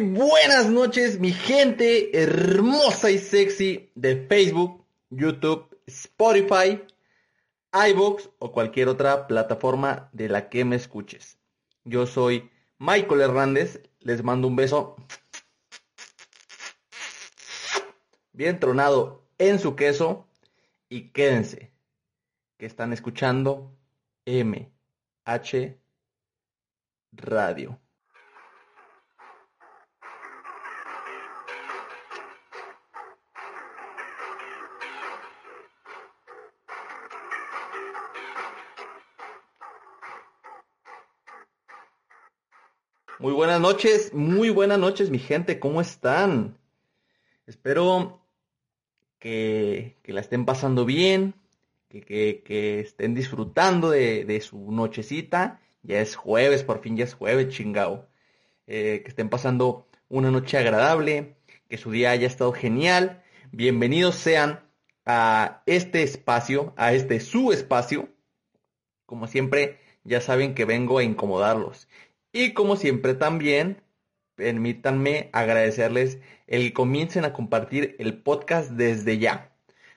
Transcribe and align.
Buenas 0.00 0.70
noches, 0.70 1.18
mi 1.18 1.32
gente 1.32 2.16
hermosa 2.16 3.10
y 3.10 3.18
sexy 3.18 3.90
de 3.96 4.26
Facebook, 4.28 4.84
YouTube, 5.10 5.76
Spotify, 5.86 6.80
iVoox 7.72 8.28
o 8.38 8.52
cualquier 8.52 8.88
otra 8.88 9.26
plataforma 9.26 10.08
de 10.12 10.28
la 10.28 10.50
que 10.50 10.64
me 10.64 10.76
escuches. 10.76 11.38
Yo 11.84 12.06
soy 12.06 12.48
Michael 12.78 13.22
Hernández, 13.22 13.82
les 13.98 14.22
mando 14.22 14.46
un 14.46 14.54
beso 14.54 14.94
bien 18.32 18.60
tronado 18.60 19.24
en 19.38 19.58
su 19.58 19.74
queso 19.74 20.28
y 20.88 21.08
quédense 21.08 21.72
que 22.56 22.66
están 22.66 22.92
escuchando 22.92 23.76
MH 24.26 25.76
Radio. 27.12 27.80
Muy 43.20 43.32
buenas 43.32 43.60
noches, 43.60 44.14
muy 44.14 44.48
buenas 44.48 44.78
noches, 44.78 45.10
mi 45.10 45.18
gente, 45.18 45.58
¿cómo 45.58 45.80
están? 45.80 46.56
Espero 47.48 48.22
que, 49.18 49.96
la 50.04 50.20
estén 50.20 50.44
pasando 50.44 50.84
bien, 50.84 51.34
que, 51.88 52.80
estén 52.80 53.16
disfrutando 53.16 53.90
de, 53.90 54.40
su 54.40 54.70
nochecita. 54.70 55.60
Ya 55.82 56.00
es 56.00 56.14
jueves, 56.14 56.62
por 56.62 56.80
fin 56.80 56.96
ya 56.96 57.06
es 57.06 57.14
jueves, 57.14 57.48
chingao. 57.48 58.06
Eh, 58.68 59.00
que 59.02 59.08
estén 59.08 59.30
pasando 59.30 59.88
una 60.08 60.30
noche 60.30 60.56
agradable, 60.56 61.38
que 61.68 61.76
su 61.76 61.90
día 61.90 62.12
haya 62.12 62.28
estado 62.28 62.52
genial. 62.52 63.24
Bienvenidos 63.50 64.14
sean 64.14 64.60
a 65.04 65.64
este 65.66 66.04
espacio, 66.04 66.72
a 66.76 66.92
este 66.92 67.18
su 67.18 67.50
espacio. 67.50 68.10
Como 69.06 69.26
siempre, 69.26 69.80
ya 70.04 70.20
saben 70.20 70.54
que 70.54 70.64
vengo 70.64 70.98
a 70.98 71.02
incomodarlos. 71.02 71.88
Y 72.32 72.52
como 72.52 72.76
siempre 72.76 73.14
también, 73.14 73.82
permítanme 74.34 75.30
agradecerles 75.32 76.18
el 76.46 76.68
que 76.68 76.72
comiencen 76.74 77.24
a 77.24 77.32
compartir 77.32 77.96
el 77.98 78.22
podcast 78.22 78.70
desde 78.72 79.18
ya. 79.18 79.52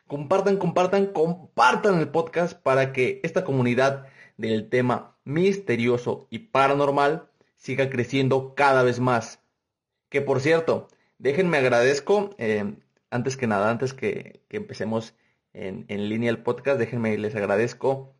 Compartan, 0.07 0.57
compartan, 0.57 1.07
compartan 1.07 1.99
el 1.99 2.09
podcast 2.09 2.57
para 2.59 2.93
que 2.93 3.19
esta 3.23 3.43
comunidad 3.43 4.07
del 4.37 4.69
tema 4.69 5.17
misterioso 5.25 6.27
y 6.29 6.39
paranormal 6.39 7.29
siga 7.57 7.89
creciendo 7.89 8.55
cada 8.55 8.83
vez 8.83 8.99
más. 8.99 9.39
Que 10.09 10.21
por 10.21 10.41
cierto, 10.41 10.87
déjenme 11.17 11.57
agradezco, 11.57 12.31
eh, 12.37 12.75
antes 13.09 13.37
que 13.37 13.47
nada, 13.47 13.69
antes 13.69 13.93
que, 13.93 14.41
empecemos 14.49 15.15
en, 15.53 15.85
en 15.89 16.09
línea 16.09 16.29
el 16.29 16.43
podcast, 16.43 16.79
déjenme, 16.79 17.17
les 17.17 17.35
agradezco 17.35 18.15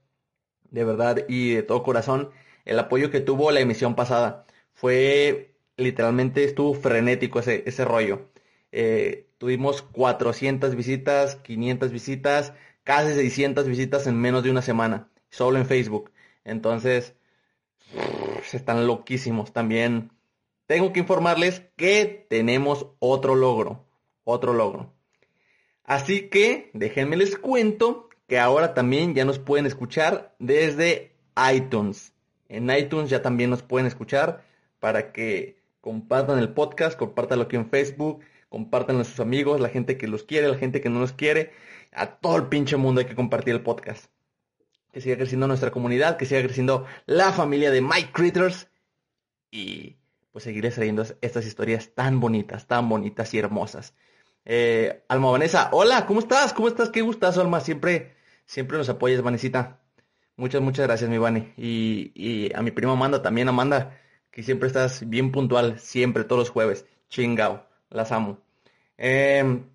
de 0.69 0.83
verdad 0.83 1.25
y 1.28 1.53
de 1.55 1.63
todo 1.63 1.83
corazón 1.83 2.31
el 2.66 2.79
apoyo 2.79 3.11
que 3.11 3.22
tuvo 3.22 3.51
la 3.51 3.59
emisión 3.59 3.95
pasada. 3.95 4.45
Fue 4.73 5.55
literalmente, 5.77 6.44
estuvo 6.44 6.73
frenético 6.73 7.39
ese, 7.39 7.63
ese 7.66 7.85
rollo. 7.85 8.29
Eh, 8.72 9.27
tuvimos 9.38 9.81
400 9.81 10.75
visitas, 10.75 11.35
500 11.38 11.91
visitas, 11.91 12.53
casi 12.83 13.13
600 13.13 13.67
visitas 13.67 14.07
en 14.07 14.19
menos 14.19 14.44
de 14.44 14.51
una 14.51 14.61
semana, 14.61 15.09
solo 15.29 15.57
en 15.57 15.66
Facebook. 15.66 16.11
Entonces, 16.44 17.16
están 18.53 18.88
loquísimos. 18.88 19.51
También 19.53 20.11
tengo 20.66 20.93
que 20.93 21.01
informarles 21.01 21.63
que 21.75 22.25
tenemos 22.29 22.88
otro 22.99 23.35
logro, 23.35 23.85
otro 24.23 24.53
logro. 24.53 24.93
Así 25.83 26.29
que 26.29 26.69
déjenme 26.73 27.17
les 27.17 27.38
cuento 27.38 28.09
que 28.28 28.39
ahora 28.39 28.73
también 28.73 29.13
ya 29.13 29.25
nos 29.25 29.39
pueden 29.39 29.66
escuchar 29.66 30.35
desde 30.39 31.11
iTunes. 31.53 32.13
En 32.51 32.69
iTunes 32.69 33.09
ya 33.09 33.22
también 33.22 33.50
nos 33.50 33.63
pueden 33.63 33.88
escuchar 33.88 34.44
para 34.79 35.13
que 35.13 35.57
compartan 35.79 36.38
el 36.38 36.50
podcast, 36.50 37.00
compartanlo 37.00 37.45
aquí 37.45 37.56
en 37.56 37.69
Facebook, 37.69 38.25
compartanlo 38.50 39.03
a 39.03 39.06
sus 39.06 39.22
amigos, 39.22 39.62
la 39.62 39.69
gente 39.69 39.97
que 39.97 40.09
los 40.09 40.23
quiere, 40.23 40.50
la 40.50 40.57
gente 40.57 40.81
que 40.81 40.90
no 40.90 41.00
los 41.00 41.13
quiere. 41.13 41.53
A 41.94 42.17
todo 42.17 42.35
el 42.35 42.47
pinche 42.47 42.75
mundo 42.75 43.00
hay 43.00 43.07
que 43.07 43.16
compartir 43.16 43.53
el 43.53 43.61
podcast. 43.61 44.07
Que 44.91 45.00
siga 45.00 45.16
creciendo 45.16 45.47
nuestra 45.47 45.72
comunidad, 45.72 46.17
que 46.17 46.25
siga 46.25 46.41
creciendo 46.44 46.85
la 47.06 47.31
familia 47.31 47.72
de 47.72 47.81
Mike 47.81 48.11
Critters. 48.11 48.67
Y 49.50 49.95
pues 50.34 50.44
seguiré 50.44 50.72
trayendo 50.72 51.06
estas 51.22 51.45
historias 51.45 51.94
tan 51.95 52.19
bonitas, 52.19 52.67
tan 52.67 52.90
bonitas 52.90 53.34
y 53.34 53.40
hermosas. 53.40 53.94
Eh, 54.44 55.06
Alma 55.07 55.31
Vanessa, 55.31 55.69
hola, 55.72 56.06
¿cómo 56.06 56.19
estás? 56.19 56.51
¿Cómo 56.51 56.67
estás? 56.67 56.90
Qué 56.90 57.01
gustazo, 57.01 57.40
Alma. 57.40 57.61
Siempre, 57.61 58.13
siempre 58.45 58.78
nos 58.78 58.90
apoyas, 58.90 59.22
Vanesita. 59.22 59.80
Muchas, 60.41 60.59
muchas 60.59 60.88
gracias, 60.88 61.07
mi 61.07 61.19
Vane. 61.19 61.53
Y, 61.56 62.52
a 62.56 62.63
mi 62.63 62.72
prima 62.72 62.94
Amanda 62.94 63.22
también, 63.22 63.47
Amanda, 63.47 64.02
que 64.31 64.41
siempre 64.41 64.66
estás 64.66 65.07
bien 65.07 65.31
puntual, 65.31 65.79
siempre, 65.79 66.24
todos 66.24 66.40
los 66.40 66.50
jueves. 66.50 66.88
Chingao, 67.09 67.63
las 67.91 68.12
amo. 68.12 68.40
Em, 68.97 69.66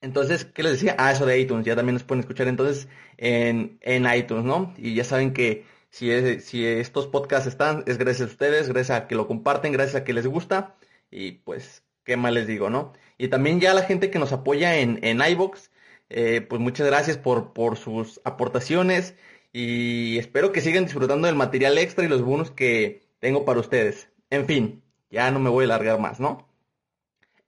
entonces, 0.00 0.44
¿qué 0.44 0.62
les 0.62 0.74
decía? 0.74 0.94
Ah, 0.98 1.10
eso 1.10 1.26
de 1.26 1.36
iTunes, 1.40 1.66
ya 1.66 1.74
también 1.74 1.94
nos 1.94 2.04
pueden 2.04 2.20
escuchar 2.20 2.46
entonces 2.46 2.86
en, 3.16 3.80
iTunes, 4.16 4.44
¿no? 4.44 4.72
Y 4.78 4.94
ya 4.94 5.02
saben 5.02 5.32
que 5.32 5.64
si, 5.90 6.38
si 6.38 6.64
estos 6.64 7.08
podcasts 7.08 7.48
están, 7.48 7.82
es 7.88 7.98
gracias 7.98 8.28
a 8.28 8.32
ustedes, 8.32 8.68
gracias 8.68 9.00
a 9.00 9.08
que 9.08 9.16
lo 9.16 9.26
comparten, 9.26 9.72
gracias 9.72 9.96
a 9.96 10.04
que 10.04 10.12
les 10.12 10.28
gusta. 10.28 10.76
Y 11.10 11.32
pues, 11.32 11.82
¿qué 12.04 12.16
más 12.16 12.32
les 12.32 12.46
digo, 12.46 12.70
no? 12.70 12.92
Y 13.18 13.28
también 13.28 13.58
ya 13.58 13.74
la 13.74 13.82
gente 13.82 14.10
que 14.12 14.20
nos 14.20 14.32
apoya 14.32 14.76
en, 14.78 15.00
en 15.02 15.20
iVoox, 15.20 15.70
eh, 16.14 16.40
pues 16.42 16.60
muchas 16.60 16.86
gracias 16.86 17.18
por, 17.18 17.52
por 17.52 17.76
sus 17.78 18.20
aportaciones. 18.24 19.16
Y 19.52 20.18
espero 20.18 20.50
que 20.50 20.62
sigan 20.62 20.84
disfrutando 20.84 21.26
del 21.26 21.36
material 21.36 21.76
extra 21.76 22.04
y 22.04 22.08
los 22.08 22.22
bonus 22.22 22.50
que 22.50 23.02
tengo 23.18 23.44
para 23.44 23.60
ustedes. 23.60 24.08
En 24.30 24.46
fin, 24.46 24.82
ya 25.10 25.30
no 25.30 25.38
me 25.38 25.50
voy 25.50 25.64
a 25.64 25.66
alargar 25.66 26.00
más, 26.00 26.20
¿no? 26.20 26.48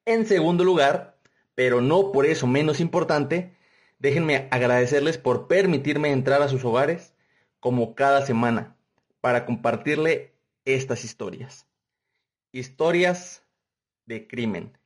En 0.04 0.26
segundo 0.26 0.64
lugar, 0.64 1.18
pero 1.54 1.80
no 1.80 2.12
por 2.12 2.26
eso 2.26 2.46
menos 2.46 2.80
importante, 2.80 3.56
déjenme 3.98 4.48
agradecerles 4.50 5.16
por 5.16 5.48
permitirme 5.48 6.10
entrar 6.10 6.42
a 6.42 6.48
sus 6.48 6.62
hogares 6.64 7.14
como 7.58 7.94
cada 7.94 8.26
semana 8.26 8.76
para 9.22 9.46
compartirle 9.46 10.34
estas 10.66 11.04
historias. 11.04 11.66
Historias 12.52 13.42
de 14.04 14.26
crimen, 14.26 14.76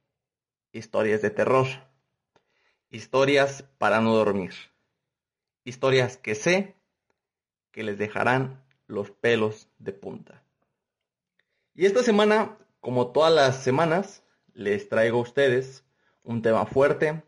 historias 0.71 1.21
de 1.21 1.31
terror, 1.31 1.67
historias 2.91 3.65
para 3.79 4.01
no 4.01 4.15
dormir, 4.15 4.55
historias 5.65 6.17
que 6.17 6.37
sé 6.37 6.78
que 7.73 7.83
les 7.83 7.99
dejarán 7.99 8.63
los 8.87 9.11
pelos 9.11 9.69
de 9.79 9.93
punta. 9.93 10.43
Y 11.75 11.87
esta 11.87 12.03
semana, 12.03 12.57
como 12.81 13.13
todas 13.13 13.33
las 13.33 13.63
semanas, 13.63 14.23
les 14.55 14.89
traigo 14.89 15.19
a 15.19 15.23
ustedes 15.23 15.85
un 16.25 16.43
tema 16.43 16.67
fuerte, 16.67 17.23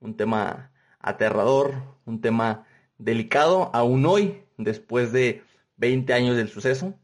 un 0.00 0.16
tema 0.16 0.72
aterrador, 0.98 1.74
un 2.06 2.20
tema 2.20 2.66
delicado, 2.98 3.70
aún 3.74 4.06
hoy, 4.06 4.44
después 4.56 5.12
de 5.12 5.42
20 5.76 6.12
años 6.14 6.36
del 6.36 6.48
suceso. 6.48 6.94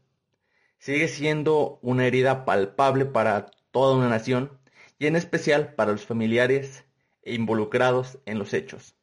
sigue 0.77 1.09
siendo 1.09 1.77
una 1.81 2.05
herida 2.07 2.45
palpable 2.45 3.05
para 3.05 3.47
toda 3.71 3.97
una 3.97 4.07
nación 4.07 4.57
y 4.97 5.07
en 5.07 5.15
especial 5.17 5.73
para 5.75 5.91
los 5.91 6.05
familiares 6.05 6.85
e 7.23 7.33
involucrados 7.33 8.19
en 8.25 8.39
los 8.39 8.53
hechos. 8.53 8.95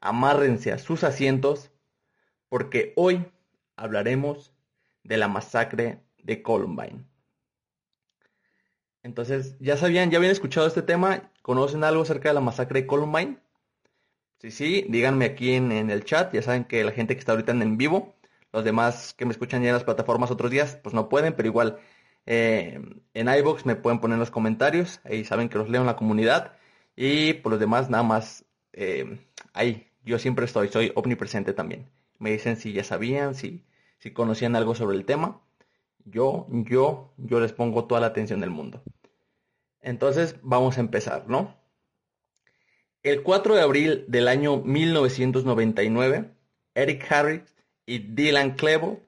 Amárrense 0.00 0.70
a 0.70 0.78
sus 0.78 1.04
asientos 1.04 1.70
porque 2.48 2.92
hoy 2.96 3.24
hablaremos 3.76 4.52
de 5.04 5.16
la 5.16 5.28
masacre 5.28 6.00
de 6.22 6.42
Columbine. 6.42 7.04
Entonces, 9.02 9.56
¿ya 9.60 9.76
sabían, 9.76 10.10
ya 10.10 10.18
habían 10.18 10.32
escuchado 10.32 10.66
este 10.66 10.82
tema? 10.82 11.30
¿Conocen 11.42 11.84
algo 11.84 12.02
acerca 12.02 12.28
de 12.28 12.34
la 12.34 12.40
masacre 12.40 12.82
de 12.82 12.86
Columbine? 12.86 13.38
Sí, 14.40 14.50
sí, 14.50 14.86
díganme 14.88 15.24
aquí 15.24 15.54
en, 15.54 15.72
el 15.72 16.04
chat. 16.04 16.32
Ya 16.32 16.42
saben 16.42 16.64
que 16.64 16.84
la 16.84 16.92
gente 16.92 17.14
que 17.14 17.20
está 17.20 17.32
ahorita 17.32 17.52
en, 17.52 17.76
vivo, 17.76 18.14
los 18.52 18.64
demás 18.64 19.14
que 19.14 19.24
me 19.24 19.32
escuchan 19.32 19.62
ya 19.62 19.68
en 19.68 19.74
las 19.74 19.84
plataformas 19.84 20.30
otros 20.30 20.50
días, 20.50 20.76
pues 20.82 20.94
no 20.94 21.08
pueden, 21.08 21.34
pero 21.34 21.48
igual 21.48 21.78
eh, 22.26 22.80
en 23.14 23.28
iBox 23.28 23.66
me 23.66 23.76
pueden 23.76 24.00
poner 24.00 24.18
los 24.18 24.30
comentarios. 24.30 25.00
Ahí 25.04 25.24
saben 25.24 25.48
que 25.48 25.58
los 25.58 25.68
leo 25.68 25.80
en 25.80 25.86
la 25.86 25.96
comunidad. 25.96 26.52
Y 26.96 27.34
por 27.34 27.52
los 27.52 27.60
demás, 27.60 27.90
nada 27.90 28.02
más 28.04 28.44
eh, 28.72 29.18
ahí. 29.54 29.88
Yo 30.04 30.18
siempre 30.18 30.44
estoy, 30.44 30.68
soy 30.68 30.92
omnipresente 30.94 31.52
también. 31.52 31.88
Me 32.18 32.30
dicen 32.30 32.56
si 32.56 32.72
ya 32.72 32.84
sabían, 32.84 33.34
si, 33.34 33.64
si 33.98 34.12
conocían 34.12 34.56
algo 34.56 34.74
sobre 34.74 34.96
el 34.96 35.04
tema. 35.04 35.40
Yo, 36.04 36.46
yo, 36.50 37.12
yo 37.16 37.40
les 37.40 37.52
pongo 37.52 37.84
toda 37.86 38.00
la 38.00 38.08
atención 38.08 38.40
del 38.40 38.50
mundo. 38.50 38.82
Entonces 39.80 40.36
vamos 40.42 40.78
a 40.78 40.80
empezar, 40.80 41.28
¿no? 41.28 41.56
El 43.02 43.22
4 43.22 43.54
de 43.54 43.62
abril 43.62 44.04
del 44.08 44.28
año 44.28 44.56
1999, 44.56 46.30
Eric 46.74 47.12
Harris 47.12 47.54
y 47.86 48.00
Dylan 48.00 48.56
Klebold 48.56 48.98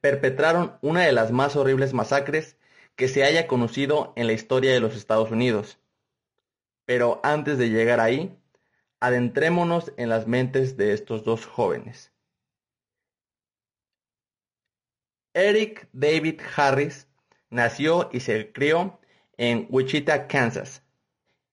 perpetraron 0.00 0.78
una 0.80 1.02
de 1.02 1.12
las 1.12 1.32
más 1.32 1.56
horribles 1.56 1.92
masacres 1.92 2.56
que 2.96 3.08
se 3.08 3.24
haya 3.24 3.46
conocido 3.46 4.12
en 4.16 4.26
la 4.26 4.32
historia 4.32 4.72
de 4.72 4.80
los 4.80 4.96
Estados 4.96 5.30
Unidos. 5.30 5.78
Pero 6.84 7.20
antes 7.22 7.58
de 7.58 7.70
llegar 7.70 8.00
ahí, 8.00 8.36
adentrémonos 9.00 9.92
en 9.96 10.08
las 10.08 10.26
mentes 10.26 10.76
de 10.76 10.92
estos 10.92 11.24
dos 11.24 11.46
jóvenes. 11.46 12.09
Eric 15.34 15.88
David 15.92 16.40
Harris 16.56 17.06
nació 17.50 18.10
y 18.12 18.20
se 18.20 18.52
crió 18.52 18.98
en 19.36 19.66
Wichita, 19.70 20.26
Kansas, 20.26 20.82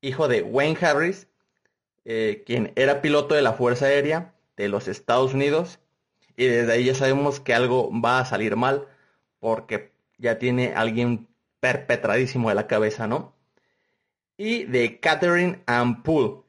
hijo 0.02 0.28
de 0.28 0.42
Wayne 0.42 0.78
Harris, 0.82 1.28
eh, 2.06 2.44
quien 2.46 2.74
era 2.76 3.02
piloto 3.02 3.36
de 3.36 3.42
la 3.42 3.54
Fuerza 3.54 3.86
Aérea 3.86 4.34
de 4.56 4.68
los 4.68 4.88
Estados 4.88 5.34
Unidos, 5.34 5.80
y 6.36 6.46
desde 6.46 6.74
ahí 6.74 6.86
ya 6.86 6.96
sabemos 6.96 7.40
que 7.40 7.54
algo 7.54 7.90
va 7.92 8.20
a 8.20 8.26
salir 8.26 8.56
mal, 8.56 8.88
porque 9.40 9.92
ya 10.18 10.40
tiene 10.40 10.74
alguien 10.76 11.28
perpetradísimo 11.60 12.50
de 12.50 12.56
la 12.56 12.68
cabeza, 12.68 13.08
¿no? 13.08 13.36
Y 14.38 14.66
de 14.66 15.00
Catherine 15.00 15.64
Ann 15.66 16.04
Poole, 16.04 16.42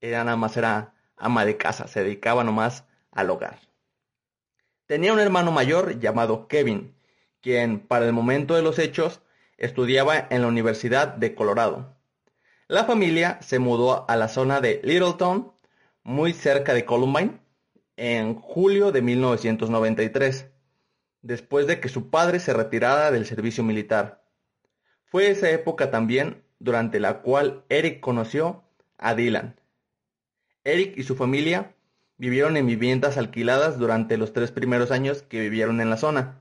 ella 0.00 0.24
nada 0.24 0.36
más 0.36 0.56
era 0.56 0.94
ama 1.16 1.44
de 1.44 1.56
casa, 1.56 1.86
se 1.88 2.02
dedicaba 2.02 2.44
nomás 2.44 2.84
al 3.12 3.30
hogar. 3.30 3.58
Tenía 4.86 5.14
un 5.14 5.18
hermano 5.20 5.50
mayor 5.50 5.98
llamado 5.98 6.46
Kevin, 6.46 6.94
quien 7.40 7.80
para 7.80 8.04
el 8.04 8.12
momento 8.12 8.54
de 8.54 8.60
los 8.60 8.78
hechos 8.78 9.22
estudiaba 9.56 10.26
en 10.28 10.42
la 10.42 10.48
Universidad 10.48 11.08
de 11.08 11.34
Colorado. 11.34 11.96
La 12.68 12.84
familia 12.84 13.38
se 13.40 13.58
mudó 13.58 14.08
a 14.10 14.16
la 14.16 14.28
zona 14.28 14.60
de 14.60 14.82
Littleton, 14.84 15.52
muy 16.02 16.34
cerca 16.34 16.74
de 16.74 16.84
Columbine, 16.84 17.40
en 17.96 18.34
julio 18.34 18.92
de 18.92 19.00
1993, 19.00 20.50
después 21.22 21.66
de 21.66 21.80
que 21.80 21.88
su 21.88 22.10
padre 22.10 22.38
se 22.38 22.52
retirara 22.52 23.10
del 23.10 23.24
servicio 23.24 23.64
militar. 23.64 24.22
Fue 25.06 25.30
esa 25.30 25.50
época 25.50 25.90
también 25.90 26.44
durante 26.58 27.00
la 27.00 27.22
cual 27.22 27.64
Eric 27.70 28.00
conoció 28.00 28.64
a 28.98 29.14
Dylan. 29.14 29.58
Eric 30.62 30.98
y 30.98 31.04
su 31.04 31.16
familia 31.16 31.73
Vivieron 32.24 32.56
en 32.56 32.66
viviendas 32.66 33.18
alquiladas 33.18 33.78
durante 33.78 34.16
los 34.16 34.32
tres 34.32 34.50
primeros 34.50 34.90
años 34.90 35.20
que 35.20 35.40
vivieron 35.40 35.82
en 35.82 35.90
la 35.90 35.98
zona. 35.98 36.40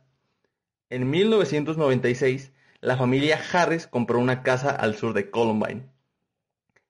En 0.89 1.09
1996, 1.09 2.53
la 2.79 2.95
familia 2.95 3.37
Harris 3.51 3.85
compró 3.85 4.17
una 4.19 4.43
casa 4.43 4.69
al 4.69 4.95
sur 4.95 5.13
de 5.13 5.29
Columbine. 5.29 5.89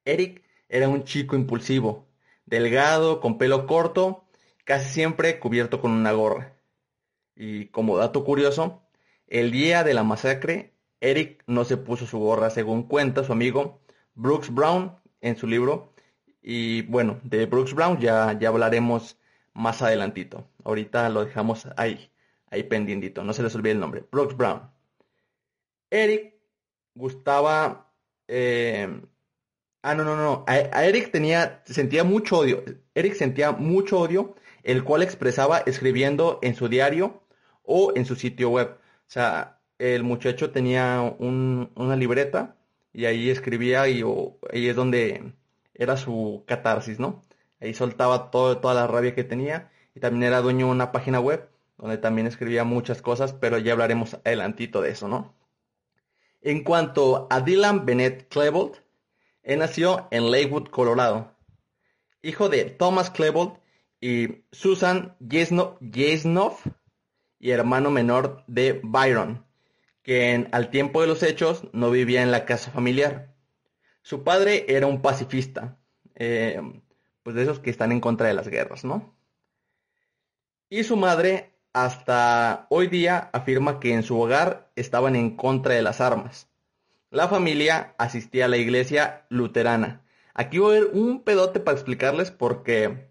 Eric 0.05 0.43
era 0.69 0.89
un 0.89 1.05
chico 1.05 1.35
impulsivo, 1.35 2.05
delgado, 2.45 3.19
con 3.19 3.39
pelo 3.39 3.65
corto, 3.65 4.25
casi 4.63 4.91
siempre 4.91 5.39
cubierto 5.39 5.81
con 5.81 5.89
una 5.89 6.11
gorra. 6.11 6.53
Y 7.35 7.69
como 7.69 7.97
dato 7.97 8.23
curioso, 8.23 8.83
el 9.25 9.49
día 9.49 9.83
de 9.83 9.95
la 9.95 10.03
masacre, 10.03 10.75
Eric 11.01 11.43
no 11.47 11.65
se 11.65 11.77
puso 11.77 12.05
su 12.05 12.19
gorra 12.19 12.51
según 12.51 12.83
cuenta 12.83 13.23
su 13.23 13.31
amigo 13.31 13.81
Brooks 14.13 14.53
Brown 14.53 14.99
en 15.19 15.35
su 15.35 15.47
libro 15.47 15.92
y 16.43 16.81
bueno, 16.83 17.19
de 17.23 17.45
Brooks 17.45 17.73
Brown 17.73 17.99
ya, 17.99 18.37
ya 18.37 18.49
hablaremos 18.49 19.17
más 19.53 19.81
adelantito. 19.81 20.47
Ahorita 20.65 21.09
lo 21.09 21.25
dejamos 21.25 21.67
ahí, 21.77 22.11
ahí 22.51 22.63
pendientito. 22.63 23.23
No 23.23 23.33
se 23.33 23.43
les 23.43 23.55
olvide 23.55 23.71
el 23.71 23.79
nombre. 23.79 24.05
Brooks 24.11 24.35
Brown. 24.35 24.69
Eric 25.89 26.35
gustaba... 26.95 27.89
Eh, 28.27 29.01
ah, 29.83 29.95
no, 29.95 30.03
no, 30.03 30.17
no. 30.17 30.43
A, 30.47 30.85
Eric 30.85 31.11
tenía, 31.11 31.61
sentía 31.65 32.03
mucho 32.03 32.39
odio. 32.39 32.63
Eric 32.93 33.15
sentía 33.15 33.51
mucho 33.53 33.99
odio, 33.99 34.35
el 34.63 34.83
cual 34.83 35.01
expresaba 35.03 35.59
escribiendo 35.59 36.39
en 36.41 36.55
su 36.55 36.67
diario 36.67 37.23
o 37.63 37.93
en 37.95 38.05
su 38.05 38.15
sitio 38.15 38.49
web. 38.49 38.77
O 39.07 39.11
sea, 39.13 39.61
el 39.77 40.03
muchacho 40.03 40.51
tenía 40.51 41.01
una 41.19 41.95
libreta 41.95 42.57
y 42.91 43.05
ahí 43.05 43.29
escribía 43.29 43.87
y 43.87 44.03
ahí 44.51 44.67
es 44.67 44.75
donde 44.75 45.33
era 45.73 45.97
su 45.97 46.43
catarsis, 46.47 46.99
¿no? 46.99 47.23
Ahí 47.59 47.73
soltaba 47.73 48.31
todo, 48.31 48.57
toda 48.57 48.73
la 48.73 48.87
rabia 48.87 49.15
que 49.15 49.23
tenía 49.23 49.71
y 49.95 49.99
también 49.99 50.23
era 50.23 50.41
dueño 50.41 50.67
de 50.67 50.71
una 50.71 50.91
página 50.91 51.19
web 51.19 51.49
donde 51.77 51.97
también 51.97 52.27
escribía 52.27 52.63
muchas 52.63 53.01
cosas, 53.01 53.33
pero 53.33 53.57
ya 53.57 53.73
hablaremos 53.73 54.15
adelantito 54.23 54.81
de 54.81 54.91
eso, 54.91 55.07
¿no? 55.07 55.33
En 56.41 56.63
cuanto 56.63 57.27
a 57.29 57.41
Dylan 57.41 57.85
Bennett 57.85 58.27
Klebold, 58.29 58.75
él 59.43 59.59
nació 59.59 60.07
en 60.11 60.29
Lakewood, 60.31 60.67
Colorado, 60.67 61.33
hijo 62.21 62.49
de 62.49 62.65
Thomas 62.65 63.09
Klebold 63.09 63.53
y 63.99 64.43
Susan 64.51 65.15
Jesnoff 65.29 66.65
y 67.39 67.51
hermano 67.51 67.91
menor 67.91 68.43
de 68.47 68.79
Byron, 68.83 69.45
quien 70.01 70.47
al 70.51 70.69
tiempo 70.69 71.01
de 71.01 71.07
los 71.07 71.23
hechos 71.23 71.67
no 71.73 71.91
vivía 71.91 72.21
en 72.21 72.31
la 72.31 72.45
casa 72.45 72.71
familiar. 72.71 73.32
Su 74.03 74.23
padre 74.23 74.65
era 74.67 74.85
un 74.85 75.01
pacifista, 75.01 75.79
eh, 76.15 76.61
pues 77.23 77.35
de 77.35 77.43
esos 77.43 77.59
que 77.59 77.69
están 77.69 77.91
en 77.91 78.01
contra 78.01 78.27
de 78.27 78.33
las 78.33 78.49
guerras, 78.49 78.83
¿no? 78.83 79.15
Y 80.69 80.83
su 80.83 80.97
madre 80.97 81.53
hasta 81.71 82.67
hoy 82.69 82.87
día 82.87 83.29
afirma 83.31 83.79
que 83.79 83.93
en 83.93 84.03
su 84.03 84.19
hogar 84.19 84.71
estaban 84.75 85.15
en 85.15 85.35
contra 85.37 85.73
de 85.73 85.81
las 85.81 86.01
armas. 86.01 86.49
La 87.11 87.29
familia 87.29 87.95
asistía 87.97 88.45
a 88.45 88.49
la 88.49 88.57
iglesia 88.57 89.25
luterana. 89.29 90.03
Aquí 90.33 90.57
voy 90.57 90.77
a 90.77 90.79
ver 90.81 90.89
un 90.93 91.23
pedote 91.23 91.61
para 91.61 91.77
explicarles 91.77 92.29
porque 92.29 93.07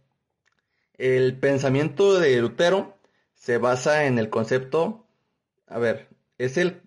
el 0.99 1.39
pensamiento 1.39 2.19
de 2.21 2.39
Lutero 2.41 2.99
se 3.35 3.57
basa 3.59 4.05
en 4.05 4.19
el 4.19 4.29
concepto, 4.29 5.07
a 5.67 5.79
ver, 5.79 6.09
es 6.37 6.59
el, 6.59 6.83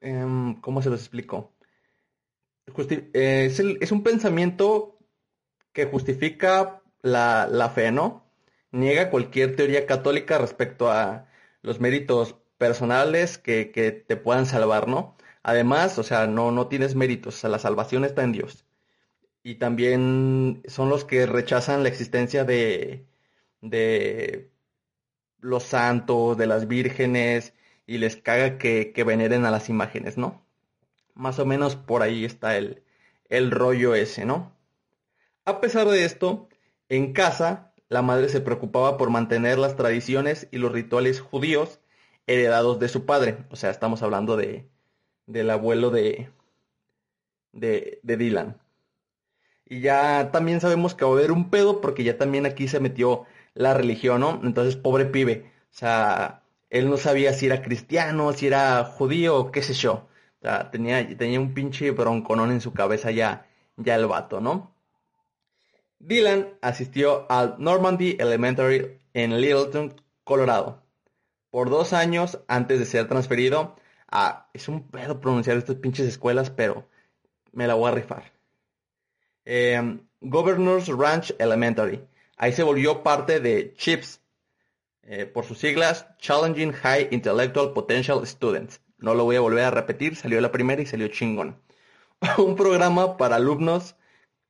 em, 0.00 0.60
¿cómo 0.60 0.82
se 0.82 0.90
los 0.90 1.00
explico? 1.00 1.52
Eh, 3.14 3.46
es, 3.80 3.92
un 3.92 4.02
pensamiento 4.02 4.98
que 5.72 5.86
justifica 5.86 6.82
la, 7.02 7.72
fe, 7.74 7.92
¿no? 7.92 8.26
Niega 8.72 9.10
cualquier 9.10 9.56
teoría 9.56 9.86
católica 9.86 10.38
respecto 10.38 10.90
a 10.90 11.28
los 11.62 11.80
méritos 11.80 12.36
personales 12.58 13.38
que, 13.38 13.64
te 14.06 14.16
puedan 14.16 14.46
salvar, 14.46 14.88
¿no? 14.88 15.16
Además, 15.42 15.98
o 15.98 16.02
sea, 16.02 16.26
no, 16.26 16.52
no 16.52 16.68
tienes 16.68 16.94
méritos, 16.94 17.36
o 17.36 17.38
sea, 17.38 17.50
la 17.50 17.58
salvación 17.58 18.04
está 18.04 18.22
en 18.24 18.32
Dios. 18.32 18.66
Y 19.42 19.56
también 19.56 20.62
son 20.68 20.90
los 20.90 21.04
que 21.04 21.26
rechazan 21.26 21.82
la 21.82 21.88
existencia 21.88 22.44
de, 22.44 23.06
de 23.62 24.50
los 25.40 25.64
santos, 25.64 26.36
de 26.38 26.46
las 26.46 26.68
vírgenes, 26.68 27.54
y 27.86 27.98
les 27.98 28.16
caga 28.16 28.58
que, 28.58 28.92
que 28.92 29.04
veneren 29.04 29.44
a 29.46 29.50
las 29.50 29.68
imágenes, 29.70 30.18
¿no? 30.18 30.47
Más 31.18 31.38
o 31.38 31.44
menos 31.46 31.76
por 31.76 32.02
ahí 32.02 32.24
está 32.24 32.56
el, 32.56 32.82
el 33.28 33.50
rollo 33.52 33.94
ese, 33.94 34.24
¿no? 34.24 34.56
A 35.44 35.60
pesar 35.60 35.88
de 35.88 36.04
esto, 36.04 36.48
en 36.88 37.12
casa, 37.12 37.74
la 37.88 38.02
madre 38.02 38.28
se 38.28 38.40
preocupaba 38.40 38.96
por 38.96 39.10
mantener 39.10 39.58
las 39.58 39.76
tradiciones 39.76 40.48
y 40.52 40.58
los 40.58 40.72
rituales 40.72 41.20
judíos 41.20 41.80
heredados 42.28 42.78
de 42.78 42.88
su 42.88 43.06
padre. 43.06 43.38
O 43.50 43.56
sea, 43.56 43.70
estamos 43.70 44.02
hablando 44.02 44.36
de, 44.36 44.68
del 45.26 45.50
abuelo 45.50 45.90
de, 45.90 46.30
de, 47.52 48.00
de 48.02 48.16
Dylan. 48.16 48.56
Y 49.66 49.80
ya 49.80 50.30
también 50.32 50.60
sabemos 50.60 50.94
que 50.94 51.04
va 51.04 51.10
a 51.12 51.14
haber 51.14 51.30
un 51.32 51.50
pedo 51.50 51.80
porque 51.80 52.02
ya 52.04 52.16
también 52.18 52.46
aquí 52.46 52.68
se 52.68 52.80
metió 52.80 53.26
la 53.54 53.74
religión, 53.74 54.20
¿no? 54.20 54.40
Entonces, 54.42 54.76
pobre 54.76 55.06
pibe. 55.06 55.52
O 55.72 55.74
sea, 55.76 56.42
él 56.70 56.88
no 56.90 56.96
sabía 56.96 57.32
si 57.34 57.46
era 57.46 57.62
cristiano, 57.62 58.32
si 58.32 58.46
era 58.46 58.84
judío, 58.84 59.50
qué 59.52 59.62
sé 59.62 59.74
yo. 59.74 60.07
O 60.40 60.46
sea, 60.46 60.70
tenía, 60.70 61.16
tenía 61.16 61.40
un 61.40 61.54
pinche 61.54 61.90
bronconón 61.90 62.52
en 62.52 62.60
su 62.60 62.72
cabeza 62.72 63.10
ya, 63.10 63.46
ya 63.76 63.96
el 63.96 64.06
vato, 64.06 64.40
¿no? 64.40 64.74
Dylan 65.98 66.48
asistió 66.62 67.26
al 67.30 67.56
Normandy 67.58 68.16
Elementary 68.20 69.00
en 69.14 69.40
Littleton, 69.40 70.00
Colorado, 70.22 70.84
por 71.50 71.70
dos 71.70 71.92
años 71.92 72.38
antes 72.46 72.78
de 72.78 72.86
ser 72.86 73.08
transferido 73.08 73.74
a... 74.08 74.48
Es 74.52 74.68
un 74.68 74.88
pedo 74.88 75.20
pronunciar 75.20 75.56
estas 75.56 75.76
pinches 75.76 76.06
escuelas, 76.06 76.50
pero 76.50 76.86
me 77.52 77.66
la 77.66 77.74
voy 77.74 77.90
a 77.90 77.94
rifar. 77.94 78.32
Em, 79.44 80.06
Governor's 80.20 80.88
Ranch 80.88 81.34
Elementary. 81.38 82.06
Ahí 82.36 82.52
se 82.52 82.62
volvió 82.62 83.02
parte 83.02 83.40
de 83.40 83.74
CHIPS, 83.76 84.20
eh, 85.02 85.26
por 85.26 85.44
sus 85.44 85.58
siglas, 85.58 86.06
Challenging 86.18 86.72
High 86.72 87.08
Intellectual 87.10 87.72
Potential 87.72 88.24
Students. 88.26 88.80
No 88.98 89.14
lo 89.14 89.24
voy 89.24 89.36
a 89.36 89.40
volver 89.40 89.64
a 89.64 89.70
repetir, 89.70 90.16
salió 90.16 90.40
la 90.40 90.52
primera 90.52 90.82
y 90.82 90.86
salió 90.86 91.08
chingón. 91.08 91.60
un 92.38 92.56
programa 92.56 93.16
para 93.16 93.36
alumnos 93.36 93.96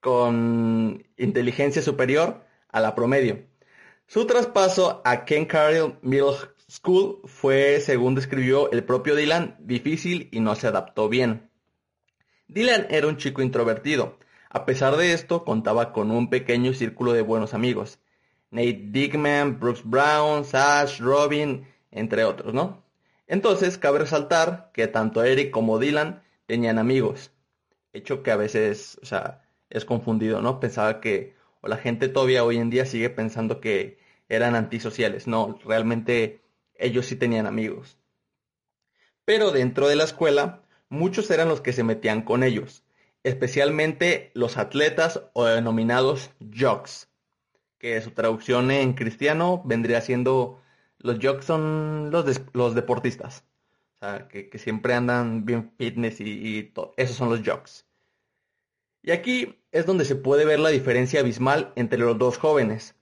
con 0.00 1.04
inteligencia 1.16 1.82
superior 1.82 2.44
a 2.68 2.80
la 2.80 2.94
promedio. 2.94 3.44
Su 4.06 4.26
traspaso 4.26 5.02
a 5.04 5.24
Ken 5.24 5.44
Carroll 5.44 5.98
Middle 6.02 6.36
School 6.68 7.20
fue, 7.24 7.80
según 7.80 8.14
describió 8.14 8.70
el 8.70 8.84
propio 8.84 9.14
Dylan, 9.14 9.56
difícil 9.60 10.28
y 10.32 10.40
no 10.40 10.54
se 10.54 10.66
adaptó 10.66 11.08
bien. 11.08 11.50
Dylan 12.46 12.86
era 12.88 13.06
un 13.06 13.18
chico 13.18 13.42
introvertido. 13.42 14.18
A 14.48 14.64
pesar 14.64 14.96
de 14.96 15.12
esto, 15.12 15.44
contaba 15.44 15.92
con 15.92 16.10
un 16.10 16.30
pequeño 16.30 16.72
círculo 16.72 17.12
de 17.12 17.20
buenos 17.20 17.52
amigos. 17.52 17.98
Nate 18.50 18.80
Dickman, 18.86 19.60
Brooks 19.60 19.82
Brown, 19.84 20.44
Sash, 20.44 21.00
Robin, 21.00 21.66
entre 21.90 22.24
otros, 22.24 22.54
¿no? 22.54 22.82
Entonces, 23.28 23.78
cabe 23.78 24.00
resaltar 24.00 24.70
que 24.72 24.88
tanto 24.88 25.22
Eric 25.22 25.50
como 25.50 25.78
Dylan 25.78 26.22
tenían 26.46 26.78
amigos. 26.78 27.30
Hecho 27.92 28.22
que 28.22 28.30
a 28.30 28.36
veces, 28.36 28.98
o 29.02 29.06
sea, 29.06 29.42
es 29.70 29.84
confundido, 29.84 30.40
¿no? 30.40 30.60
Pensaba 30.60 31.00
que, 31.00 31.36
o 31.60 31.68
la 31.68 31.76
gente 31.76 32.08
todavía 32.08 32.42
hoy 32.44 32.56
en 32.56 32.70
día 32.70 32.86
sigue 32.86 33.10
pensando 33.10 33.60
que 33.60 33.98
eran 34.28 34.54
antisociales. 34.54 35.26
No, 35.26 35.58
realmente 35.64 36.40
ellos 36.74 37.06
sí 37.06 37.16
tenían 37.16 37.46
amigos. 37.46 37.98
Pero 39.26 39.50
dentro 39.50 39.88
de 39.88 39.96
la 39.96 40.04
escuela, 40.04 40.62
muchos 40.88 41.30
eran 41.30 41.48
los 41.48 41.60
que 41.60 41.74
se 41.74 41.84
metían 41.84 42.22
con 42.22 42.42
ellos, 42.42 42.82
especialmente 43.24 44.30
los 44.32 44.56
atletas 44.56 45.22
o 45.34 45.44
denominados 45.44 46.30
jocks, 46.40 47.10
que 47.78 48.00
su 48.00 48.12
traducción 48.12 48.70
en 48.70 48.94
cristiano 48.94 49.62
vendría 49.66 50.00
siendo 50.00 50.62
los 51.00 51.18
jocks 51.18 51.44
son 51.44 52.10
los, 52.10 52.24
los 52.52 52.74
deportistas, 52.74 53.44
o 53.96 53.98
sea, 54.00 54.28
que, 54.28 54.50
siempre 54.58 54.94
andan 54.94 55.44
bien 55.44 55.72
fitness 55.76 56.20
y, 56.20 56.64
todo. 56.74 56.94
Esos 56.96 57.16
son 57.16 57.30
los 57.30 57.42
jocks. 57.42 57.86
Y 59.02 59.12
aquí 59.12 59.56
es 59.72 59.86
donde 59.86 60.04
se 60.04 60.16
puede 60.16 60.44
ver 60.44 60.60
la 60.60 60.70
diferencia 60.70 61.20
abismal 61.20 61.72
entre 61.76 61.98
los 61.98 62.18
dos 62.18 62.38
jóvenes, 62.38 62.94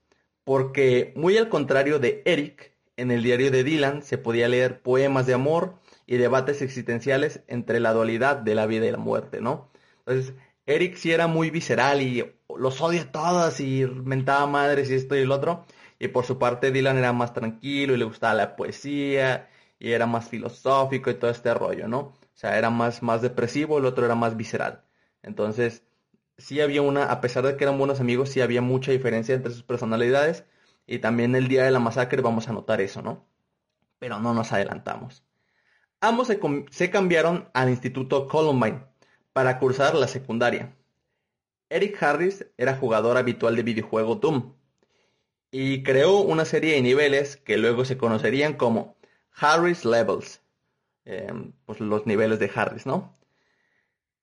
porque 0.44 1.12
muy 1.16 1.36
al 1.38 1.48
contrario 1.48 1.98
de 1.98 2.22
Eric, 2.24 2.72
en 2.96 3.10
el 3.10 3.22
diario 3.22 3.50
de 3.50 3.64
Dylan 3.64 4.02
se 4.02 4.18
podía 4.18 4.48
leer 4.48 4.80
poemas 4.80 5.26
de 5.26 5.34
amor 5.34 5.74
y 6.06 6.16
debates 6.16 6.62
existenciales 6.62 7.42
entre 7.46 7.80
la 7.80 7.92
dualidad 7.92 8.36
de 8.36 8.54
la 8.54 8.66
vida 8.66 8.86
y 8.86 8.90
la 8.90 8.98
muerte, 8.98 9.40
¿no? 9.40 9.70
Entonces, 10.06 10.34
Eric 10.66 10.96
sí 10.96 11.12
era 11.12 11.26
muy 11.26 11.50
visceral 11.50 12.02
y 12.02 12.24
los 12.56 12.80
odia 12.80 13.10
todas 13.10 13.60
y 13.60 13.84
mentaba 13.86 14.46
madres 14.46 14.90
y 14.90 14.94
esto 14.94 15.16
y 15.16 15.20
el 15.20 15.32
otro. 15.32 15.66
Y 15.98 16.08
por 16.08 16.24
su 16.24 16.38
parte 16.38 16.70
Dylan 16.70 16.98
era 16.98 17.12
más 17.12 17.32
tranquilo 17.32 17.94
y 17.94 17.98
le 17.98 18.04
gustaba 18.04 18.34
la 18.34 18.56
poesía 18.56 19.48
y 19.78 19.92
era 19.92 20.06
más 20.06 20.28
filosófico 20.28 21.10
y 21.10 21.14
todo 21.14 21.30
este 21.30 21.52
rollo, 21.54 21.88
¿no? 21.88 21.98
O 22.00 22.38
sea, 22.38 22.58
era 22.58 22.70
más, 22.70 23.02
más 23.02 23.22
depresivo, 23.22 23.78
el 23.78 23.86
otro 23.86 24.04
era 24.04 24.14
más 24.14 24.36
visceral. 24.36 24.84
Entonces, 25.22 25.84
sí 26.38 26.60
había 26.60 26.82
una, 26.82 27.04
a 27.04 27.20
pesar 27.20 27.46
de 27.46 27.56
que 27.56 27.64
eran 27.64 27.78
buenos 27.78 28.00
amigos, 28.00 28.30
sí 28.30 28.40
había 28.40 28.62
mucha 28.62 28.92
diferencia 28.92 29.34
entre 29.34 29.52
sus 29.52 29.62
personalidades. 29.62 30.44
Y 30.86 30.98
también 31.00 31.34
el 31.34 31.48
día 31.48 31.64
de 31.64 31.70
la 31.70 31.80
masacre 31.80 32.22
vamos 32.22 32.48
a 32.48 32.52
notar 32.52 32.80
eso, 32.80 33.02
¿no? 33.02 33.26
Pero 33.98 34.20
no 34.20 34.34
nos 34.34 34.52
adelantamos. 34.52 35.24
Ambos 36.00 36.28
se, 36.28 36.38
se 36.70 36.90
cambiaron 36.90 37.48
al 37.54 37.70
Instituto 37.70 38.28
Columbine 38.28 38.84
para 39.32 39.58
cursar 39.58 39.94
la 39.94 40.08
secundaria. 40.08 40.76
Eric 41.68 42.00
Harris 42.02 42.46
era 42.56 42.76
jugador 42.76 43.16
habitual 43.16 43.56
de 43.56 43.62
videojuego 43.62 44.16
Doom 44.16 44.54
y 45.58 45.82
creó 45.82 46.18
una 46.18 46.44
serie 46.44 46.74
de 46.74 46.82
niveles 46.82 47.38
que 47.38 47.56
luego 47.56 47.86
se 47.86 47.96
conocerían 47.96 48.54
como 48.54 48.94
Harris 49.32 49.86
Levels, 49.86 50.42
em, 51.06 51.52
pues 51.64 51.80
los 51.80 52.06
niveles 52.06 52.38
de 52.38 52.50
Harris, 52.54 52.84
¿no? 52.84 53.16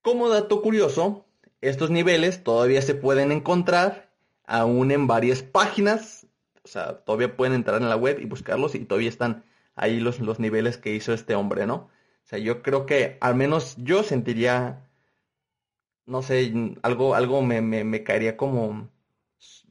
Como 0.03 0.29
dato 0.29 0.61
curioso, 0.61 1.25
estos 1.61 1.89
niveles 1.89 2.43
todavía 2.43 2.83
se 2.83 2.93
pueden 2.93 3.31
encontrar 3.31 4.11
aún 4.45 4.91
en 4.91 5.07
varias 5.07 5.41
páginas, 5.41 6.27
o 6.63 6.67
sea, 6.67 6.99
todavía 6.99 7.35
pueden 7.35 7.55
entrar 7.55 7.81
en 7.81 7.89
la 7.89 7.95
web 7.95 8.19
y 8.21 8.25
buscarlos 8.25 8.75
y 8.75 8.85
todavía 8.85 9.09
están 9.09 9.43
ahí 9.73 9.99
los, 9.99 10.19
los 10.19 10.39
niveles 10.39 10.77
que 10.77 10.93
hizo 10.93 11.13
este 11.13 11.33
hombre, 11.33 11.65
¿no? 11.65 11.75
O 11.75 12.27
sea, 12.27 12.37
yo 12.37 12.61
creo 12.61 12.85
que 12.85 13.17
al 13.21 13.33
menos 13.33 13.75
yo 13.79 14.03
sentiría, 14.03 14.87
no 16.05 16.21
sé, 16.21 16.53
algo, 16.83 17.15
algo 17.15 17.41
me, 17.41 17.61
me, 17.61 18.03
caería 18.03 18.37
como 18.37 18.89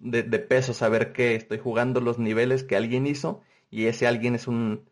de, 0.02 0.38
peso 0.40 0.74
saber 0.74 1.12
que 1.12 1.34
estoy 1.36 1.58
jugando 1.58 2.00
los 2.00 2.18
niveles 2.18 2.64
que 2.64 2.76
alguien 2.76 3.06
hizo 3.06 3.40
y 3.70 3.86
ese 3.86 4.06
alguien 4.06 4.34
es 4.34 4.48
un, 4.48 4.88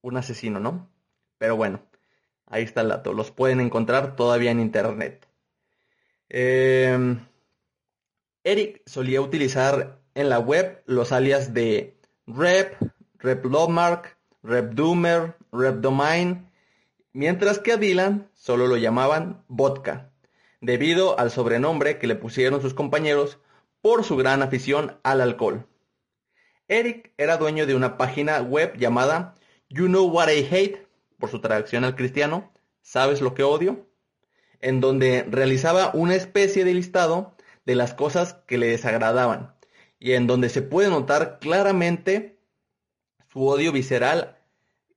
un 0.00 0.16
asesino, 0.16 0.60
¿no? 0.60 0.88
Pero 1.38 1.56
bueno, 1.56 1.82
ahí 2.46 2.62
está 2.62 2.80
el 2.82 2.88
dato. 2.88 3.12
Los 3.12 3.32
pueden 3.32 3.60
encontrar 3.60 4.16
todavía 4.16 4.52
en 4.52 4.60
internet. 4.60 5.26
Em, 6.28 7.20
Eric 8.44 8.82
solía 8.86 9.20
utilizar 9.20 10.00
en 10.14 10.28
la 10.28 10.38
web 10.38 10.82
los 10.86 11.12
alias 11.12 11.52
de 11.52 11.98
rep, 12.26 12.76
replogmark, 13.18 14.16
repdoomer, 14.42 15.36
repdomain, 15.52 16.48
mientras 17.12 17.58
que 17.58 17.72
a 17.72 17.76
Dylan 17.76 18.30
solo 18.34 18.68
lo 18.68 18.76
llamaban 18.76 19.44
vodka, 19.48 20.10
debido 20.60 21.18
al 21.18 21.30
sobrenombre 21.30 21.98
que 21.98 22.06
le 22.06 22.14
pusieron 22.14 22.62
sus 22.62 22.72
compañeros 22.72 23.38
por 23.86 24.02
su 24.02 24.16
gran 24.16 24.42
afición 24.42 24.98
al 25.04 25.20
alcohol. 25.20 25.64
Eric 26.66 27.12
era 27.18 27.36
dueño 27.36 27.66
de 27.66 27.76
una 27.76 27.96
página 27.96 28.42
web 28.42 28.76
llamada 28.76 29.36
You 29.68 29.86
Know 29.86 30.08
What 30.08 30.28
I 30.28 30.44
Hate, 30.50 30.88
por 31.20 31.30
su 31.30 31.40
traducción 31.40 31.84
al 31.84 31.94
cristiano, 31.94 32.52
¿sabes 32.82 33.20
lo 33.20 33.32
que 33.34 33.44
odio? 33.44 33.86
en 34.60 34.80
donde 34.80 35.24
realizaba 35.30 35.92
una 35.94 36.16
especie 36.16 36.64
de 36.64 36.74
listado 36.74 37.36
de 37.64 37.76
las 37.76 37.94
cosas 37.94 38.34
que 38.48 38.58
le 38.58 38.66
desagradaban 38.66 39.54
y 40.00 40.14
en 40.14 40.26
donde 40.26 40.48
se 40.48 40.62
puede 40.62 40.90
notar 40.90 41.38
claramente 41.38 42.40
su 43.32 43.46
odio 43.46 43.70
visceral 43.70 44.36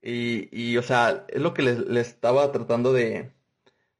y, 0.02 0.76
o 0.78 0.82
sea, 0.82 1.26
es 1.28 1.40
lo 1.40 1.54
que 1.54 1.62
les, 1.62 2.08
estaba 2.08 2.50
tratando 2.50 2.92
de, 2.92 3.30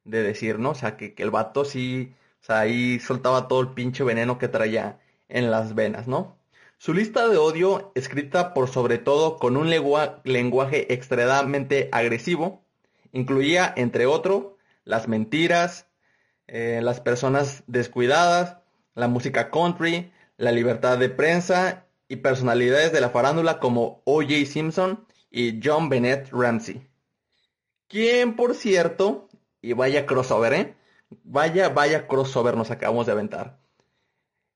decir, 0.03 0.59
¿no? 0.59 0.71
O 0.71 0.75
sea, 0.75 0.97
que, 0.97 1.15
el 1.17 1.31
vato 1.31 1.65
sí, 1.65 2.13
o 2.41 2.45
sea, 2.45 2.61
ahí 2.61 2.99
soltaba 3.01 3.49
todo 3.49 3.61
el 3.61 3.75
pinche 3.75 4.05
veneno 4.05 4.39
que 4.39 4.49
traía 4.49 4.99
en 5.29 5.51
las 5.51 5.75
venas, 5.75 6.09
¿no? 6.09 6.37
Su 6.79 6.95
lista 6.95 7.29
de 7.29 7.37
odio, 7.37 7.93
escrita 7.95 8.55
por 8.55 8.69
sobre 8.69 8.97
todo 8.97 9.37
con 9.37 9.59
un 9.59 9.69
lenguaje 9.69 10.93
extremadamente 10.95 11.91
agresivo, 11.93 12.65
incluía, 13.13 13.73
entre 13.77 14.07
otros, 14.07 14.55
las 14.85 15.07
mentiras, 15.07 15.87
eh, 16.47 16.81
las 16.83 17.01
personas 17.01 17.63
descuidadas, 17.67 18.57
la 18.95 19.09
música 19.09 19.51
country, 19.51 20.11
la 20.39 20.53
libertad 20.53 20.97
de 20.97 21.11
prensa 21.11 21.85
y 22.09 22.17
personalidades 22.17 22.93
de 22.93 23.03
la 23.03 23.11
farándula 23.11 23.61
como 23.61 24.01
O.J. 24.05 24.47
Simpson 24.47 25.07
y 25.31 25.61
John 25.63 25.91
Bennett 25.91 26.31
Ramsey. 26.33 26.89
Quien, 27.89 28.37
por 28.37 28.55
cierto, 28.55 29.29
y 29.61 29.75
vaya 29.75 30.07
crossover, 30.07 30.55
¿eh? 30.55 30.75
Vaya, 31.25 31.69
vaya 31.69 32.07
crossover 32.07 32.57
nos 32.57 32.71
acabamos 32.71 33.07
de 33.07 33.13
aventar. 33.13 33.59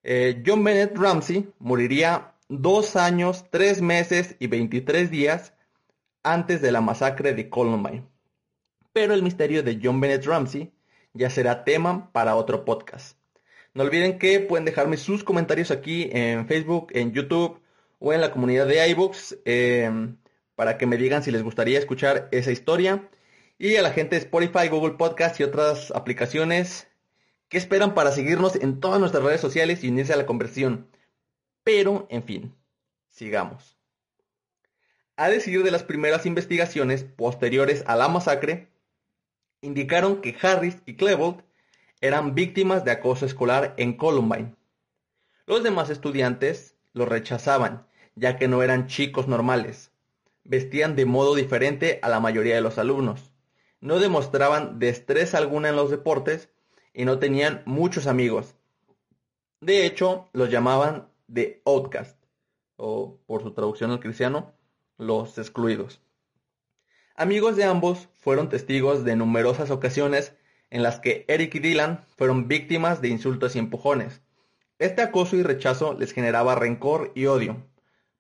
Eh, 0.03 0.43
John 0.47 0.63
Bennett 0.65 0.97
Ramsey 0.97 1.53
moriría 1.59 2.35
dos 2.49 2.97
años, 2.97 3.47
tres 3.51 3.81
meses 3.83 4.37
y 4.39 4.47
23 4.47 5.11
días 5.11 5.55
antes 6.23 6.63
de 6.63 6.73
la 6.73 6.81
masacre 6.81 7.35
de 7.35 7.49
Columbine 7.49 8.07
pero 8.95 9.13
el 9.13 9.25
misterio 9.25 9.63
de 9.65 9.81
John 9.83 10.01
Bennett 10.01 10.25
Ramsey 10.25 10.73
ya 11.13 11.29
será 11.29 11.65
tema 11.65 12.13
para 12.13 12.37
otro 12.37 12.65
podcast. 12.65 13.19
No 13.75 13.83
olviden 13.83 14.19
que 14.21 14.39
pueden 14.39 14.65
dejarme 14.65 14.97
sus 14.97 15.25
comentarios 15.25 15.73
aquí 15.73 16.09
en 16.13 16.47
Facebook, 16.47 16.93
en 16.93 17.13
YouTube 17.13 17.61
o 17.99 18.13
en 18.13 18.21
la 18.21 18.31
comunidad 18.31 18.69
de 18.69 18.89
iBooks 18.91 19.41
em, 19.45 20.17
para 20.55 20.79
que 20.79 20.87
me 20.87 20.97
digan 20.97 21.25
si 21.25 21.33
les 21.33 21.43
gustaría 21.43 21.81
escuchar 21.81 22.29
esa 22.31 22.53
historia. 22.53 23.09
Y 23.57 23.77
a 23.77 23.83
la 23.83 23.93
gente 23.93 24.17
de 24.17 24.23
Spotify, 24.23 24.69
Google 24.69 24.95
Podcast 24.95 25.39
y 25.39 25.45
otras 25.45 25.93
aplicaciones 25.93 26.89
que 27.49 27.59
esperan 27.59 27.95
para 27.95 28.11
seguirnos 28.11 28.57
en 28.57 28.81
todas 28.81 28.99
nuestras 28.99 29.23
redes 29.23 29.41
sociales 29.41 29.85
y 29.85 29.89
unirse 29.89 30.13
a 30.13 30.17
la 30.17 30.27
conversión. 30.27 30.89
Pero, 31.63 32.07
en 32.11 32.25
fin, 32.25 32.55
sigamos. 33.11 33.77
A 35.17 35.29
decir 35.29 35.63
de 35.63 35.71
las 35.71 35.85
primeras 35.85 36.27
investigaciones 36.27 37.05
posteriores 37.05 37.85
a 37.87 37.95
la 37.95 38.09
masacre, 38.09 38.69
indicaron 39.61 40.21
que 40.21 40.37
Harris 40.43 40.79
y 40.85 40.97
Klebold 40.97 41.45
eran 42.01 42.35
víctimas 42.35 42.85
de 42.85 42.91
acoso 42.91 43.25
escolar 43.25 43.75
en 43.77 43.97
Columbine. 43.97 44.57
Los 45.47 45.63
demás 45.63 45.91
estudiantes 45.91 46.75
los 46.93 47.09
rechazaban, 47.09 47.87
ya 48.17 48.37
que 48.37 48.49
no 48.49 48.65
eran 48.65 48.89
chicos 48.89 49.29
normales. 49.29 49.93
Vestían 50.43 50.97
de 50.97 51.07
modo 51.07 51.37
diferente 51.37 52.01
a 52.03 52.09
la 52.09 52.19
mayoría 52.19 52.57
de 52.57 52.61
los 52.61 52.79
alumnos. 52.79 53.34
No 53.85 53.99
demostraban 53.99 54.79
destreza 54.79 55.37
alguna 55.37 55.69
en 55.69 55.76
los 55.76 55.91
deportes 55.91 56.49
y 56.95 57.05
no 57.05 57.19
tenían 57.19 57.62
muchos 57.67 58.07
amigos. 58.07 58.55
De 59.61 59.85
hecho, 59.85 60.31
los 60.33 60.49
llamaban 60.49 61.11
de 61.26 61.61
outcast, 61.67 62.17
o 62.76 63.19
por 63.26 63.43
su 63.43 63.53
traducción 63.53 63.91
al 63.91 64.00
cristiano, 64.00 64.55
los 64.97 65.37
excluidos. 65.37 66.00
Amigos 67.14 67.57
de 67.57 67.64
ambos 67.64 68.09
fueron 68.14 68.49
testigos 68.49 69.05
de 69.05 69.17
numerosas 69.17 69.71
ocasiones 69.71 70.33
en 70.71 70.83
las 70.83 70.99
que 70.99 71.26
Eric 71.29 71.55
y 71.57 71.59
Dylan 71.59 72.03
fueron 72.17 72.49
víctimas 72.49 73.03
de 73.03 73.09
insultos 73.09 73.55
y 73.55 73.59
empujones. 73.59 74.23
Este 74.79 75.03
acoso 75.03 75.37
y 75.37 75.43
rechazo 75.43 75.93
les 75.93 76.12
generaba 76.12 76.55
rencor 76.55 77.12
y 77.14 77.26
odio. 77.26 77.62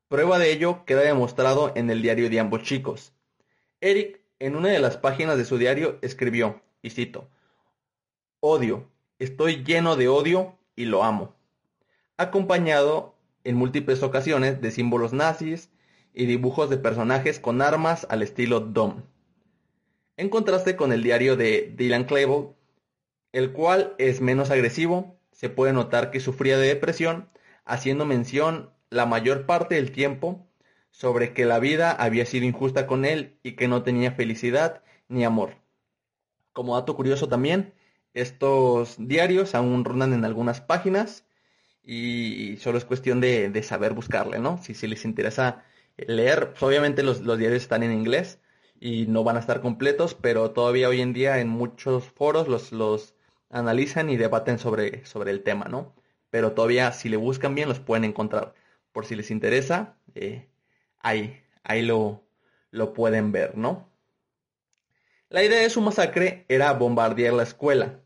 Prueba 0.08 0.38
de 0.38 0.52
ello 0.52 0.84
queda 0.84 1.00
demostrado 1.00 1.72
en 1.74 1.88
el 1.88 2.02
diario 2.02 2.28
de 2.28 2.38
ambos 2.38 2.64
chicos. 2.64 3.14
Eric, 3.80 4.23
en 4.38 4.56
una 4.56 4.68
de 4.68 4.78
las 4.78 4.96
páginas 4.96 5.36
de 5.36 5.44
su 5.44 5.58
diario, 5.58 5.98
escribió, 6.02 6.62
y 6.82 6.90
cito, 6.90 7.28
Odio, 8.40 8.90
estoy 9.18 9.64
lleno 9.64 9.96
de 9.96 10.08
odio 10.08 10.58
y 10.76 10.84
lo 10.84 11.02
amo. 11.02 11.34
Acompañado 12.16 13.14
en 13.44 13.56
múltiples 13.56 14.02
ocasiones 14.02 14.60
de 14.60 14.70
símbolos 14.70 15.12
nazis 15.12 15.70
y 16.12 16.26
dibujos 16.26 16.70
de 16.70 16.76
personajes 16.76 17.40
con 17.40 17.62
armas 17.62 18.06
al 18.10 18.22
estilo 18.22 18.60
Dom. 18.60 19.02
En 20.16 20.28
contraste 20.28 20.76
con 20.76 20.92
el 20.92 21.02
diario 21.02 21.36
de 21.36 21.72
Dylan 21.76 22.04
Klebold, 22.04 22.54
el 23.32 23.52
cual 23.52 23.94
es 23.98 24.20
menos 24.20 24.50
agresivo, 24.50 25.18
se 25.32 25.48
puede 25.48 25.72
notar 25.72 26.10
que 26.10 26.20
sufría 26.20 26.56
de 26.56 26.68
depresión, 26.68 27.28
haciendo 27.64 28.04
mención 28.04 28.70
la 28.90 29.06
mayor 29.06 29.46
parte 29.46 29.74
del 29.74 29.90
tiempo 29.90 30.46
sobre 30.94 31.32
que 31.34 31.44
la 31.44 31.58
vida 31.58 31.90
había 31.90 32.24
sido 32.24 32.46
injusta 32.46 32.86
con 32.86 33.04
él 33.04 33.36
y 33.42 33.56
que 33.56 33.66
no 33.66 33.82
tenía 33.82 34.12
felicidad 34.12 34.82
ni 35.08 35.24
amor. 35.24 35.56
Como 36.52 36.76
dato 36.76 36.94
curioso 36.94 37.28
también, 37.28 37.74
estos 38.14 38.94
diarios 38.98 39.56
aún 39.56 39.84
rondan 39.84 40.12
en 40.12 40.24
algunas 40.24 40.60
páginas 40.60 41.26
y 41.82 42.58
solo 42.58 42.78
es 42.78 42.84
cuestión 42.84 43.20
de, 43.20 43.62
saber 43.64 43.92
buscarle, 43.92 44.38
¿no? 44.38 44.62
Si, 44.62 44.74
si 44.74 44.86
les 44.86 45.04
interesa 45.04 45.64
leer, 45.96 46.50
pues, 46.50 46.62
obviamente 46.62 47.02
los, 47.02 47.22
los, 47.22 47.38
diarios 47.38 47.62
están 47.62 47.82
en 47.82 47.92
inglés 47.92 48.38
y 48.80 49.06
no 49.06 49.24
van 49.24 49.36
a 49.36 49.40
estar 49.40 49.60
completos, 49.60 50.14
pero 50.14 50.52
todavía 50.52 50.88
hoy 50.88 51.00
en 51.00 51.12
día 51.12 51.40
en 51.40 51.48
muchos 51.48 52.04
foros 52.04 52.46
los, 52.46 52.70
los 52.70 53.14
analizan 53.50 54.10
y 54.10 54.16
debaten 54.16 54.60
sobre, 54.60 55.04
sobre 55.06 55.32
el 55.32 55.42
tema, 55.42 55.64
¿no? 55.66 55.92
Pero 56.30 56.52
todavía 56.52 56.92
si 56.92 57.08
le 57.08 57.16
buscan 57.16 57.56
bien 57.56 57.68
los 57.68 57.80
pueden 57.80 58.04
encontrar. 58.04 58.54
Por 58.92 59.06
si 59.06 59.16
les 59.16 59.32
interesa, 59.32 59.96
eh, 60.14 60.48
ahí, 61.04 61.40
ahí 61.62 61.82
lo, 61.82 62.24
lo 62.72 62.92
pueden 62.92 63.30
ver, 63.30 63.56
¿no? 63.56 63.88
La 65.28 65.44
idea 65.44 65.60
de 65.60 65.70
su 65.70 65.80
masacre 65.80 66.44
era 66.48 66.72
bombardear 66.72 67.34
la 67.34 67.44
escuela. 67.44 68.00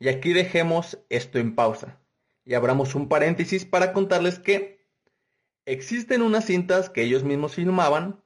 Y 0.00 0.08
aquí 0.08 0.32
dejemos 0.32 0.98
esto 1.08 1.38
en 1.38 1.54
pausa. 1.54 2.00
Y 2.44 2.54
abramos 2.54 2.96
un 2.96 3.08
paréntesis 3.08 3.64
para 3.64 3.92
contarles 3.92 4.40
que 4.40 4.80
Existen 5.70 6.22
unas 6.22 6.46
cintas 6.46 6.90
que 6.90 7.02
ellos 7.02 7.22
mismos 7.22 7.54
filmaban, 7.54 8.20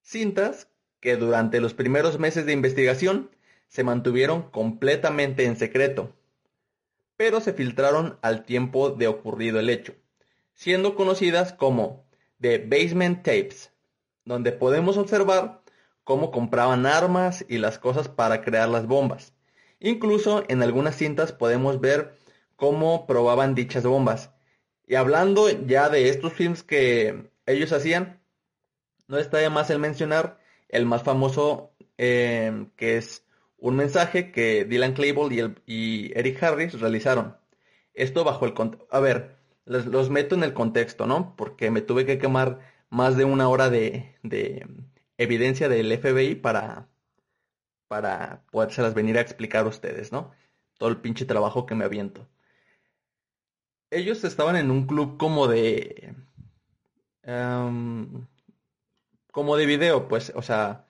cintas 0.00 0.70
que 1.00 1.16
durante 1.16 1.60
los 1.60 1.74
primeros 1.74 2.18
meses 2.18 2.46
de 2.46 2.54
investigación 2.54 3.30
se 3.68 3.84
mantuvieron 3.84 4.50
completamente 4.50 5.44
en 5.44 5.56
secreto, 5.56 6.16
pero 7.16 7.42
se 7.42 7.52
filtraron 7.52 8.18
al 8.22 8.46
tiempo 8.46 8.88
de 8.88 9.06
ocurrido 9.06 9.60
el 9.60 9.68
hecho, 9.68 9.94
siendo 10.54 10.94
conocidas 10.94 11.52
como 11.52 12.05
The 12.40 12.58
Basement 12.58 13.22
Tapes, 13.22 13.72
donde 14.24 14.52
podemos 14.52 14.96
observar 14.96 15.62
cómo 16.04 16.30
compraban 16.30 16.86
armas 16.86 17.44
y 17.48 17.58
las 17.58 17.78
cosas 17.78 18.08
para 18.08 18.42
crear 18.42 18.68
las 18.68 18.86
bombas. 18.86 19.32
Incluso 19.80 20.44
en 20.48 20.62
algunas 20.62 20.96
cintas 20.96 21.32
podemos 21.32 21.80
ver 21.80 22.16
cómo 22.56 23.06
probaban 23.06 23.54
dichas 23.54 23.84
bombas 23.84 24.30
y 24.86 24.94
hablando 24.94 25.50
ya 25.50 25.88
de 25.88 26.08
estos 26.08 26.32
films 26.32 26.62
que 26.62 27.30
ellos 27.44 27.72
hacían, 27.72 28.20
no 29.08 29.18
está 29.18 29.38
de 29.38 29.50
más 29.50 29.68
el 29.70 29.78
mencionar 29.78 30.38
el 30.68 30.86
más 30.86 31.02
famoso 31.02 31.72
eh, 31.98 32.66
que 32.76 32.96
es 32.96 33.24
un 33.58 33.76
mensaje 33.76 34.30
que 34.32 34.64
Dylan 34.64 34.94
Klebold 34.94 35.32
y, 35.66 35.72
y 35.72 36.18
Eric 36.18 36.42
Harris 36.42 36.78
realizaron. 36.80 37.36
Esto 37.94 38.24
bajo 38.24 38.46
el... 38.46 38.54
A 38.90 39.00
ver, 39.00 39.36
los 39.66 40.10
meto 40.10 40.34
en 40.34 40.44
el 40.44 40.54
contexto, 40.54 41.06
¿no? 41.06 41.34
Porque 41.36 41.70
me 41.70 41.82
tuve 41.82 42.06
que 42.06 42.18
quemar 42.18 42.60
más 42.90 43.16
de 43.16 43.24
una 43.24 43.48
hora 43.48 43.68
de, 43.70 44.16
de 44.22 44.66
evidencia 45.18 45.68
del 45.68 45.92
FBI 45.98 46.36
para, 46.36 46.88
para 47.88 48.44
las 48.52 48.94
venir 48.94 49.18
a 49.18 49.22
explicar 49.22 49.66
a 49.66 49.68
ustedes, 49.68 50.12
¿no? 50.12 50.32
Todo 50.78 50.88
el 50.90 50.98
pinche 50.98 51.24
trabajo 51.26 51.66
que 51.66 51.74
me 51.74 51.84
aviento 51.84 52.28
ellos 53.90 54.24
estaban 54.24 54.56
en 54.56 54.70
un 54.70 54.86
club 54.86 55.16
como 55.18 55.48
de... 55.48 56.14
Em, 57.22 58.26
como 59.32 59.56
de 59.56 59.66
video, 59.66 60.08
pues, 60.08 60.32
o 60.34 60.42
sea, 60.42 60.86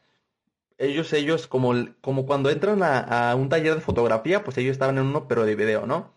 ellos, 0.78 1.12
ellos, 1.12 1.46
como, 1.48 1.74
como 2.00 2.26
cuando 2.26 2.50
entran 2.50 2.82
a, 2.82 3.34
un 3.36 3.48
taller 3.48 3.74
de 3.76 3.80
fotografía, 3.80 4.44
pues 4.44 4.58
ellos 4.58 4.72
estaban 4.72 4.98
en 4.98 5.06
uno, 5.06 5.28
pero 5.28 5.46
de 5.46 5.56
video, 5.56 5.86
¿no? 5.86 6.12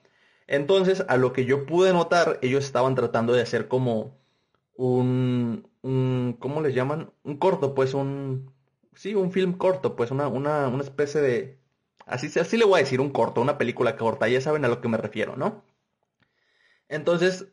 Entonces, 0.49 1.05
a 1.09 1.17
lo 1.17 1.31
que 1.33 1.45
yo 1.45 1.65
pude 1.67 1.93
notar, 1.93 2.39
ellos 2.41 2.65
estaban 2.65 2.95
tratando 2.95 3.33
de 3.33 3.41
hacer 3.43 3.67
como 3.69 4.17
un, 4.75 5.69
un 5.83 6.37
¿cómo 6.39 6.61
les 6.61 6.75
llaman? 6.75 7.11
Un 7.23 7.37
corto, 7.37 7.75
pues, 7.75 7.93
un, 7.93 8.51
sí, 8.95 9.15
un 9.15 9.31
film 9.31 9.53
corto, 9.57 9.95
pues, 9.95 10.11
una, 10.11 10.27
una, 10.27 10.67
una 10.67 10.83
especie 10.83 11.21
de, 11.21 11.59
así, 12.07 12.39
así 12.39 12.57
le 12.57 12.65
voy 12.65 12.79
a 12.79 12.83
decir, 12.83 13.01
un 13.01 13.11
corto, 13.11 13.41
una 13.41 13.57
película 13.59 13.95
corta, 13.97 14.27
ya 14.27 14.41
saben 14.41 14.65
a 14.65 14.69
lo 14.69 14.81
que 14.81 14.87
me 14.89 14.97
refiero, 14.97 15.37
¿no? 15.37 15.63
Entonces, 16.89 17.47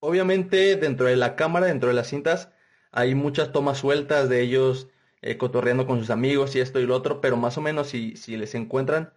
obviamente 0.00 0.76
dentro 0.76 1.06
de 1.06 1.16
la 1.16 1.36
cámara, 1.36 1.66
dentro 1.66 1.88
de 1.88 1.94
las 1.94 2.08
cintas, 2.08 2.50
hay 2.90 3.14
muchas 3.14 3.52
tomas 3.52 3.78
sueltas 3.78 4.28
de 4.28 4.42
ellos 4.42 4.88
eh, 5.22 5.38
cotorreando 5.38 5.86
con 5.86 5.98
sus 5.98 6.10
amigos 6.10 6.54
y 6.56 6.60
esto 6.60 6.80
y 6.80 6.86
lo 6.86 6.94
otro, 6.96 7.20
pero 7.20 7.36
más 7.36 7.56
o 7.58 7.60
menos 7.62 7.88
si, 7.88 8.16
si 8.16 8.36
les 8.36 8.54
encuentran, 8.54 9.12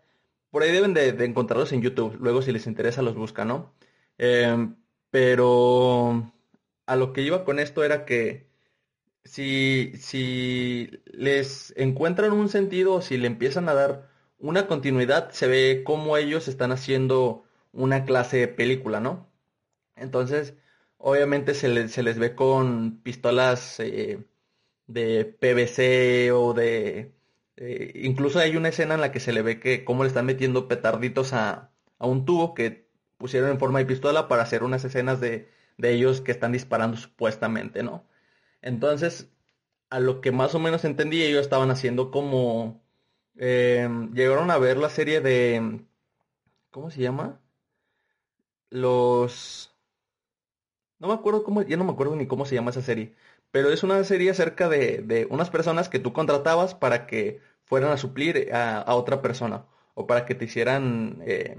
por 0.56 0.64
ahí 0.64 0.72
deben 0.72 0.94
de, 0.94 1.10
encontrarlos 1.26 1.74
en 1.74 1.82
YouTube. 1.82 2.16
Luego 2.22 2.42
si 2.42 2.54
les 2.54 2.66
interesa 2.66 3.02
los 3.02 3.14
buscan, 3.16 3.50
¿no? 3.50 3.74
Em, 4.18 4.78
pero 5.12 6.32
a 6.86 6.96
lo 6.96 7.12
que 7.12 7.24
iba 7.24 7.44
con 7.44 7.60
esto 7.60 7.84
era 7.84 8.06
que 8.06 8.48
si, 9.26 9.92
si 9.98 10.90
les 11.08 11.74
encuentran 11.76 12.32
un 12.32 12.48
sentido 12.48 12.94
o 12.94 13.02
si 13.02 13.18
le 13.18 13.28
empiezan 13.28 13.68
a 13.68 13.74
dar 13.74 14.10
una 14.40 14.66
continuidad, 14.68 15.32
se 15.32 15.48
ve 15.48 15.84
cómo 15.86 16.16
ellos 16.16 16.48
están 16.48 16.72
haciendo 16.72 17.44
una 17.74 18.06
clase 18.06 18.38
de 18.38 18.48
película, 18.48 19.02
¿no? 19.02 19.30
Entonces, 19.98 20.56
obviamente 20.98 21.54
se, 21.54 21.68
les 21.70 22.20
ve 22.20 22.34
con 22.36 23.02
pistolas 23.02 23.82
eh, 23.82 24.24
de 24.88 25.26
PVC 25.26 26.32
o 26.34 26.54
de... 26.54 27.14
Eh, 27.58 27.92
incluso 28.04 28.40
hay 28.40 28.58
una 28.58 28.70
escena 28.70 28.96
en 28.96 29.02
la 29.02 29.12
que 29.12 29.20
se 29.20 29.34
le 29.34 29.42
ve 29.42 29.60
que 29.60 29.86
cómo 29.86 30.04
le 30.04 30.10
están 30.10 30.26
metiendo 30.26 30.68
petarditos 30.68 31.34
a, 31.34 31.72
un 32.00 32.26
tubo 32.26 32.54
que 32.54 32.90
pusieron 33.18 33.50
en 33.52 33.60
forma 33.60 33.80
de 33.80 33.86
pistola 33.86 34.28
para 34.28 34.44
hacer 34.44 34.64
unas 34.64 34.84
escenas 34.86 35.20
de, 35.22 35.50
ellos 35.80 36.22
que 36.22 36.32
están 36.32 36.52
disparando 36.52 36.98
supuestamente, 36.98 37.84
¿no? 37.84 38.06
Entonces, 38.62 39.30
a 39.90 40.00
lo 40.00 40.22
que 40.22 40.32
más 40.32 40.56
o 40.56 40.60
menos 40.60 40.86
entendí, 40.86 41.24
ellos 41.24 41.42
estaban 41.42 41.72
haciendo 41.72 42.12
como... 42.12 42.84
Eh, 43.38 43.90
llegaron 44.14 44.52
a 44.52 44.58
ver 44.58 44.78
la 44.78 44.90
serie 44.90 45.22
de... 45.22 45.82
¿Cómo 46.72 46.92
se 46.92 47.02
llama? 47.02 47.42
los... 48.76 49.72
No 51.00 51.08
me 51.08 51.14
acuerdo 51.14 51.44
cómo, 51.44 51.62
ya 51.62 51.78
no 51.78 51.84
me 51.84 51.92
acuerdo 51.92 52.16
ni 52.16 52.28
cómo 52.28 52.46
se 52.46 52.56
llama 52.56 52.72
esa 52.72 52.82
serie, 52.82 53.16
pero 53.56 53.70
es 53.70 53.84
una 53.84 54.04
serie 54.04 54.32
acerca 54.32 54.68
de, 54.68 55.28
unas 55.30 55.50
personas 55.50 55.88
que 55.88 55.98
tú 55.98 56.12
contratabas 56.12 56.76
para 56.76 57.08
que 57.08 57.40
fueran 57.64 57.90
a 57.90 57.96
suplir 57.96 58.54
a, 58.54 58.94
otra 58.96 59.22
persona, 59.22 59.64
o 59.94 60.06
para 60.08 60.26
que 60.26 60.36
te 60.36 60.44
hicieran, 60.44 61.22
eh, 61.26 61.56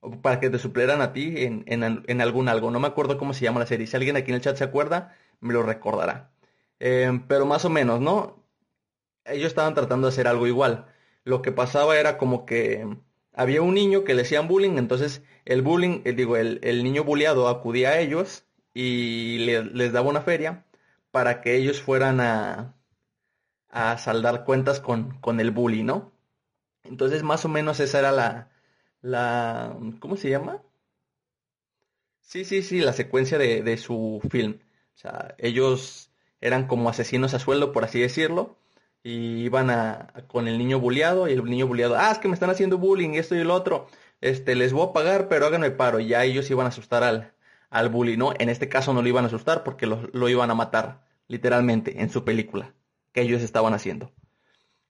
o 0.00 0.22
para 0.22 0.40
que 0.40 0.48
te 0.48 0.58
suplieran 0.58 1.02
a 1.02 1.12
ti 1.12 1.34
en, 1.36 2.20
algún 2.22 2.48
algo. 2.48 2.70
No 2.70 2.80
me 2.80 2.86
acuerdo 2.86 3.18
cómo 3.18 3.34
se 3.34 3.44
llama 3.44 3.60
la 3.60 3.66
serie. 3.66 3.86
Si 3.86 3.94
alguien 3.94 4.16
aquí 4.16 4.30
en 4.30 4.36
el 4.36 4.40
chat 4.40 4.56
se 4.56 4.64
acuerda, 4.64 5.18
me 5.40 5.52
lo 5.52 5.62
recordará. 5.62 6.30
Eh, 6.80 7.12
pero 7.28 7.44
más 7.44 7.66
o 7.66 7.68
menos, 7.68 8.00
¿no? 8.00 8.42
Ellos 9.26 9.48
estaban 9.48 9.74
tratando 9.74 10.06
de 10.06 10.14
hacer 10.14 10.28
algo 10.28 10.46
igual. 10.46 10.86
Lo 11.24 11.42
que 11.42 11.52
pasaba 11.52 11.98
era 11.98 12.16
como 12.16 12.46
que 12.46 12.86
había 13.34 13.60
un 13.60 13.74
niño 13.74 14.04
que 14.04 14.14
le 14.14 14.22
hacían 14.22 14.48
bullying, 14.48 14.78
entonces 14.78 15.20
el 15.44 15.60
bullying, 15.60 16.00
eh, 16.06 16.14
digo, 16.14 16.38
el, 16.38 16.84
niño 16.84 17.04
bulleado 17.04 17.48
acudía 17.48 17.90
a 17.90 17.98
ellos 17.98 18.46
y 18.72 19.40
les 19.40 19.92
daba 19.92 20.08
una 20.08 20.22
feria 20.22 20.64
para 21.14 21.42
que 21.42 21.54
ellos 21.56 21.80
fueran 21.80 22.20
a, 22.20 22.74
a 23.68 23.98
saldar 23.98 24.44
cuentas 24.44 24.80
con, 24.80 25.20
con 25.20 25.38
el 25.38 25.52
bully, 25.52 25.84
¿no? 25.84 26.12
Entonces 26.82 27.22
más 27.22 27.44
o 27.44 27.48
menos 27.48 27.78
esa 27.78 28.00
era 28.00 28.10
la, 28.10 28.50
la, 29.00 29.78
¿cómo 30.00 30.16
se 30.16 30.30
llama? 30.30 30.60
Sí, 32.20 32.44
sí, 32.44 32.62
sí, 32.62 32.80
la 32.80 32.92
secuencia 32.92 33.38
de, 33.38 33.62
de 33.62 33.76
su 33.76 34.20
film. 34.28 34.58
O 34.94 34.98
sea, 34.98 35.36
ellos 35.38 36.10
eran 36.40 36.66
como 36.66 36.88
asesinos 36.90 37.32
a 37.34 37.38
sueldo, 37.38 37.70
por 37.72 37.84
así 37.84 38.00
decirlo, 38.00 38.58
y 39.04 39.44
iban 39.44 39.70
a, 39.70 40.12
con 40.26 40.48
el 40.48 40.58
niño 40.58 40.80
bulleado 40.80 41.28
y 41.28 41.34
el 41.34 41.44
niño 41.44 41.68
bulleado, 41.68 41.94
ah, 41.96 42.10
es 42.10 42.18
que 42.18 42.26
me 42.28 42.34
están 42.34 42.50
haciendo 42.50 42.78
bullying 42.78 43.10
esto 43.14 43.36
y 43.36 43.40
el 43.40 43.50
otro, 43.52 43.86
este, 44.20 44.56
les 44.56 44.72
voy 44.72 44.88
a 44.88 44.92
pagar, 44.92 45.28
pero 45.28 45.46
háganme 45.46 45.70
paro, 45.70 46.00
y 46.00 46.08
ya 46.08 46.24
ellos 46.24 46.50
iban 46.50 46.66
a 46.66 46.70
asustar 46.70 47.04
al, 47.04 47.34
al 47.70 47.88
bully, 47.88 48.16
¿no? 48.16 48.32
En 48.38 48.48
este 48.48 48.68
caso 48.68 48.92
no 48.94 49.02
lo 49.02 49.08
iban 49.08 49.24
a 49.24 49.28
asustar 49.28 49.62
porque 49.64 49.86
lo, 49.86 50.02
lo 50.12 50.28
iban 50.28 50.50
a 50.50 50.54
matar, 50.54 51.03
literalmente, 51.28 52.00
en 52.02 52.10
su 52.10 52.24
película, 52.24 52.74
que 53.12 53.22
ellos 53.22 53.42
estaban 53.42 53.74
haciendo. 53.74 54.12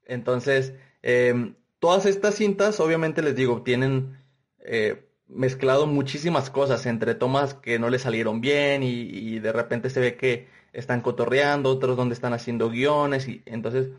Entonces, 0.06 0.74
em, 1.02 1.56
todas 1.78 2.06
estas 2.06 2.34
cintas, 2.36 2.80
obviamente 2.80 3.22
les 3.22 3.36
digo, 3.36 3.62
tienen 3.62 4.18
eh, 4.60 5.06
mezclado 5.28 5.86
muchísimas 5.86 6.50
cosas 6.50 6.86
entre 6.86 7.14
tomas 7.14 7.54
que 7.54 7.78
no 7.78 7.90
le 7.90 7.98
salieron 7.98 8.40
bien 8.40 8.82
y, 8.82 9.38
de 9.38 9.52
repente 9.52 9.90
se 9.90 10.00
ve 10.00 10.16
que 10.16 10.48
están 10.72 11.00
cotorreando, 11.00 11.70
otros 11.70 11.96
donde 11.96 12.14
están 12.14 12.32
haciendo 12.32 12.70
guiones 12.70 13.28
y 13.28 13.42
entonces 13.46 13.90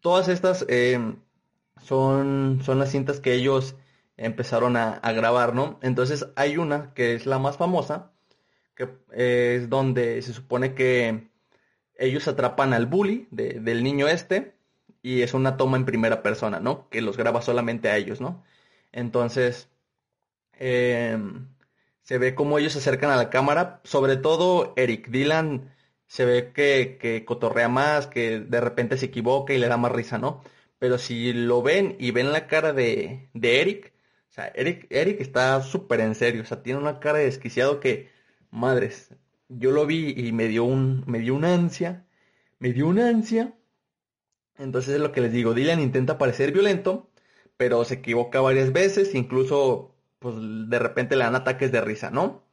todas 0.00 0.28
estas 0.28 0.64
eh, 0.68 0.98
son, 1.82 2.60
son 2.64 2.78
las 2.78 2.90
cintas 2.90 3.20
que 3.20 3.34
ellos 3.34 3.76
empezaron 4.16 4.76
a, 4.76 4.94
a, 4.94 5.12
grabar, 5.12 5.54
¿no? 5.54 5.78
Entonces 5.82 6.26
hay 6.36 6.56
una 6.56 6.92
que 6.94 7.14
es 7.14 7.26
la 7.26 7.38
más 7.38 7.56
famosa, 7.56 8.12
que 8.74 8.88
es 9.12 9.68
donde 9.68 10.20
se 10.22 10.32
supone 10.32 10.74
que 10.74 11.27
ellos 11.98 12.28
atrapan 12.28 12.72
al 12.72 12.86
bully 12.86 13.28
de, 13.30 13.60
del 13.60 13.82
niño 13.84 14.08
este 14.08 14.54
y 15.02 15.22
es 15.22 15.34
una 15.34 15.56
toma 15.56 15.76
en 15.76 15.84
primera 15.86 16.22
persona, 16.22 16.60
¿no? 16.60 16.88
Que 16.90 17.02
los 17.02 17.16
graba 17.16 17.42
solamente 17.42 17.90
a 17.90 17.96
ellos, 17.96 18.20
¿no? 18.20 18.44
Entonces, 18.92 19.68
eh, 20.58 21.18
se 22.02 22.18
ve 22.18 22.34
como 22.34 22.58
ellos 22.58 22.72
se 22.72 22.78
acercan 22.80 23.10
a 23.10 23.16
la 23.16 23.30
cámara, 23.30 23.80
sobre 23.84 24.16
todo 24.16 24.72
Eric 24.76 25.08
Dylan 25.08 25.74
se 26.06 26.24
ve 26.24 26.52
que, 26.52 26.98
que, 27.00 27.24
cotorrea 27.24 27.68
más, 27.68 28.06
que 28.06 28.40
de 28.40 28.60
repente 28.60 28.96
se 28.96 29.06
equivoca 29.06 29.52
y 29.52 29.58
le 29.58 29.68
da 29.68 29.76
más 29.76 29.92
risa, 29.92 30.18
¿no? 30.18 30.42
Pero 30.78 30.98
si 30.98 31.32
lo 31.32 31.62
ven 31.62 31.96
y 31.98 32.12
ven 32.12 32.32
la 32.32 32.46
cara 32.46 32.72
de, 32.72 33.28
de 33.34 33.60
Eric, 33.60 33.92
o 34.30 34.32
sea, 34.32 34.48
Eric, 34.54 34.86
Eric 34.90 35.20
está 35.20 35.62
súper 35.62 36.00
en 36.00 36.14
serio, 36.14 36.42
o 36.42 36.44
sea, 36.46 36.62
tiene 36.62 36.78
una 36.80 37.00
cara 37.00 37.18
de 37.18 37.24
desquiciado 37.26 37.80
que, 37.80 38.10
madres, 38.50 39.10
yo 39.48 39.70
lo 39.72 39.86
vi 39.86 40.14
y 40.16 40.32
me 40.32 40.48
dio 40.48 40.64
un, 40.64 41.04
me 41.06 41.20
dio 41.20 41.34
una 41.34 41.54
ansia, 41.54 42.06
me 42.58 42.72
dio 42.72 42.88
una 42.88 43.08
ansia. 43.08 43.54
Entonces 44.58 44.94
es 44.94 45.00
lo 45.00 45.12
que 45.12 45.20
les 45.20 45.32
digo, 45.32 45.54
Dylan 45.54 45.80
intenta 45.80 46.18
parecer 46.18 46.52
violento, 46.52 47.10
pero 47.56 47.84
se 47.84 47.94
equivoca 47.94 48.40
varias 48.40 48.72
veces, 48.72 49.14
incluso 49.14 49.94
pues 50.18 50.34
de 50.38 50.78
repente 50.78 51.16
le 51.16 51.24
dan 51.24 51.36
ataques 51.36 51.72
de 51.72 51.80
risa, 51.80 52.10
¿no? 52.10 52.44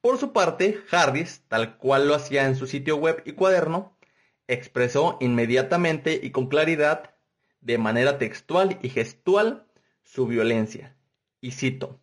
Por 0.00 0.18
su 0.18 0.32
parte, 0.32 0.78
Harris, 0.90 1.42
tal 1.48 1.76
cual 1.76 2.08
lo 2.08 2.14
hacía 2.14 2.46
en 2.46 2.56
su 2.56 2.66
sitio 2.66 2.96
web 2.96 3.22
y 3.26 3.32
cuaderno, 3.32 3.96
expresó 4.48 5.18
inmediatamente 5.20 6.18
y 6.22 6.30
con 6.30 6.48
claridad, 6.48 7.14
de 7.60 7.78
manera 7.78 8.18
textual 8.18 8.78
y 8.82 8.88
gestual, 8.88 9.66
su 10.02 10.26
violencia. 10.26 10.96
Y 11.42 11.52
cito, 11.52 12.00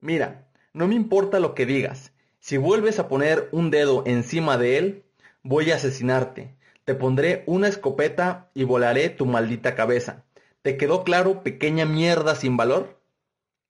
Mira, 0.00 0.48
no 0.74 0.86
me 0.86 0.94
importa 0.94 1.40
lo 1.40 1.54
que 1.54 1.66
digas, 1.66 2.12
si 2.46 2.58
vuelves 2.58 3.00
a 3.00 3.08
poner 3.08 3.48
un 3.50 3.72
dedo 3.72 4.04
encima 4.06 4.56
de 4.56 4.78
él, 4.78 5.04
voy 5.42 5.72
a 5.72 5.74
asesinarte. 5.74 6.56
Te 6.84 6.94
pondré 6.94 7.42
una 7.46 7.66
escopeta 7.66 8.52
y 8.54 8.62
volaré 8.62 9.08
tu 9.08 9.26
maldita 9.26 9.74
cabeza. 9.74 10.24
¿Te 10.62 10.76
quedó 10.76 11.02
claro, 11.02 11.42
pequeña 11.42 11.86
mierda 11.86 12.36
sin 12.36 12.56
valor? 12.56 13.00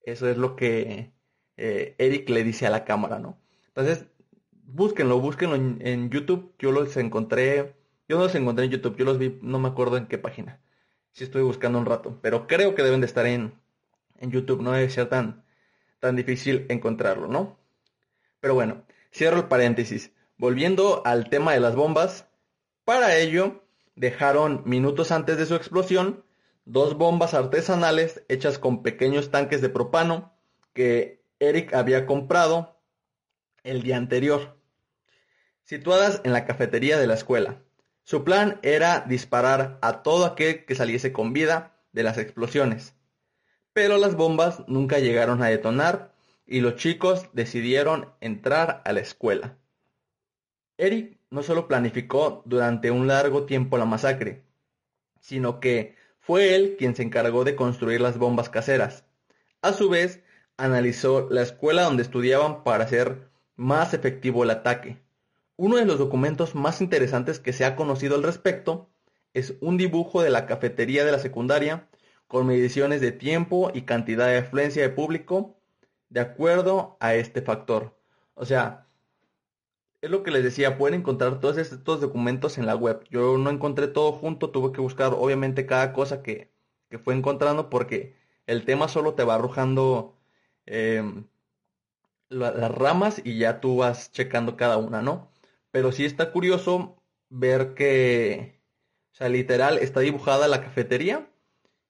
Eso 0.02 0.28
es 0.28 0.36
lo 0.36 0.56
que 0.56 1.14
eh, 1.56 1.94
Eric 1.96 2.28
le 2.28 2.44
dice 2.44 2.66
a 2.66 2.70
la 2.70 2.84
cámara, 2.84 3.18
¿no? 3.18 3.38
Entonces, 3.68 4.04
búsquenlo, 4.50 5.20
búsquenlo 5.20 5.56
en, 5.56 6.10
YouTube. 6.10 6.52
Yo 6.58 6.70
los 6.70 6.98
encontré, 6.98 7.76
yo 8.10 8.18
no 8.18 8.24
los 8.24 8.34
encontré 8.34 8.66
en 8.66 8.72
YouTube, 8.72 8.98
yo 8.98 9.06
los 9.06 9.16
vi, 9.16 9.38
no 9.40 9.58
me 9.58 9.68
acuerdo 9.68 9.96
en 9.96 10.06
qué 10.06 10.18
página. 10.18 10.60
Si 11.12 11.20
sí 11.20 11.24
estoy 11.24 11.40
buscando 11.40 11.78
un 11.78 11.86
rato, 11.86 12.18
pero 12.20 12.46
creo 12.46 12.74
que 12.74 12.82
deben 12.82 13.00
de 13.00 13.06
estar 13.06 13.24
en, 13.24 13.54
en 14.18 14.30
YouTube, 14.30 14.60
no 14.60 14.72
debe 14.72 14.90
ser 14.90 15.08
tan, 15.08 15.46
tan 15.98 16.14
difícil 16.14 16.66
encontrarlo, 16.68 17.26
¿no? 17.26 17.56
Pero 18.46 18.54
bueno, 18.54 18.84
cierro 19.12 19.38
el 19.38 19.48
paréntesis. 19.48 20.12
Volviendo 20.38 21.02
al 21.04 21.30
tema 21.30 21.52
de 21.52 21.58
las 21.58 21.74
bombas, 21.74 22.28
para 22.84 23.16
ello 23.16 23.64
dejaron 23.96 24.62
minutos 24.64 25.10
antes 25.10 25.36
de 25.36 25.46
su 25.46 25.56
explosión 25.56 26.24
dos 26.64 26.96
bombas 26.96 27.34
artesanales 27.34 28.22
hechas 28.28 28.60
con 28.60 28.84
pequeños 28.84 29.32
tanques 29.32 29.60
de 29.62 29.68
propano 29.68 30.32
que 30.74 31.24
Eric 31.40 31.74
había 31.74 32.06
comprado 32.06 32.78
el 33.64 33.82
día 33.82 33.96
anterior, 33.96 34.56
situadas 35.64 36.20
en 36.22 36.32
la 36.32 36.44
cafetería 36.46 36.98
de 36.98 37.08
la 37.08 37.14
escuela. 37.14 37.64
Su 38.04 38.22
plan 38.22 38.60
era 38.62 39.00
disparar 39.08 39.80
a 39.82 40.04
todo 40.04 40.24
aquel 40.24 40.64
que 40.66 40.76
saliese 40.76 41.12
con 41.12 41.32
vida 41.32 41.80
de 41.90 42.04
las 42.04 42.16
explosiones. 42.16 42.94
Pero 43.72 43.98
las 43.98 44.14
bombas 44.14 44.62
nunca 44.68 45.00
llegaron 45.00 45.42
a 45.42 45.48
detonar 45.48 46.15
y 46.46 46.60
los 46.60 46.76
chicos 46.76 47.28
decidieron 47.32 48.12
entrar 48.20 48.82
a 48.84 48.92
la 48.92 49.00
escuela. 49.00 49.58
Eric 50.78 51.18
no 51.30 51.42
solo 51.42 51.68
planificó 51.68 52.42
durante 52.46 52.90
un 52.90 53.06
largo 53.06 53.44
tiempo 53.44 53.78
la 53.78 53.84
masacre, 53.84 54.44
sino 55.20 55.58
que 55.58 55.96
fue 56.20 56.54
él 56.54 56.76
quien 56.78 56.94
se 56.94 57.02
encargó 57.02 57.44
de 57.44 57.56
construir 57.56 58.00
las 58.00 58.18
bombas 58.18 58.48
caseras. 58.48 59.04
A 59.62 59.72
su 59.72 59.88
vez, 59.88 60.22
analizó 60.56 61.28
la 61.30 61.42
escuela 61.42 61.82
donde 61.82 62.02
estudiaban 62.02 62.62
para 62.62 62.84
hacer 62.84 63.28
más 63.56 63.94
efectivo 63.94 64.44
el 64.44 64.50
ataque. 64.50 64.98
Uno 65.56 65.76
de 65.76 65.86
los 65.86 65.98
documentos 65.98 66.54
más 66.54 66.80
interesantes 66.80 67.40
que 67.40 67.52
se 67.52 67.64
ha 67.64 67.76
conocido 67.76 68.14
al 68.16 68.22
respecto 68.22 68.90
es 69.34 69.54
un 69.60 69.76
dibujo 69.76 70.22
de 70.22 70.30
la 70.30 70.46
cafetería 70.46 71.04
de 71.04 71.12
la 71.12 71.18
secundaria 71.18 71.88
con 72.28 72.46
mediciones 72.46 73.00
de 73.00 73.12
tiempo 73.12 73.70
y 73.72 73.82
cantidad 73.82 74.26
de 74.26 74.38
afluencia 74.38 74.82
de 74.82 74.90
público 74.90 75.56
de 76.08 76.20
acuerdo 76.20 76.96
a 77.00 77.14
este 77.14 77.42
factor. 77.42 77.96
O 78.34 78.44
sea, 78.44 78.86
es 80.00 80.10
lo 80.10 80.22
que 80.22 80.30
les 80.30 80.44
decía, 80.44 80.78
pueden 80.78 81.00
encontrar 81.00 81.40
todos 81.40 81.58
estos 81.58 82.00
documentos 82.00 82.58
en 82.58 82.66
la 82.66 82.76
web. 82.76 83.04
Yo 83.10 83.38
no 83.38 83.50
encontré 83.50 83.88
todo 83.88 84.12
junto, 84.12 84.50
tuve 84.50 84.72
que 84.72 84.80
buscar 84.80 85.12
obviamente 85.14 85.66
cada 85.66 85.92
cosa 85.92 86.22
que, 86.22 86.52
que 86.90 86.98
fue 86.98 87.14
encontrando 87.14 87.70
porque 87.70 88.16
el 88.46 88.64
tema 88.64 88.88
solo 88.88 89.14
te 89.14 89.24
va 89.24 89.34
arrojando 89.36 90.16
eh, 90.66 91.02
la, 92.28 92.52
las 92.52 92.70
ramas 92.70 93.20
y 93.24 93.38
ya 93.38 93.60
tú 93.60 93.78
vas 93.78 94.12
checando 94.12 94.56
cada 94.56 94.76
una, 94.78 95.02
¿no? 95.02 95.30
Pero 95.70 95.92
sí 95.92 96.04
está 96.04 96.32
curioso 96.32 96.96
ver 97.28 97.74
que, 97.74 98.60
o 99.12 99.14
sea, 99.16 99.28
literal 99.28 99.78
está 99.78 100.00
dibujada 100.00 100.48
la 100.48 100.62
cafetería 100.62 101.28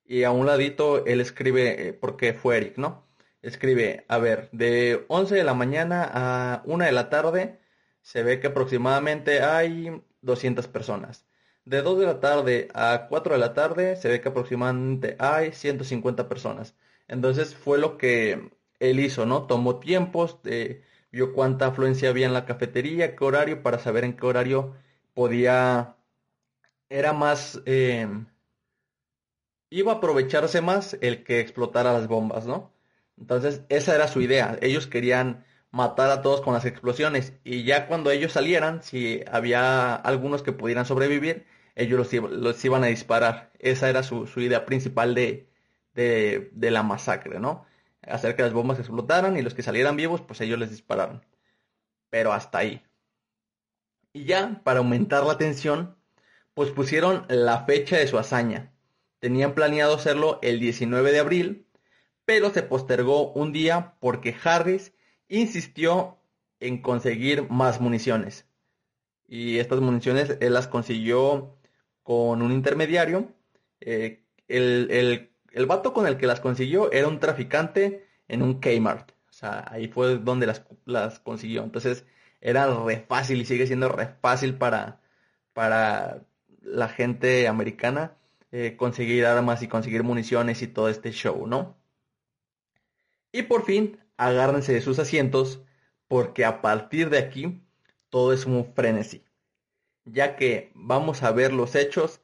y 0.05 0.25
a 0.25 0.31
un 0.31 0.47
ladito 0.47 1.05
él 1.07 1.21
escribe, 1.21 1.89
eh, 1.89 1.93
porque 1.93 2.35
fue 2.35 2.59
Eric, 2.59 2.79
¿no? 2.79 3.06
Escribe, 3.43 4.05
a 4.09 4.19
ver, 4.19 4.49
de 4.53 5.05
11 5.09 5.35
de 5.35 5.45
la 5.45 5.55
mañana 5.55 6.09
a 6.13 6.63
1 6.67 6.85
de 6.85 6.93
la 6.93 7.09
tarde 7.11 7.61
se 8.03 8.23
ve 8.23 8.41
que 8.41 8.49
aproximadamente 8.49 9.43
hay 9.43 10.03
200 10.23 10.69
personas. 10.69 11.27
De 11.65 11.83
2 11.83 11.99
de 11.99 12.07
la 12.07 12.21
tarde 12.21 12.69
a 12.75 13.07
4 13.09 13.35
de 13.35 13.41
la 13.41 13.55
tarde 13.55 13.97
se 13.97 14.09
ve 14.09 14.21
que 14.21 14.29
aproximadamente 14.29 15.17
hay 15.19 15.53
150 15.53 16.29
personas. 16.29 16.77
Entonces 17.09 17.55
fue 17.55 17.79
lo 17.79 17.99
que 17.99 18.51
él 18.81 19.01
hizo, 19.01 19.27
¿no? 19.27 19.47
Tomó 19.47 19.81
tiempos, 19.81 20.39
eh, 20.45 20.83
vio 21.11 21.33
cuánta 21.33 21.67
afluencia 21.67 22.11
había 22.11 22.27
en 22.27 22.35
la 22.35 22.47
cafetería, 22.47 23.17
qué 23.17 23.25
horario, 23.25 23.63
para 23.63 23.79
saber 23.79 24.05
en 24.05 24.17
qué 24.17 24.27
horario 24.27 24.75
podía, 25.15 25.97
era 26.89 27.13
más, 27.13 27.61
eh, 27.67 28.09
iba 29.71 29.93
a 29.93 29.97
aprovecharse 29.97 30.61
más 30.61 30.97
el 31.01 31.25
que 31.25 31.41
explotara 31.41 31.93
las 31.93 32.09
bombas, 32.09 32.47
¿no? 32.47 32.73
Entonces, 33.19 33.63
esa 33.69 33.95
era 33.95 34.09
su 34.09 34.21
idea. 34.21 34.59
Ellos 34.61 34.87
querían 34.87 35.45
matar 35.71 36.11
a 36.11 36.23
todos 36.23 36.41
con 36.41 36.55
las 36.55 36.65
explosiones. 36.65 37.35
Y 37.45 37.65
ya 37.65 37.87
cuando 37.87 38.11
ellos 38.11 38.33
salieran, 38.33 38.83
si 38.83 39.23
había 39.31 39.95
algunos 39.95 40.43
que 40.43 40.53
pudieran 40.53 40.87
sobrevivir, 40.87 41.47
ellos 41.75 42.13
los, 42.13 42.65
iban 42.65 42.85
a 42.85 42.89
disparar. 42.89 43.53
Esa 43.59 43.89
era 43.89 44.03
su, 44.03 44.27
su 44.27 44.41
idea 44.41 44.65
principal 44.67 45.15
de, 45.15 45.49
de, 45.95 46.51
de, 46.55 46.71
la 46.71 46.83
masacre, 46.83 47.39
¿no? 47.41 47.67
Hacer 48.03 48.37
que 48.37 48.43
las 48.43 48.53
bombas 48.53 48.79
explotaran 48.79 49.37
y 49.37 49.43
los 49.43 49.55
que 49.55 49.63
salieran 49.63 49.97
vivos, 49.97 50.23
pues 50.23 50.41
ellos 50.41 50.59
les 50.59 50.71
dispararon. 50.71 51.25
Pero 52.11 52.33
hasta 52.33 52.59
ahí. 52.59 52.83
Y 54.13 54.25
ya, 54.25 54.63
para 54.65 54.79
aumentar 54.79 55.25
la 55.25 55.37
tensión, 55.37 55.97
pues 56.55 56.71
pusieron 56.71 57.27
la 57.29 57.67
fecha 57.67 57.99
de 57.99 58.07
su 58.07 58.19
hazaña. 58.19 58.73
Tenían 59.19 59.55
planeado 59.55 59.95
hacerlo 59.97 60.39
el 60.43 60.59
19 60.61 61.13
de 61.13 61.19
abril, 61.19 61.66
pero 62.27 62.51
se 62.51 62.63
postergó 62.63 63.33
un 63.33 63.53
día 63.53 63.95
porque 64.01 64.37
Harris 64.45 64.93
insistió 65.29 66.19
en 66.61 66.83
conseguir 66.83 67.49
más 67.49 67.81
municiones. 67.81 68.47
Y 69.27 69.59
estas 69.59 69.81
municiones 69.81 70.37
él 70.41 70.53
las 70.53 70.69
consiguió 70.69 71.57
con 72.03 72.43
un 72.43 72.53
intermediario. 72.53 73.33
Eh, 73.81 74.23
el, 74.49 74.89
el, 74.91 75.31
el 75.53 75.67
vato 75.67 75.93
con 75.93 76.07
el 76.07 76.19
que 76.19 76.27
las 76.27 76.41
consiguió 76.41 76.93
era 76.93 77.09
un 77.09 77.21
traficante 77.21 78.07
en 78.29 78.43
un 78.43 78.61
Kmart. 78.61 79.13
O 79.31 79.33
sea, 79.33 79.65
ahí 79.71 79.89
fue 79.89 80.19
donde 80.19 80.47
las, 80.47 80.65
las 80.85 81.21
consiguió. 81.21 81.63
Entonces 81.63 82.05
era 82.41 82.67
re 82.85 83.05
fácil 83.09 83.41
y 83.41 83.45
sigue 83.45 83.67
siendo 83.67 83.89
re 83.89 84.09
fácil 84.21 84.57
para, 84.57 85.01
para 85.53 86.23
la 86.63 86.89
gente 86.89 87.49
americana 87.49 88.17
eh, 88.53 88.77
conseguir 88.77 89.27
armas 89.27 89.63
y 89.63 89.69
conseguir 89.69 90.03
municiones 90.03 90.63
y 90.63 90.69
todo 90.69 90.89
este 90.89 91.13
show, 91.13 91.47
¿no? 91.47 91.77
Y 93.37 93.43
por 93.43 93.67
fin, 93.67 94.01
agárrense 94.17 94.73
de 94.73 94.81
sus 94.81 94.99
asientos 94.99 95.61
porque 96.09 96.47
a 96.47 96.63
partir 96.63 97.11
de 97.11 97.19
aquí 97.19 97.61
todo 98.09 98.33
es 98.33 98.47
un 98.47 98.73
frenesí, 98.73 99.27
ya 100.07 100.37
que 100.37 100.73
vamos 100.75 101.23
a 101.23 101.33
ver 101.33 101.53
los 101.53 101.75
hechos 101.75 102.23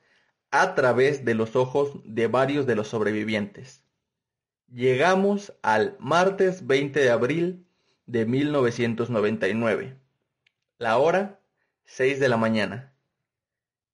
a 0.51 0.75
través 0.75 1.27
de 1.27 1.35
los 1.35 1.55
ojos 1.55 2.01
de 2.07 2.29
varios 2.29 2.65
de 2.65 2.77
los 2.77 2.89
sobrevivientes. 2.89 3.85
Llegamos 4.73 5.53
al 5.61 5.99
martes 6.01 6.67
20 6.67 7.01
de 7.01 7.11
abril 7.11 7.67
de 8.07 8.25
1999. 8.25 9.99
La 10.79 10.97
hora 10.97 11.41
6 11.85 12.21
de 12.21 12.29
la 12.31 12.39
mañana. 12.39 12.95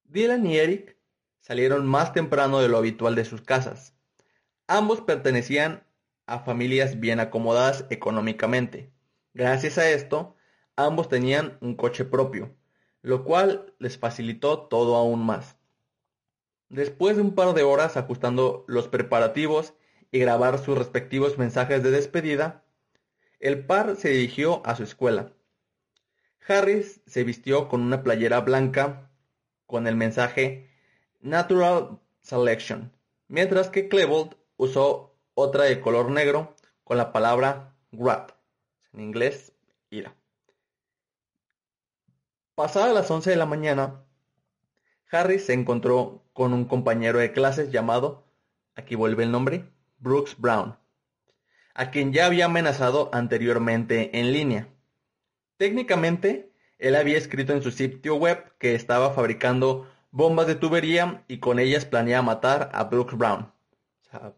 Dylan 0.04 0.46
y 0.46 0.56
Eric 0.56 0.96
salieron 1.40 1.84
más 1.84 2.12
temprano 2.12 2.60
de 2.60 2.68
lo 2.68 2.78
habitual 2.78 3.16
de 3.16 3.24
sus 3.24 3.42
casas. 3.42 3.92
Ambos 4.68 5.00
pertenecían 5.00 5.87
a 6.28 6.40
familias 6.40 7.00
bien 7.00 7.20
acomodadas 7.20 7.86
económicamente. 7.90 8.92
Gracias 9.34 9.78
a 9.78 9.90
esto, 9.90 10.36
ambos 10.76 11.08
tenían 11.08 11.58
un 11.60 11.74
coche 11.74 12.04
propio, 12.04 12.54
lo 13.02 13.24
cual 13.24 13.74
les 13.78 13.98
facilitó 13.98 14.60
todo 14.68 14.96
aún 14.96 15.24
más. 15.24 15.56
Después 16.68 17.16
de 17.16 17.22
un 17.22 17.34
par 17.34 17.54
de 17.54 17.62
horas 17.62 17.96
ajustando 17.96 18.64
los 18.68 18.88
preparativos 18.88 19.72
y 20.12 20.18
grabar 20.18 20.58
sus 20.58 20.76
respectivos 20.76 21.38
mensajes 21.38 21.82
de 21.82 21.90
despedida, 21.90 22.64
el 23.40 23.64
par 23.64 23.96
se 23.96 24.10
dirigió 24.10 24.64
a 24.66 24.76
su 24.76 24.82
escuela. 24.82 25.32
Harris 26.46 27.00
se 27.06 27.24
vistió 27.24 27.68
con 27.68 27.80
una 27.80 28.02
playera 28.02 28.40
blanca 28.40 29.10
con 29.66 29.86
el 29.86 29.96
mensaje 29.96 30.70
Natural 31.20 32.00
Selection, 32.20 32.92
mientras 33.28 33.70
que 33.70 33.88
Klebold 33.88 34.34
usó 34.56 35.17
otra 35.40 35.64
de 35.64 35.80
color 35.80 36.10
negro 36.10 36.56
con 36.82 36.96
la 36.96 37.12
palabra 37.12 37.72
Grat, 37.92 38.32
en 38.92 39.00
inglés, 39.00 39.52
ira. 39.88 40.16
Pasadas 42.56 42.92
las 42.92 43.08
11 43.08 43.30
de 43.30 43.36
la 43.36 43.46
mañana, 43.46 44.02
Harris 45.08 45.46
se 45.46 45.52
encontró 45.52 46.24
con 46.32 46.52
un 46.52 46.64
compañero 46.64 47.20
de 47.20 47.32
clases 47.32 47.70
llamado, 47.70 48.24
aquí 48.74 48.96
vuelve 48.96 49.22
el 49.22 49.30
nombre, 49.30 49.64
Brooks 49.98 50.36
Brown, 50.36 50.76
a 51.72 51.92
quien 51.92 52.12
ya 52.12 52.26
había 52.26 52.46
amenazado 52.46 53.08
anteriormente 53.12 54.18
en 54.18 54.32
línea. 54.32 54.66
Técnicamente, 55.56 56.50
él 56.78 56.96
había 56.96 57.16
escrito 57.16 57.52
en 57.52 57.62
su 57.62 57.70
sitio 57.70 58.16
web 58.16 58.56
que 58.58 58.74
estaba 58.74 59.12
fabricando 59.12 59.88
bombas 60.10 60.48
de 60.48 60.56
tubería 60.56 61.22
y 61.28 61.38
con 61.38 61.60
ellas 61.60 61.84
planeaba 61.84 62.24
matar 62.24 62.70
a 62.72 62.82
Brooks 62.82 63.16
Brown. 63.16 63.52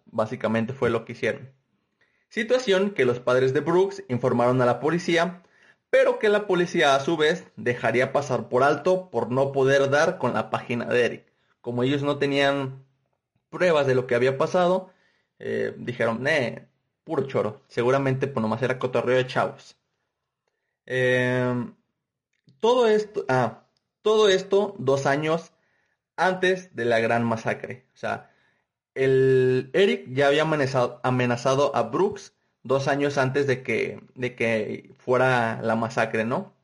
Básicamente 0.06 0.72
fue 0.72 0.90
lo 0.90 1.04
que 1.04 1.12
hicieron. 1.12 1.52
Situación 2.28 2.92
que 2.92 3.04
los 3.04 3.20
padres 3.20 3.52
de 3.52 3.60
Brooks 3.60 4.04
informaron 4.08 4.60
a 4.62 4.66
la 4.66 4.80
policía, 4.80 5.42
pero 5.90 6.18
que 6.18 6.28
la 6.28 6.46
policía 6.46 6.94
a 6.94 7.00
su 7.00 7.16
vez 7.16 7.44
dejaría 7.56 8.12
pasar 8.12 8.48
por 8.48 8.62
alto 8.62 9.10
por 9.10 9.30
no 9.30 9.52
poder 9.52 9.90
dar 9.90 10.18
con 10.18 10.34
la 10.34 10.50
página 10.50 10.86
de 10.86 11.04
Eric. 11.04 11.32
Como 11.60 11.82
ellos 11.82 12.02
no 12.02 12.18
tenían 12.18 12.84
pruebas 13.50 13.86
de 13.86 13.96
lo 13.96 14.06
que 14.06 14.14
había 14.14 14.38
pasado, 14.38 14.92
eh, 15.40 15.74
dijeron, 15.76 16.26
eh, 16.28 16.68
puro 17.04 17.26
choro. 17.26 17.62
Seguramente 17.68 18.28
pues 18.28 18.42
nomás 18.42 18.62
era 18.62 18.78
cotorreo 18.78 19.16
de 19.16 19.26
chavos. 19.26 19.76
Em, 20.86 21.74
todo 22.60 22.86
esto, 22.88 23.24
ah, 23.28 23.64
todo 24.02 24.28
esto 24.28 24.74
dos 24.78 25.06
años 25.06 25.52
antes 26.16 26.74
de 26.76 26.84
la 26.84 27.00
gran 27.00 27.24
masacre. 27.24 27.86
O 27.94 27.96
sea, 27.96 28.29
el 28.94 29.70
Eric 29.72 30.06
ya 30.12 30.28
había 30.28 30.42
amenazado, 30.42 31.76
a 31.76 31.82
Brooks 31.82 32.34
dos 32.62 32.88
años 32.88 33.18
antes 33.18 33.46
de 33.46 33.62
que, 33.62 34.00
de 34.14 34.34
que 34.34 34.92
fuera 34.98 35.60
la 35.62 35.76
masacre, 35.76 36.24
¿no? 36.24 36.54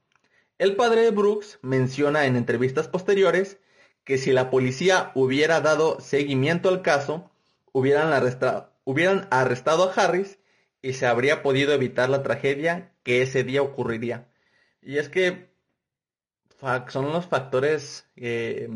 El 0.58 0.76
padre 0.76 1.02
de 1.02 1.10
Brooks 1.10 1.58
menciona 1.62 2.26
en 2.26 2.36
entrevistas 2.36 2.88
posteriores 2.88 3.58
que 4.04 4.18
si 4.18 4.32
la 4.32 4.50
policía 4.50 5.12
hubiera 5.14 5.60
dado 5.60 6.00
seguimiento 6.00 6.68
al 6.68 6.82
caso, 6.82 7.30
hubieran 7.72 8.12
arrestado, 8.12 8.72
hubieran 8.84 9.26
arrestado 9.30 9.90
a 9.90 9.92
Harris 9.92 10.38
y 10.80 10.94
se 10.94 11.06
habría 11.06 11.42
podido 11.42 11.72
evitar 11.72 12.08
la 12.08 12.22
tragedia 12.22 12.92
que 13.02 13.22
ese 13.22 13.44
día 13.44 13.62
ocurriría. 13.62 14.28
Y 14.80 14.98
es 14.98 15.08
que 15.08 15.50
son 16.88 17.12
los 17.12 17.26
factores, 17.26 18.08
eh, 18.16 18.68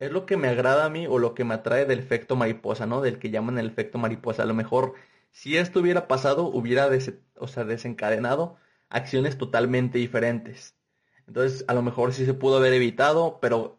es 0.00 0.10
lo 0.10 0.26
que 0.26 0.36
me 0.36 0.48
agrada 0.48 0.86
a 0.86 0.90
mí 0.90 1.06
o 1.06 1.18
lo 1.18 1.34
que 1.34 1.44
me 1.44 1.54
atrae 1.54 1.86
del 1.86 2.00
efecto 2.00 2.36
mariposa, 2.36 2.86
¿no? 2.86 3.00
Del 3.02 3.18
que 3.18 3.30
llaman 3.30 3.58
el 3.58 3.68
efecto 3.68 3.98
mariposa. 3.98 4.42
A 4.42 4.46
lo 4.46 4.54
mejor 4.54 4.94
si 5.30 5.56
esto 5.56 5.80
hubiera 5.80 6.08
pasado, 6.08 6.46
hubiera 6.46 6.88
o 7.36 7.48
sea, 7.48 7.64
desencadenado 7.64 8.56
acciones 8.88 9.38
totalmente 9.38 9.98
diferentes. 9.98 10.76
Entonces, 11.26 11.64
a 11.68 11.74
lo 11.74 11.82
mejor 11.82 12.12
sí 12.12 12.26
se 12.26 12.34
pudo 12.34 12.56
haber 12.56 12.72
evitado, 12.74 13.38
pero 13.40 13.78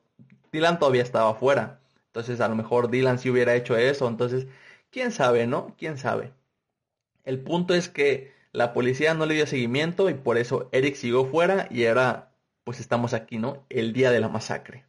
Dylan 0.51 0.79
todavía 0.79 1.03
estaba 1.03 1.31
afuera. 1.31 1.81
Entonces, 2.07 2.39
a 2.41 2.47
lo 2.47 2.55
mejor 2.55 2.89
Dylan 2.89 3.19
sí 3.19 3.29
hubiera 3.29 3.55
hecho 3.55 3.75
eso. 3.77 4.07
Entonces, 4.07 4.47
quién 4.91 5.11
sabe, 5.11 5.47
¿no? 5.47 5.75
Quién 5.77 5.97
sabe. 5.97 6.33
El 7.23 7.41
punto 7.41 7.73
es 7.73 7.89
que 7.89 8.33
la 8.51 8.73
policía 8.73 9.13
no 9.13 9.25
le 9.25 9.35
dio 9.35 9.47
seguimiento 9.47 10.09
y 10.09 10.13
por 10.13 10.37
eso 10.37 10.69
Eric 10.71 10.95
siguió 10.95 11.25
fuera 11.25 11.67
y 11.69 11.85
ahora 11.85 12.33
pues 12.63 12.79
estamos 12.79 13.13
aquí, 13.13 13.37
¿no? 13.37 13.65
El 13.69 13.93
día 13.93 14.11
de 14.11 14.19
la 14.19 14.29
masacre. 14.29 14.85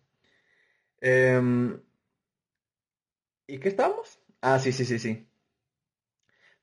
Em, 1.02 1.82
¿Y 3.46 3.58
qué 3.58 3.68
estamos? 3.68 4.18
Ah, 4.40 4.58
sí, 4.58 4.72
sí, 4.72 4.84
sí, 4.84 4.98
sí. 4.98 5.28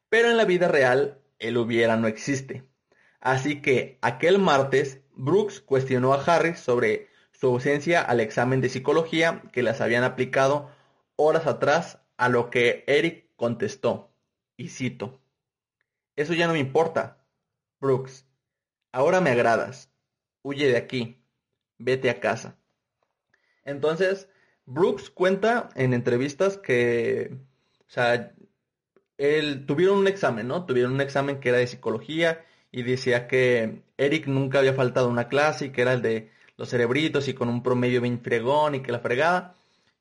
Pero 0.10 0.30
en 0.30 0.38
la 0.38 0.46
vida 0.46 0.68
real, 0.68 1.22
el 1.40 1.58
hubiera 1.58 1.96
no 1.98 2.08
existe. 2.08 2.64
Así 3.20 3.62
que 3.62 3.98
aquel 4.02 4.40
martes, 4.40 5.02
Brooks 5.16 5.62
cuestionó 5.62 6.14
a 6.14 6.24
Harris 6.24 6.60
sobre 6.60 7.10
su 7.32 7.48
ausencia 7.48 8.02
al 8.02 8.20
examen 8.20 8.62
de 8.62 8.70
psicología 8.70 9.44
que 9.52 9.64
las 9.64 9.82
habían 9.82 10.04
aplicado 10.04 10.72
horas 11.16 11.48
atrás, 11.48 12.00
a 12.18 12.30
lo 12.30 12.50
que 12.50 12.84
Eric 12.88 13.30
contestó, 13.36 14.14
y 14.58 14.70
cito, 14.70 15.22
Eso 16.16 16.34
ya 16.34 16.48
no 16.48 16.54
me 16.54 16.60
importa, 16.60 17.26
Brooks. 17.80 18.28
Ahora 18.92 19.22
me 19.22 19.32
agradas. 19.32 19.92
Huye 20.44 20.68
de 20.68 20.78
aquí. 20.78 21.24
Vete 21.78 22.10
a 22.10 22.20
casa. 22.20 22.59
Entonces, 23.70 24.28
Brooks 24.66 25.10
cuenta 25.10 25.70
en 25.76 25.94
entrevistas 25.94 26.58
que, 26.58 27.32
o 27.88 27.90
sea, 27.90 28.34
él, 29.18 29.66
tuvieron 29.66 29.98
un 30.00 30.08
examen, 30.08 30.48
¿no? 30.48 30.66
Tuvieron 30.66 30.94
un 30.94 31.02
examen 31.02 31.40
que 31.40 31.50
era 31.50 31.58
de 31.60 31.68
psicología 31.68 32.46
y 32.72 32.84
decía 32.84 33.28
que 33.28 33.84
Eric 33.98 34.28
nunca 34.28 34.60
había 34.60 34.74
faltado 34.74 35.10
una 35.10 35.28
clase 35.28 35.66
y 35.66 35.70
que 35.72 35.82
era 35.82 35.94
el 35.94 36.02
de 36.02 36.32
los 36.58 36.70
cerebritos 36.70 37.28
y 37.28 37.34
con 37.34 37.50
un 37.50 37.64
promedio 37.64 38.02
bien 38.02 38.22
fregón 38.22 38.76
y 38.76 38.82
que 38.82 38.92
la 38.92 39.00
fregaba. 39.00 39.56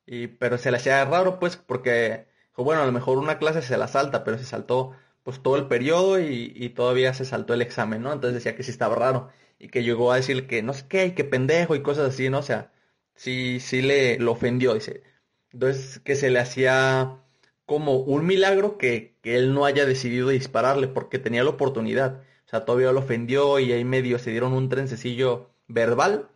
Y, 0.05 0.27
pero 0.27 0.57
se 0.57 0.71
le 0.71 0.77
hacía 0.77 1.03
raro 1.05 1.39
pues 1.39 1.57
porque, 1.57 2.25
bueno, 2.55 2.81
a 2.81 2.85
lo 2.85 2.91
mejor 2.91 3.17
una 3.17 3.39
clase 3.39 3.61
se 3.61 3.77
la 3.77 3.87
salta, 3.87 4.23
pero 4.23 4.37
se 4.37 4.45
saltó 4.45 4.93
pues 5.23 5.41
todo 5.43 5.57
el 5.57 5.67
periodo 5.67 6.19
y, 6.19 6.69
todavía 6.69 7.13
se 7.13 7.25
saltó 7.25 7.53
el 7.53 7.61
examen, 7.61 8.01
¿no? 8.01 8.13
Entonces 8.13 8.35
decía 8.35 8.55
que 8.55 8.63
sí 8.63 8.71
estaba 8.71 8.95
raro 8.95 9.29
y 9.59 9.67
que 9.69 9.83
llegó 9.83 10.11
a 10.11 10.15
decir 10.15 10.47
que 10.47 10.63
no 10.63 10.73
sé 10.73 10.85
qué, 10.87 11.07
y 11.07 11.11
que 11.11 11.23
pendejo 11.23 11.75
y 11.75 11.83
cosas 11.83 12.09
así, 12.13 12.29
¿no? 12.29 12.39
O 12.39 12.43
sea, 12.43 12.71
sí, 13.19 13.59
sí 13.59 13.81
le 13.81 14.17
lo 14.19 14.31
ofendió, 14.31 14.73
dice. 14.73 15.03
Entonces 15.51 15.99
que 15.99 16.15
se 16.15 16.29
le 16.29 16.39
hacía 16.39 17.19
como 17.65 17.97
un 17.97 18.25
milagro 18.25 18.77
que, 18.77 19.17
él 19.23 19.53
no 19.53 19.65
haya 19.65 19.85
decidido 19.85 20.29
dispararle 20.29 20.87
porque 20.87 21.19
tenía 21.19 21.43
la 21.43 21.51
oportunidad. 21.51 22.23
O 22.47 22.49
sea, 22.49 22.65
todavía 22.65 22.91
lo 22.91 23.01
ofendió 23.01 23.59
y 23.59 23.71
ahí 23.73 23.83
medio 23.83 24.17
se 24.19 24.31
dieron 24.31 24.53
un 24.53 24.69
trencecillo 24.69 25.51
verbal, 25.67 26.29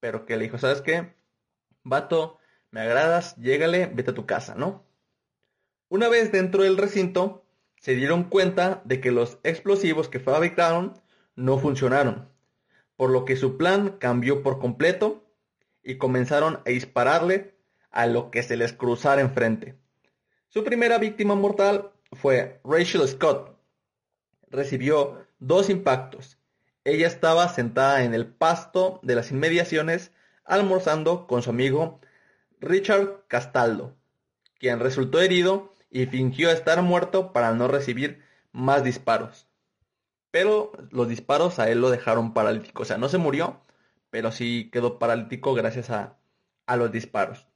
pero 0.00 0.24
que 0.26 0.36
le 0.36 0.44
dijo, 0.44 0.58
¿sabes 0.58 0.82
qué? 0.82 1.14
Vato, 1.82 2.38
me 2.70 2.82
agradas, 2.82 3.36
llégale, 3.38 3.86
vete 3.86 4.12
a 4.12 4.14
tu 4.14 4.26
casa, 4.26 4.54
¿no? 4.54 4.84
Una 5.88 6.08
vez 6.08 6.30
dentro 6.30 6.62
del 6.62 6.76
recinto, 6.76 7.44
se 7.80 7.96
dieron 7.96 8.24
cuenta 8.24 8.82
de 8.84 9.00
que 9.00 9.10
los 9.10 9.38
explosivos 9.42 10.08
que 10.08 10.20
fabricaron 10.20 10.94
no 11.34 11.58
funcionaron, 11.58 12.28
por 12.96 13.10
lo 13.10 13.24
que 13.24 13.36
su 13.36 13.56
plan 13.56 13.96
cambió 13.98 14.42
por 14.42 14.60
completo 14.60 15.27
y 15.88 15.96
comenzaron 15.96 16.60
a 16.66 16.68
dispararle 16.68 17.54
a 17.90 18.06
lo 18.06 18.30
que 18.30 18.42
se 18.42 18.58
les 18.58 18.74
cruzara 18.74 19.22
enfrente. 19.22 19.78
Su 20.50 20.62
primera 20.62 20.98
víctima 20.98 21.34
mortal 21.34 21.92
fue 22.12 22.60
Rachel 22.62 23.08
Scott. 23.08 23.58
Recibió 24.50 25.26
dos 25.38 25.70
impactos. 25.70 26.36
ella 26.84 27.06
estaba 27.06 27.48
sentada 27.48 28.04
en 28.04 28.12
el 28.12 28.26
pasto 28.26 29.00
de 29.02 29.14
las 29.14 29.30
inmediaciones 29.30 30.12
almorzando 30.44 31.26
con 31.26 31.40
su 31.40 31.48
amigo 31.48 32.00
Richard 32.60 33.24
Castaldo, 33.26 33.96
quien 34.58 34.80
resultó 34.80 35.22
herido 35.22 35.72
y 35.90 36.04
fingió 36.04 36.50
estar 36.50 36.82
muerto 36.82 37.32
para 37.32 37.54
no 37.54 37.66
recibir 37.66 38.22
más 38.52 38.84
disparos. 38.84 39.46
Pero 40.30 40.70
los 40.90 41.08
disparos 41.08 41.58
a 41.58 41.70
él 41.70 41.80
lo 41.80 41.88
dejaron 41.88 42.34
paralítico, 42.34 42.82
o 42.82 42.86
sea, 42.86 42.98
no 42.98 43.08
se 43.08 43.16
murió, 43.16 43.62
pero 44.10 44.32
sí 44.32 44.70
quedó 44.72 44.98
paralítico 44.98 45.54
gracias 45.54 45.90
a, 45.90 46.16
los 46.76 46.92
disparos. 46.92 47.46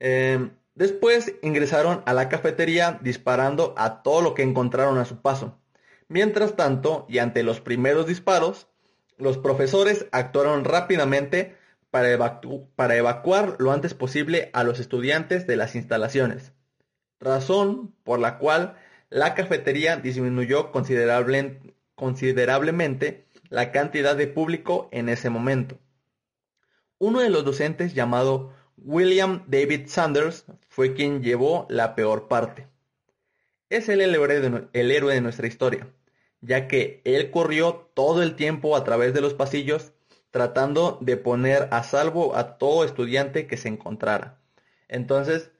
Em, 0.00 0.50
después 0.74 1.34
ingresaron 1.42 2.02
a 2.06 2.12
la 2.12 2.28
cafetería 2.28 2.98
disparando 3.00 3.72
a 3.76 4.02
todo 4.02 4.20
lo 4.20 4.34
que 4.34 4.42
encontraron 4.42 4.98
a 4.98 5.04
su 5.04 5.22
paso. 5.22 5.56
Mientras 6.08 6.56
tanto, 6.56 7.06
y 7.08 7.18
ante 7.18 7.44
los 7.44 7.60
primeros 7.60 8.06
disparos, 8.06 8.66
los 9.16 9.38
profesores 9.38 10.06
actuaron 10.12 10.64
rápidamente 10.64 11.56
para, 11.90 12.40
para, 12.74 12.96
evacuar 12.96 13.56
lo 13.58 13.72
antes 13.72 13.94
posible 13.94 14.50
a 14.52 14.64
los 14.64 14.80
estudiantes 14.80 15.46
de 15.46 15.56
las 15.56 15.76
instalaciones, 15.76 16.52
razón 17.20 17.94
por 18.04 18.18
la 18.18 18.38
cual 18.38 18.76
la 19.08 19.34
cafetería 19.34 19.96
disminuyó 19.96 20.72
considerablemente 20.72 23.25
la 23.50 23.72
cantidad 23.72 24.16
de 24.16 24.26
público 24.26 24.88
en 24.92 25.08
ese 25.08 25.30
momento. 25.30 25.78
Uno 26.98 27.20
de 27.20 27.30
los 27.30 27.44
docentes 27.44 27.94
llamado 27.94 28.52
William 28.76 29.44
David 29.46 29.88
Sanders 29.88 30.46
fue 30.68 30.94
quien 30.94 31.22
llevó 31.22 31.66
la 31.68 31.94
peor 31.94 32.28
parte. 32.28 32.68
Es 33.68 33.88
el 33.88 34.00
héroe 34.00 34.40
de, 34.40 34.68
el 34.72 34.90
héroe 34.90 35.14
de 35.14 35.20
nuestra 35.20 35.46
historia, 35.46 35.92
ya 36.40 36.68
que 36.68 37.02
él 37.04 37.30
corrió 37.30 37.90
todo 37.94 38.22
el 38.22 38.36
tiempo 38.36 38.76
a 38.76 38.84
través 38.84 39.12
de 39.12 39.20
los 39.20 39.34
pasillos 39.34 39.92
tratando 40.30 40.98
de 41.00 41.16
poner 41.16 41.68
a 41.70 41.82
salvo 41.82 42.36
a 42.36 42.58
todo 42.58 42.84
estudiante 42.84 43.46
que 43.46 43.56
se 43.56 43.68
encontrara. 43.68 44.38
Entonces, 44.88 45.50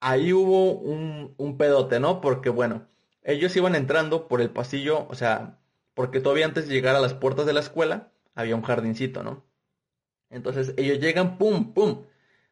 ahí 0.00 0.32
hubo 0.32 0.72
un, 0.72 1.34
un 1.38 1.56
pedote, 1.56 1.98
¿no? 1.98 2.20
Porque 2.20 2.50
bueno, 2.50 2.86
ellos 3.22 3.56
iban 3.56 3.74
entrando 3.74 4.28
por 4.28 4.40
el 4.40 4.50
pasillo, 4.50 5.06
o 5.08 5.14
sea, 5.14 5.58
porque 5.96 6.20
todavía 6.20 6.44
antes 6.44 6.68
de 6.68 6.74
llegar 6.74 6.94
a 6.94 7.00
las 7.00 7.14
puertas 7.14 7.46
de 7.46 7.54
la 7.54 7.60
escuela 7.60 8.12
había 8.34 8.54
un 8.54 8.60
jardincito, 8.60 9.22
¿no? 9.22 9.46
Entonces 10.28 10.74
ellos 10.76 11.00
llegan, 11.00 11.38
pum, 11.38 11.72
pum, 11.72 12.04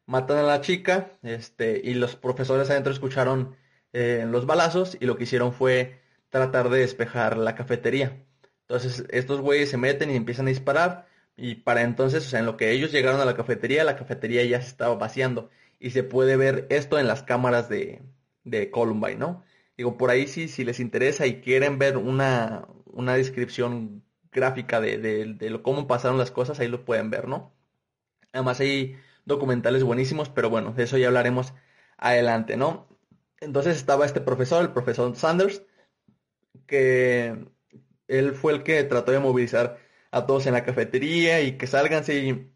matan 0.07 0.37
a 0.39 0.43
la 0.43 0.61
chica, 0.61 1.11
este, 1.21 1.79
y 1.83 1.93
los 1.93 2.15
profesores 2.15 2.71
adentro 2.71 2.91
escucharon 2.91 3.55
eh, 3.93 4.25
los 4.27 4.47
balazos 4.47 4.97
y 4.99 5.05
lo 5.05 5.15
que 5.15 5.25
hicieron 5.25 5.53
fue 5.53 6.01
tratar 6.29 6.69
de 6.69 6.79
despejar 6.79 7.37
la 7.37 7.53
cafetería. 7.53 8.25
Entonces 8.61 9.05
estos 9.11 9.41
güeyes 9.41 9.69
se 9.69 9.77
meten 9.77 10.09
y 10.09 10.15
empiezan 10.15 10.47
a 10.47 10.49
disparar 10.49 11.07
y 11.37 11.53
para 11.55 11.83
entonces, 11.83 12.25
o 12.25 12.29
sea, 12.29 12.39
en 12.39 12.47
lo 12.47 12.57
que 12.57 12.71
ellos 12.71 12.91
llegaron 12.91 13.21
a 13.21 13.25
la 13.25 13.35
cafetería, 13.35 13.83
la 13.83 13.95
cafetería 13.95 14.43
ya 14.43 14.59
se 14.59 14.69
estaba 14.69 14.95
vaciando 14.95 15.51
y 15.79 15.91
se 15.91 16.01
puede 16.01 16.35
ver 16.35 16.65
esto 16.71 16.97
en 16.97 17.05
las 17.07 17.21
cámaras 17.21 17.69
de, 17.69 18.01
de 18.43 18.71
Columbine, 18.71 19.17
¿no? 19.17 19.43
Digo, 19.77 19.97
por 19.97 20.09
ahí 20.09 20.25
sí, 20.25 20.47
si 20.47 20.63
les 20.63 20.79
interesa 20.79 21.27
y 21.27 21.41
quieren 21.41 21.77
ver 21.77 21.97
una, 21.97 22.67
una 22.95 23.13
descripción 23.15 24.03
gráfica 24.31 24.81
de, 24.81 24.97
de, 24.97 25.61
cómo 25.61 25.87
pasaron 25.87 26.17
las 26.17 26.31
cosas, 26.31 26.59
ahí 26.59 26.67
lo 26.67 26.85
pueden 26.85 27.09
ver, 27.09 27.27
¿no? 27.27 27.53
Además 28.33 28.59
hay 28.59 28.97
documentales 29.25 29.83
buenísimos, 29.83 30.29
pero 30.29 30.49
bueno, 30.49 30.73
de 30.73 30.83
eso 30.83 30.97
ya 30.97 31.07
hablaremos 31.07 31.53
adelante, 31.97 32.57
¿no? 32.57 32.87
Entonces 33.39 33.77
estaba 33.77 34.05
este 34.05 34.21
profesor, 34.21 34.61
el 34.63 34.73
profesor 34.73 35.15
Sanders, 35.15 35.63
que 36.67 37.45
él 38.07 38.33
fue 38.33 38.53
el 38.53 38.63
que 38.63 38.83
trató 38.83 39.11
de 39.11 39.19
movilizar 39.19 39.77
a 40.11 40.25
todos 40.25 40.47
en 40.47 40.53
la 40.53 40.63
cafetería 40.63 41.41
y 41.41 41.57
que 41.57 41.67
salgan 41.67 42.03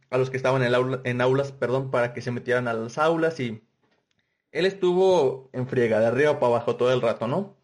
a 0.09 0.17
los 0.17 0.29
que 0.29 0.37
estaban 0.37 0.63
en, 0.63 0.73
aula, 0.73 1.01
en 1.03 1.21
aulas, 1.21 1.51
perdón, 1.51 1.91
para 1.91 2.13
que 2.13 2.21
se 2.21 2.31
metieran 2.31 2.67
a 2.67 2.73
las 2.73 2.97
aulas 2.97 3.39
y 3.39 3.63
él 4.51 4.65
estuvo 4.65 5.49
en 5.53 5.67
friega 5.67 5.99
de 5.99 6.07
arriba 6.07 6.39
para 6.39 6.53
abajo 6.53 6.75
todo 6.75 6.93
el 6.93 7.01
rato, 7.01 7.27
¿no? 7.27 7.57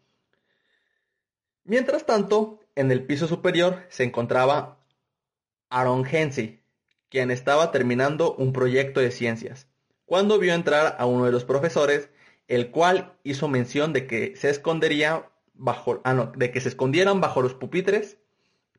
Mientras 1.64 2.06
tanto, 2.06 2.60
en 2.76 2.92
el 2.92 3.04
piso 3.04 3.26
superior 3.26 3.84
se 3.88 4.04
encontraba 4.04 4.78
Aaron 5.70 6.06
Hensey, 6.06 6.62
quien 7.08 7.30
estaba 7.30 7.72
terminando 7.72 8.34
un 8.34 8.52
proyecto 8.52 9.00
de 9.00 9.10
ciencias, 9.10 9.66
cuando 10.04 10.38
vio 10.38 10.54
entrar 10.54 10.96
a 10.98 11.06
uno 11.06 11.24
de 11.24 11.32
los 11.32 11.44
profesores, 11.44 12.10
el 12.46 12.70
cual 12.70 13.14
hizo 13.24 13.48
mención 13.48 13.92
de 13.92 14.06
que 14.06 14.36
se 14.36 14.50
escondería 14.50 15.28
bajo, 15.54 16.00
ah, 16.04 16.32
de 16.36 16.52
que 16.52 16.60
se 16.60 16.68
escondieran 16.68 17.20
bajo 17.20 17.42
los 17.42 17.54
pupitres, 17.54 18.18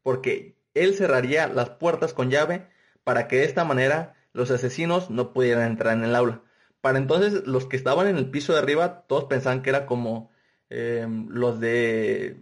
porque 0.03 0.55
él 0.73 0.93
cerraría 0.93 1.47
las 1.47 1.71
puertas 1.71 2.13
con 2.13 2.29
llave 2.29 2.67
para 3.03 3.27
que 3.27 3.37
de 3.37 3.45
esta 3.45 3.65
manera 3.65 4.15
los 4.31 4.51
asesinos 4.51 5.09
no 5.09 5.33
pudieran 5.33 5.71
entrar 5.71 5.97
en 5.97 6.03
el 6.03 6.15
aula. 6.15 6.43
Para 6.81 6.99
entonces 6.99 7.45
los 7.45 7.65
que 7.65 7.75
estaban 7.75 8.07
en 8.07 8.17
el 8.17 8.29
piso 8.29 8.53
de 8.53 8.59
arriba, 8.59 9.05
todos 9.07 9.25
pensaban 9.25 9.63
que 9.63 9.71
era 9.71 9.85
como 9.85 10.31
em, 10.69 11.27
los 11.29 11.59
de 11.59 12.37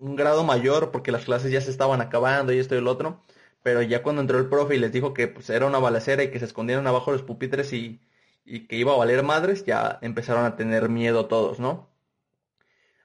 un 0.00 0.16
grado 0.16 0.44
mayor 0.44 0.90
porque 0.90 1.12
las 1.12 1.24
clases 1.24 1.52
ya 1.52 1.60
se 1.60 1.70
estaban 1.70 2.00
acabando 2.00 2.52
y 2.52 2.58
esto 2.58 2.74
y 2.74 2.78
el 2.78 2.88
otro. 2.88 3.22
Pero 3.62 3.82
ya 3.82 4.02
cuando 4.02 4.22
entró 4.22 4.38
el 4.38 4.48
profe 4.48 4.76
y 4.76 4.78
les 4.78 4.92
dijo 4.92 5.14
que 5.14 5.28
pues, 5.28 5.50
era 5.50 5.66
una 5.66 5.78
balacera 5.78 6.24
y 6.24 6.30
que 6.30 6.38
se 6.38 6.46
escondieran 6.46 6.86
abajo 6.86 7.12
los 7.12 7.22
pupitres 7.22 7.72
y, 7.72 8.00
y 8.44 8.66
que 8.66 8.76
iba 8.76 8.92
a 8.92 8.96
valer 8.96 9.22
madres, 9.22 9.64
ya 9.64 9.98
empezaron 10.02 10.44
a 10.44 10.56
tener 10.56 10.88
miedo 10.88 11.26
todos, 11.26 11.60
¿no? 11.60 11.90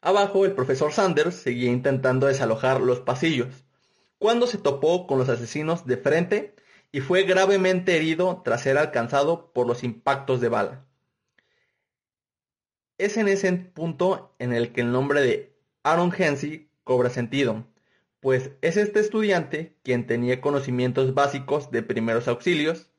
Abajo 0.01 0.45
el 0.45 0.53
profesor 0.53 0.93
Sanders 0.93 1.35
seguía 1.35 1.71
intentando 1.71 2.27
desalojar 2.27 2.79
los 2.79 2.99
pasillos, 2.99 3.65
cuando 4.19 4.47
se 4.47 4.57
topó 4.57 5.07
con 5.07 5.17
los 5.17 5.29
asesinos 5.29 5.85
de 5.85 5.97
frente 5.97 6.55
y 6.91 7.01
fue 7.01 7.23
gravemente 7.23 7.95
herido 7.97 8.41
tras 8.45 8.61
ser 8.61 8.77
alcanzado 8.77 9.51
por 9.51 9.67
los 9.67 9.83
impactos 9.83 10.41
de 10.41 10.49
bala. 10.49 10.85
Es 12.97 13.17
en 13.17 13.27
ese 13.27 13.51
punto 13.51 14.33
en 14.39 14.53
el 14.53 14.71
que 14.71 14.81
el 14.81 14.91
nombre 14.91 15.21
de 15.21 15.57
Aaron 15.83 16.13
Hensey 16.17 16.64
cobra 16.85 17.09
sentido, 17.09 17.67
pues 18.21 18.51
es 18.61 18.77
este 18.77 19.01
estudiante 19.01 19.75
quien 19.83 20.07
tenía 20.07 20.39
conocimientos 20.39 21.13
básicos 21.13 21.69
de 21.71 21.83
primeros 21.83 22.29
auxilios, 22.29 22.89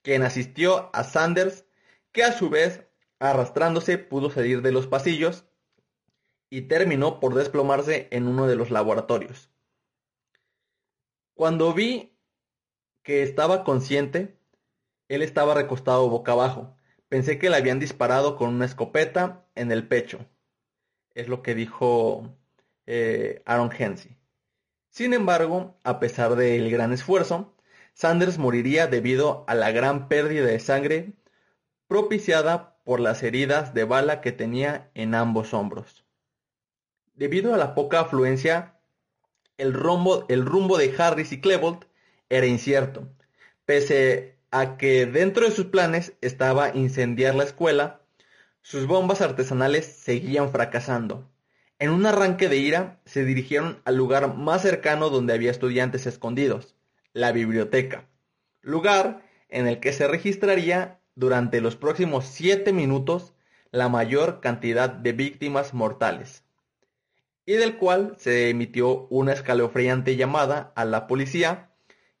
quien 0.00 0.22
asistió 0.22 0.88
a 0.94 1.04
Sanders, 1.04 1.66
que 2.12 2.24
a 2.24 2.32
su 2.32 2.48
vez, 2.48 2.86
arrastrándose, 3.18 3.98
pudo 3.98 4.30
salir 4.30 4.62
de 4.62 4.72
los 4.72 4.86
pasillos 4.86 5.44
y 6.48 6.62
terminó 6.62 7.20
por 7.20 7.34
desplomarse 7.34 8.08
en 8.10 8.26
uno 8.26 8.46
de 8.46 8.56
los 8.56 8.70
laboratorios. 8.70 9.50
Cuando 11.34 11.74
vi 11.74 12.16
que 13.02 13.22
estaba 13.22 13.64
consciente, 13.64 14.38
él 15.08 15.22
estaba 15.22 15.54
recostado 15.54 16.08
boca 16.08 16.32
abajo. 16.32 16.76
Pensé 17.08 17.38
que 17.38 17.50
le 17.50 17.56
habían 17.56 17.80
disparado 17.80 18.36
con 18.36 18.50
una 18.50 18.64
escopeta 18.64 19.46
en 19.54 19.72
el 19.72 19.86
pecho. 19.88 20.26
Es 21.14 21.28
lo 21.28 21.42
que 21.42 21.54
dijo 21.54 22.36
eh, 22.94 23.42
Aaron 23.46 23.70
Hensey. 23.72 24.18
Sin 24.90 25.14
embargo, 25.14 25.78
a 25.82 25.98
pesar 25.98 26.36
del 26.36 26.70
gran 26.70 26.92
esfuerzo, 26.92 27.56
Sanders 27.94 28.36
moriría 28.36 28.86
debido 28.86 29.46
a 29.48 29.54
la 29.54 29.70
gran 29.70 30.08
pérdida 30.08 30.44
de 30.44 30.60
sangre 30.60 31.14
propiciada 31.88 32.76
por 32.84 33.00
las 33.00 33.22
heridas 33.22 33.72
de 33.72 33.84
bala 33.84 34.20
que 34.20 34.32
tenía 34.32 34.90
en 34.92 35.14
ambos 35.14 35.54
hombros. 35.54 36.04
Debido 37.14 37.54
a 37.54 37.56
la 37.56 37.74
poca 37.74 38.00
afluencia, 38.00 38.78
el 39.56 39.72
rumbo, 39.72 40.26
el 40.28 40.44
rumbo 40.44 40.76
de 40.76 40.94
Harris 40.98 41.32
y 41.32 41.40
Klebold 41.40 41.86
era 42.28 42.44
incierto, 42.44 43.08
pese 43.64 44.36
a 44.50 44.76
que 44.76 45.06
dentro 45.06 45.46
de 45.46 45.52
sus 45.52 45.64
planes 45.64 46.12
estaba 46.20 46.76
incendiar 46.76 47.36
la 47.36 47.44
escuela, 47.44 48.02
sus 48.60 48.86
bombas 48.86 49.22
artesanales 49.22 49.86
seguían 49.86 50.52
fracasando. 50.52 51.31
En 51.82 51.90
un 51.90 52.06
arranque 52.06 52.48
de 52.48 52.58
ira, 52.58 53.00
se 53.06 53.24
dirigieron 53.24 53.82
al 53.84 53.96
lugar 53.96 54.36
más 54.36 54.62
cercano 54.62 55.10
donde 55.10 55.32
había 55.32 55.50
estudiantes 55.50 56.06
escondidos, 56.06 56.76
la 57.12 57.32
biblioteca, 57.32 58.08
lugar 58.60 59.26
en 59.48 59.66
el 59.66 59.80
que 59.80 59.92
se 59.92 60.06
registraría 60.06 61.00
durante 61.16 61.60
los 61.60 61.74
próximos 61.74 62.24
siete 62.24 62.72
minutos 62.72 63.34
la 63.72 63.88
mayor 63.88 64.40
cantidad 64.40 64.90
de 64.90 65.12
víctimas 65.12 65.74
mortales, 65.74 66.44
y 67.46 67.54
del 67.54 67.76
cual 67.78 68.14
se 68.16 68.48
emitió 68.48 69.08
una 69.10 69.32
escalofriante 69.32 70.14
llamada 70.14 70.72
a 70.76 70.84
la 70.84 71.08
policía 71.08 71.72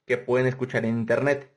que 0.06 0.18
pueden 0.18 0.48
escuchar 0.48 0.84
en 0.84 0.98
internet. 0.98 1.52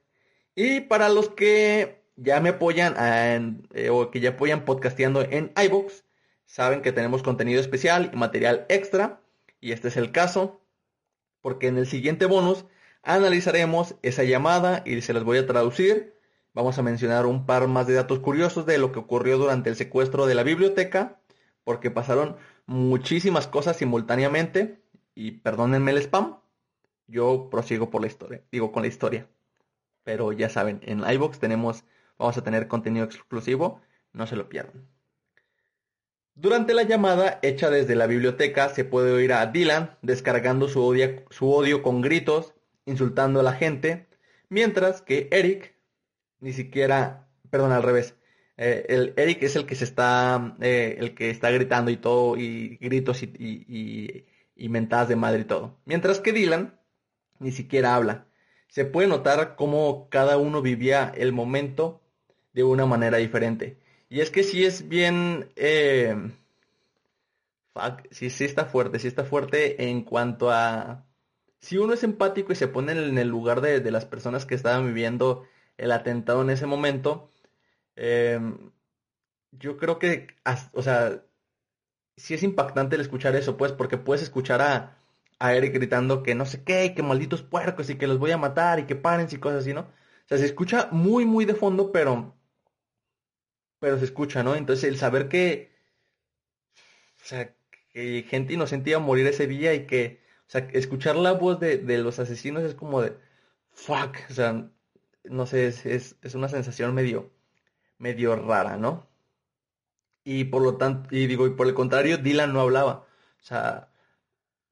Y 0.54 0.82
para 0.82 1.10
los 1.10 1.30
que 1.30 2.04
ya 2.18 2.40
me 2.40 2.50
apoyan 2.50 3.64
eh, 3.74 3.90
o 3.90 4.12
que 4.12 4.20
ya 4.20 4.30
apoyan 4.30 4.64
podcasteando 4.64 5.24
en 5.24 5.52
iBox, 5.60 6.05
saben 6.46 6.82
que 6.82 6.92
tenemos 6.92 7.24
contenido 7.24 7.60
especial 7.60 8.10
y 8.14 8.16
material 8.16 8.66
extra. 8.70 9.22
Y 9.60 9.72
este 9.72 9.88
es 9.88 9.98
el 9.98 10.12
caso, 10.12 10.62
porque 11.42 11.68
en 11.68 11.78
el 11.78 11.88
siguiente 11.88 12.26
bonus 12.26 12.66
analizaremos 13.04 13.96
esa 14.02 14.24
llamada 14.24 14.84
y 14.86 15.02
se 15.02 15.14
las 15.14 15.24
voy 15.24 15.38
a 15.38 15.48
traducir. 15.48 16.16
Vamos 16.54 16.78
a 16.78 16.84
mencionar 16.84 17.26
un 17.26 17.46
par 17.46 17.68
más 17.68 17.88
de 17.88 17.94
datos 17.94 18.20
curiosos 18.20 18.66
de 18.66 18.78
lo 18.78 18.92
que 18.92 19.00
ocurrió 19.00 19.38
durante 19.38 19.70
el 19.70 19.76
secuestro 19.76 20.26
de 20.26 20.36
la 20.36 20.44
biblioteca, 20.44 21.20
porque 21.64 21.92
pasaron 21.92 22.38
muchísimas 22.66 23.48
cosas 23.48 23.78
simultáneamente 23.78 24.82
y 25.14 25.32
perdónenme 25.32 25.92
el 25.92 25.98
spam, 26.00 26.40
yo 27.08 27.50
prosigo 27.50 27.90
por 27.90 28.02
la 28.02 28.08
historia, 28.08 28.44
digo 28.52 28.72
con 28.72 28.84
la 28.84 28.88
historia. 28.88 29.28
Pero 30.04 30.32
ya 30.32 30.50
saben, 30.50 30.80
en 30.84 31.04
iBox 31.08 31.40
tenemos, 31.40 31.84
vamos 32.18 32.38
a 32.38 32.44
tener 32.44 32.68
contenido 32.68 33.06
exclusivo, 33.06 33.82
no 34.14 34.28
se 34.28 34.36
lo 34.36 34.50
pierdan. 34.50 34.88
Durante 36.36 36.74
la 36.74 36.84
llamada 36.84 37.40
hecha 37.42 37.70
desde 37.70 37.96
la 37.96 38.08
biblioteca 38.08 38.70
se 38.70 38.84
puede 38.84 39.12
oír 39.12 39.34
a 39.34 39.46
Dylan 39.46 39.98
descargando 40.02 40.68
su 40.68 40.84
odio, 40.84 41.82
con 41.82 42.02
gritos, 42.02 42.54
insultando 42.86 43.40
a 43.40 43.44
la 43.44 43.54
gente, 43.54 44.08
mientras 44.50 45.02
que 45.02 45.30
Eric 45.32 45.76
ni 46.40 46.54
siquiera, 46.54 47.30
perdón, 47.50 47.72
al 47.72 47.84
revés, 47.84 48.16
eh, 48.58 48.86
el 48.90 49.14
Eric 49.18 49.44
es 49.44 49.56
el 49.56 49.66
que 49.66 49.76
se 49.76 49.86
está, 49.86 50.56
eh, 50.62 50.98
el 51.00 51.16
que 51.16 51.30
está 51.30 51.50
gritando 51.52 51.90
y 51.90 51.98
todo, 51.98 52.38
y 52.38 52.78
gritos 52.82 53.24
y, 53.24 53.32
y, 53.40 54.26
y 54.56 54.70
mentadas 54.70 55.08
de 55.08 55.16
madre 55.16 55.42
y 55.42 55.46
todo. 55.46 55.80
Mientras 55.86 56.20
que 56.20 56.34
Dylan 56.34 56.78
ni 57.40 57.52
siquiera 57.52 57.96
habla. 57.96 58.28
Se 58.68 58.86
puede 58.86 59.08
notar 59.08 59.56
cómo 59.56 60.10
cada 60.10 60.38
uno 60.38 60.62
vivía 60.62 61.12
el 61.16 61.32
momento 61.32 62.02
de 62.54 62.64
una 62.64 62.86
manera 62.86 63.18
diferente. 63.18 63.78
Y 64.16 64.22
es 64.22 64.32
que 64.32 64.44
sí 64.44 64.64
es 64.64 64.88
bien... 64.88 65.52
Eh, 65.58 66.16
sí, 68.12 68.30
sí 68.30 68.46
está 68.46 68.64
fuerte, 68.64 68.98
sí 68.98 69.10
está 69.10 69.26
fuerte 69.26 69.90
en 69.90 70.04
cuanto 70.04 70.52
a... 70.52 71.06
Si 71.60 71.78
uno 71.78 71.92
es 71.92 72.04
empático 72.06 72.54
y 72.54 72.56
se 72.56 72.70
pone 72.70 72.94
en 72.94 73.18
el 73.18 73.28
lugar 73.28 73.60
de, 73.60 73.92
las 73.92 74.06
personas 74.06 74.46
que 74.46 74.56
estaban 74.56 74.88
viviendo 74.88 75.46
el 75.76 75.92
atentado 75.92 76.44
en 76.44 76.50
ese 76.50 76.66
momento, 76.66 77.30
em, 77.98 78.72
yo 79.52 79.76
creo 79.76 80.00
que, 80.00 80.28
o 80.72 80.82
sea, 80.82 81.22
sí 82.16 82.36
es 82.36 82.44
impactante 82.44 82.96
el 82.96 83.02
escuchar 83.02 83.36
eso, 83.36 83.58
pues, 83.58 83.74
porque 83.74 83.98
puedes 83.98 84.24
escuchar 84.24 84.62
a, 84.62 84.98
a 85.40 85.56
Eric 85.56 85.74
gritando 85.74 86.24
que 86.24 86.36
no 86.36 86.46
sé 86.46 86.64
qué, 86.64 86.94
que 86.96 87.04
malditos 87.04 87.44
puercos 87.44 87.90
y 87.90 87.98
que 87.98 88.08
los 88.08 88.20
voy 88.20 88.32
a 88.32 88.38
matar 88.38 88.80
y 88.80 88.86
que 88.86 88.96
paren 88.96 89.28
y 89.30 89.38
cosas 89.40 89.64
así, 89.64 89.74
¿no? 89.74 89.82
O 89.82 90.28
sea, 90.30 90.38
se 90.38 90.46
escucha 90.46 90.88
muy, 90.92 91.26
muy 91.26 91.44
de 91.46 91.56
fondo, 91.56 91.92
pero 91.92 92.35
pero 93.86 94.00
se 94.00 94.06
escucha, 94.06 94.42
¿no? 94.42 94.56
Entonces 94.56 94.86
el 94.86 94.98
saber 94.98 95.30
que, 95.30 95.70
o 97.22 97.26
sea, 97.28 97.54
que 97.92 98.26
gente 98.28 98.54
inocente 98.54 98.90
iba 98.90 98.98
morir 98.98 99.28
ese 99.28 99.46
día 99.46 99.76
y 99.76 99.86
que, 99.86 100.22
o 100.48 100.50
sea, 100.50 100.68
escuchar 100.74 101.16
la 101.16 101.34
voz 101.34 101.60
de, 101.60 101.78
los 102.00 102.18
asesinos 102.18 102.64
es 102.64 102.74
como 102.74 103.04
de, 103.04 103.16
fuck, 103.74 104.18
o 104.28 104.34
sea, 104.34 104.68
no 105.26 105.46
sé, 105.46 105.68
es, 105.68 105.86
es, 105.86 106.34
una 106.34 106.50
sensación 106.50 106.96
medio, 106.96 107.32
medio 108.00 108.36
rara, 108.36 108.78
¿no? 108.78 109.08
Y 110.24 110.46
por 110.46 110.64
lo 110.64 110.78
tanto, 110.78 111.16
y 111.16 111.28
digo, 111.28 111.46
y 111.46 111.52
por 111.52 111.68
el 111.68 111.76
contrario, 111.76 112.18
Dylan 112.18 112.54
no 112.54 112.62
hablaba. 112.62 113.06
O 113.40 113.44
sea, 113.44 113.90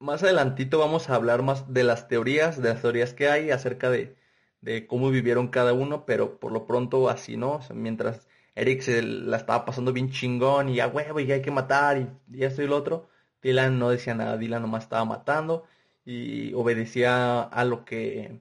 más 0.00 0.24
adelantito 0.24 0.80
vamos 0.80 1.08
a 1.08 1.14
hablar 1.14 1.42
más 1.42 1.72
de 1.72 1.84
las 1.84 2.08
teorías, 2.08 2.60
de 2.60 2.70
las 2.70 2.82
teorías 2.82 3.14
que 3.14 3.28
hay 3.28 3.52
acerca 3.52 3.90
de, 3.90 4.16
de 4.60 4.88
cómo 4.88 5.10
vivieron 5.10 5.48
cada 5.48 5.72
uno, 5.72 6.04
pero 6.04 6.40
por 6.40 6.50
lo 6.50 6.66
pronto 6.66 7.08
así, 7.08 7.36
¿no? 7.36 7.52
O 7.56 7.62
sea, 7.62 7.76
mientras 7.76 8.26
Eric 8.54 8.82
se 8.82 9.02
la 9.02 9.36
estaba 9.36 9.64
pasando 9.64 9.92
bien 9.92 10.10
chingón 10.10 10.68
y 10.68 10.80
a 10.80 10.88
huevo 10.88 11.20
y 11.20 11.32
hay 11.32 11.42
que 11.42 11.50
matar 11.50 11.98
y, 11.98 12.44
esto 12.44 12.62
y 12.62 12.66
lo 12.66 12.76
otro. 12.76 13.08
Dylan 13.42 13.78
no 13.78 13.90
decía 13.90 14.14
nada, 14.14 14.36
Dylan 14.38 14.62
nomás 14.62 14.84
estaba 14.84 15.04
matando 15.04 15.64
y 16.04 16.52
obedecía 16.54 17.42
a 17.42 17.64
lo 17.64 17.84
que 17.84 18.40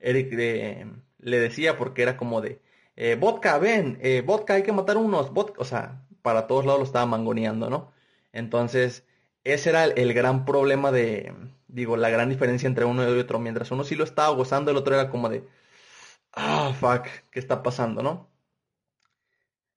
Eric 0.00 0.32
le, 0.32 1.40
decía 1.40 1.76
porque 1.78 2.02
era 2.02 2.16
como 2.16 2.40
de, 2.40 2.60
eh, 2.96 3.16
vodka, 3.20 3.58
ven, 3.58 3.98
eh, 4.02 4.22
vodka, 4.26 4.54
hay 4.54 4.62
que 4.62 4.72
matar 4.72 4.96
unos, 4.96 5.32
vodka, 5.32 5.60
o 5.60 5.64
sea, 5.64 6.06
para 6.22 6.46
todos 6.46 6.64
lados 6.66 6.80
lo 6.80 6.86
estaba 6.86 7.06
mangoneando, 7.06 7.70
¿no? 7.70 7.92
Entonces, 8.32 9.06
ese 9.44 9.70
era 9.70 9.84
el, 9.84 10.14
gran 10.14 10.44
problema 10.44 10.92
de, 10.92 11.34
digo, 11.68 11.96
la 11.96 12.10
gran 12.10 12.28
diferencia 12.28 12.66
entre 12.66 12.84
uno 12.84 13.04
y 13.04 13.18
otro. 13.18 13.38
Mientras 13.38 13.70
uno 13.70 13.84
sí 13.84 13.94
lo 13.96 14.04
estaba 14.04 14.34
gozando, 14.34 14.70
el 14.70 14.76
otro 14.76 14.94
era 14.94 15.10
como 15.10 15.28
de, 15.28 15.44
ah, 16.32 16.72
fuck, 16.78 17.06
¿qué 17.30 17.40
está 17.40 17.62
pasando, 17.62 18.02
no? 18.02 18.29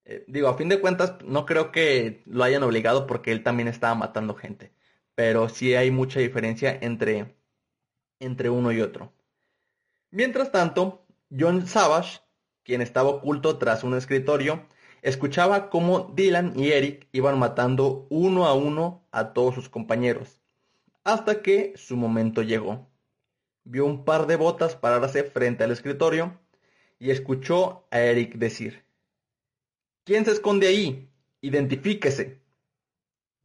Eh, 0.06 0.26
digo, 0.28 0.50
a 0.50 0.58
fin 0.58 0.70
de 0.70 0.82
cuentas, 0.82 1.16
no 1.24 1.46
creo 1.46 1.72
que 1.72 2.24
lo 2.26 2.44
hayan 2.44 2.64
obligado 2.64 3.08
porque 3.08 3.32
él 3.32 3.44
también 3.44 3.68
estaba 3.68 3.96
matando 3.96 4.36
gente. 4.36 4.74
Pero 5.16 5.50
sí 5.50 5.76
hay 5.76 5.92
mucha 5.92 6.20
diferencia 6.20 6.78
entre, 6.82 7.36
entre 8.20 8.50
uno 8.50 8.72
y 8.72 8.82
otro. 8.82 9.14
Mientras 10.12 10.52
tanto, 10.52 11.06
John 11.38 11.66
Savage, 11.68 12.20
quien 12.64 12.82
estaba 12.82 13.10
oculto 13.10 13.58
tras 13.58 13.84
un 13.84 13.96
escritorio, 13.96 14.66
escuchaba 15.02 15.70
cómo 15.70 16.12
Dylan 16.16 16.54
y 16.58 16.72
Eric 16.72 17.08
iban 17.12 17.40
matando 17.40 18.08
uno 18.10 18.46
a 18.46 18.54
uno 18.54 19.08
a 19.12 19.34
todos 19.34 19.56
sus 19.56 19.70
compañeros, 19.70 20.42
hasta 21.04 21.42
que 21.42 21.74
su 21.76 21.98
momento 21.98 22.42
llegó. 22.42 22.90
Vio 23.64 23.86
un 23.86 24.06
par 24.06 24.28
de 24.28 24.36
botas 24.36 24.76
pararse 24.76 25.24
frente 25.24 25.64
al 25.64 25.72
escritorio 25.72 26.40
y 27.00 27.12
escuchó 27.12 27.88
a 27.92 28.00
Eric 28.00 28.36
decir, 28.36 28.86
¿Quién 30.06 30.26
se 30.26 30.32
esconde 30.32 30.68
ahí? 30.68 31.10
Identifíquese. 31.40 32.42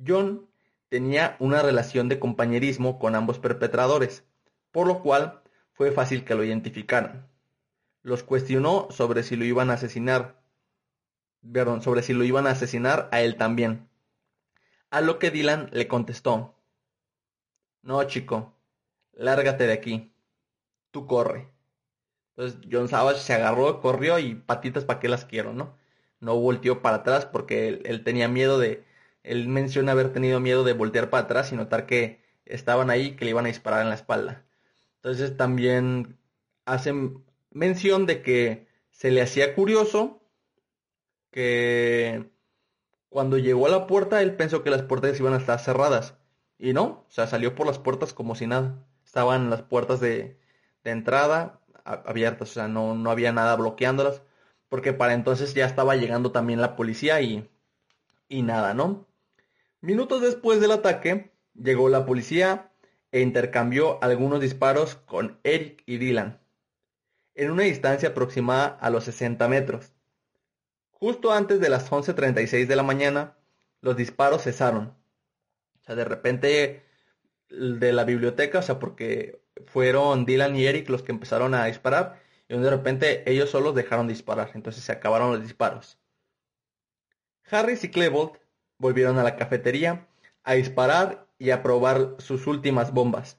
John 0.04 0.48
tenía 0.88 1.36
una 1.38 1.62
relación 1.62 2.08
de 2.08 2.18
compañerismo 2.18 2.98
con 2.98 3.14
ambos 3.14 3.38
perpetradores, 3.38 4.24
por 4.72 4.88
lo 4.88 5.00
cual 5.00 5.42
fue 5.72 5.92
fácil 5.92 6.24
que 6.24 6.34
lo 6.34 6.42
identificaran. 6.42 7.28
Los 8.02 8.24
cuestionó 8.24 8.88
sobre 8.90 9.22
si 9.22 9.36
lo 9.36 9.44
iban 9.44 9.70
a 9.70 9.74
asesinar, 9.74 10.40
perdón, 11.52 11.82
sobre 11.82 12.02
si 12.02 12.12
lo 12.12 12.24
iban 12.24 12.48
a 12.48 12.50
asesinar 12.50 13.08
a 13.12 13.20
él 13.20 13.36
también. 13.36 13.88
A 14.90 15.00
lo 15.00 15.20
que 15.20 15.30
Dylan 15.30 15.68
le 15.72 15.86
contestó, 15.86 16.56
no 17.82 18.02
chico, 18.04 18.54
lárgate 19.12 19.66
de 19.66 19.72
aquí, 19.74 20.12
tú 20.90 21.06
corre. 21.06 21.48
Entonces 22.30 22.60
John 22.70 22.88
Savage 22.88 23.20
se 23.20 23.34
agarró, 23.34 23.80
corrió 23.80 24.18
y 24.18 24.34
patitas 24.34 24.84
para 24.84 24.98
qué 24.98 25.08
las 25.08 25.24
quiero, 25.24 25.52
¿no? 25.52 25.76
No 26.20 26.36
volteó 26.38 26.82
para 26.82 26.98
atrás 26.98 27.26
porque 27.26 27.80
él, 27.84 28.04
tenía 28.04 28.28
miedo 28.28 28.58
de, 28.58 28.84
él 29.22 29.48
menciona 29.48 29.92
haber 29.92 30.12
tenido 30.12 30.40
miedo 30.40 30.64
de 30.64 30.72
voltear 30.72 31.10
para 31.10 31.24
atrás 31.24 31.52
y 31.52 31.56
notar 31.56 31.86
que 31.86 32.22
estaban 32.44 32.90
ahí 32.90 33.16
que 33.16 33.24
le 33.24 33.32
iban 33.32 33.44
a 33.44 33.48
disparar 33.48 33.82
en 33.82 33.88
la 33.88 33.94
espalda. 33.94 34.44
Entonces 34.96 35.36
también 35.36 36.18
hacen 36.64 37.24
mención 37.50 38.06
de 38.06 38.22
que 38.22 38.66
se 38.90 39.10
le 39.10 39.22
hacía 39.22 39.54
curioso 39.54 40.22
que 41.30 42.30
cuando 43.08 43.38
llegó 43.38 43.66
a 43.66 43.70
la 43.70 43.86
puerta 43.86 44.22
él 44.22 44.36
pensó 44.36 44.62
que 44.62 44.70
las 44.70 44.82
puertas 44.82 45.18
iban 45.20 45.34
a 45.34 45.38
estar 45.38 45.60
cerradas 45.60 46.14
y 46.58 46.72
no, 46.72 47.04
o 47.08 47.10
sea, 47.10 47.26
salió 47.26 47.54
por 47.54 47.66
las 47.66 47.78
puertas 47.78 48.12
como 48.12 48.34
si 48.34 48.46
nada. 48.46 48.84
Estaban 49.04 49.48
las 49.50 49.62
puertas 49.62 50.00
de, 50.00 50.38
de 50.84 50.90
entrada 50.90 51.60
abiertas, 51.84 52.50
o 52.50 52.54
sea, 52.54 52.68
no, 52.68 52.94
no 52.94 53.10
había 53.10 53.32
nada 53.32 53.56
bloqueándolas 53.56 54.22
porque 54.68 54.92
para 54.92 55.14
entonces 55.14 55.54
ya 55.54 55.66
estaba 55.66 55.96
llegando 55.96 56.32
también 56.32 56.60
la 56.60 56.76
policía 56.76 57.20
y, 57.20 57.48
y 58.28 58.42
nada, 58.42 58.74
¿no? 58.74 59.06
Minutos 59.80 60.20
después 60.20 60.60
del 60.60 60.72
ataque, 60.72 61.30
llegó 61.54 61.88
la 61.88 62.04
policía 62.04 62.70
e 63.12 63.20
intercambió 63.20 64.02
algunos 64.02 64.40
disparos 64.40 64.96
con 64.96 65.38
Eric 65.44 65.82
y 65.86 65.98
Dylan, 65.98 66.40
en 67.34 67.50
una 67.50 67.62
distancia 67.62 68.10
aproximada 68.10 68.66
a 68.80 68.90
los 68.90 69.04
60 69.04 69.48
metros. 69.48 69.92
Justo 70.90 71.32
antes 71.32 71.60
de 71.60 71.68
las 71.68 71.90
11.36 71.90 72.66
de 72.66 72.76
la 72.76 72.82
mañana, 72.82 73.36
los 73.80 73.96
disparos 73.96 74.42
cesaron. 74.42 74.94
O 75.80 75.84
sea, 75.84 75.94
de 75.94 76.04
repente 76.04 76.82
de 77.48 77.92
la 77.92 78.04
biblioteca, 78.04 78.58
o 78.58 78.62
sea, 78.62 78.78
porque 78.78 79.40
fueron 79.66 80.26
Dylan 80.26 80.56
y 80.56 80.66
Eric 80.66 80.88
los 80.88 81.02
que 81.02 81.12
empezaron 81.12 81.54
a 81.54 81.66
disparar, 81.66 82.20
y 82.48 82.56
de 82.56 82.70
repente 82.70 83.30
ellos 83.30 83.50
solos 83.50 83.74
dejaron 83.74 84.08
disparar, 84.08 84.50
entonces 84.54 84.82
se 84.82 84.92
acabaron 84.92 85.32
los 85.32 85.42
disparos. 85.42 85.98
Harris 87.50 87.84
y 87.84 87.90
Klebold 87.90 88.38
volvieron 88.78 89.18
a 89.18 89.22
la 89.22 89.36
cafetería 89.36 90.06
a 90.44 90.54
disparar 90.54 91.26
y 91.38 91.50
a 91.50 91.62
probar 91.62 92.16
sus 92.18 92.46
últimas 92.46 92.92
bombas, 92.92 93.38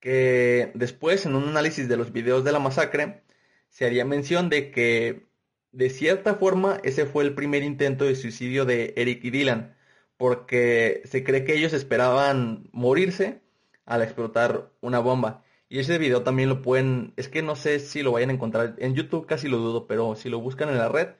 que 0.00 0.70
después 0.74 1.24
en 1.26 1.34
un 1.34 1.48
análisis 1.48 1.88
de 1.88 1.96
los 1.96 2.12
videos 2.12 2.44
de 2.44 2.52
la 2.52 2.58
masacre 2.58 3.22
se 3.70 3.86
haría 3.86 4.04
mención 4.04 4.48
de 4.48 4.70
que 4.70 5.26
de 5.72 5.90
cierta 5.90 6.34
forma 6.34 6.80
ese 6.84 7.06
fue 7.06 7.24
el 7.24 7.34
primer 7.34 7.62
intento 7.62 8.04
de 8.04 8.16
suicidio 8.16 8.64
de 8.64 8.94
Eric 8.96 9.24
y 9.24 9.30
Dylan, 9.30 9.76
porque 10.16 11.02
se 11.04 11.24
cree 11.24 11.44
que 11.44 11.54
ellos 11.54 11.72
esperaban 11.72 12.68
morirse 12.72 13.40
al 13.84 14.02
explotar 14.02 14.70
una 14.80 14.98
bomba 14.98 15.42
y 15.68 15.80
ese 15.80 15.98
video 15.98 16.22
también 16.22 16.48
lo 16.48 16.62
pueden, 16.62 17.12
es 17.16 17.28
que 17.28 17.42
no 17.42 17.56
sé 17.56 17.80
si 17.80 18.02
lo 18.02 18.12
vayan 18.12 18.30
a 18.30 18.34
encontrar, 18.34 18.76
en 18.78 18.94
YouTube 18.94 19.26
casi 19.26 19.48
lo 19.48 19.58
dudo, 19.58 19.86
pero 19.86 20.16
si 20.16 20.28
lo 20.28 20.40
buscan 20.40 20.68
en 20.68 20.78
la 20.78 20.88
red, 20.88 21.10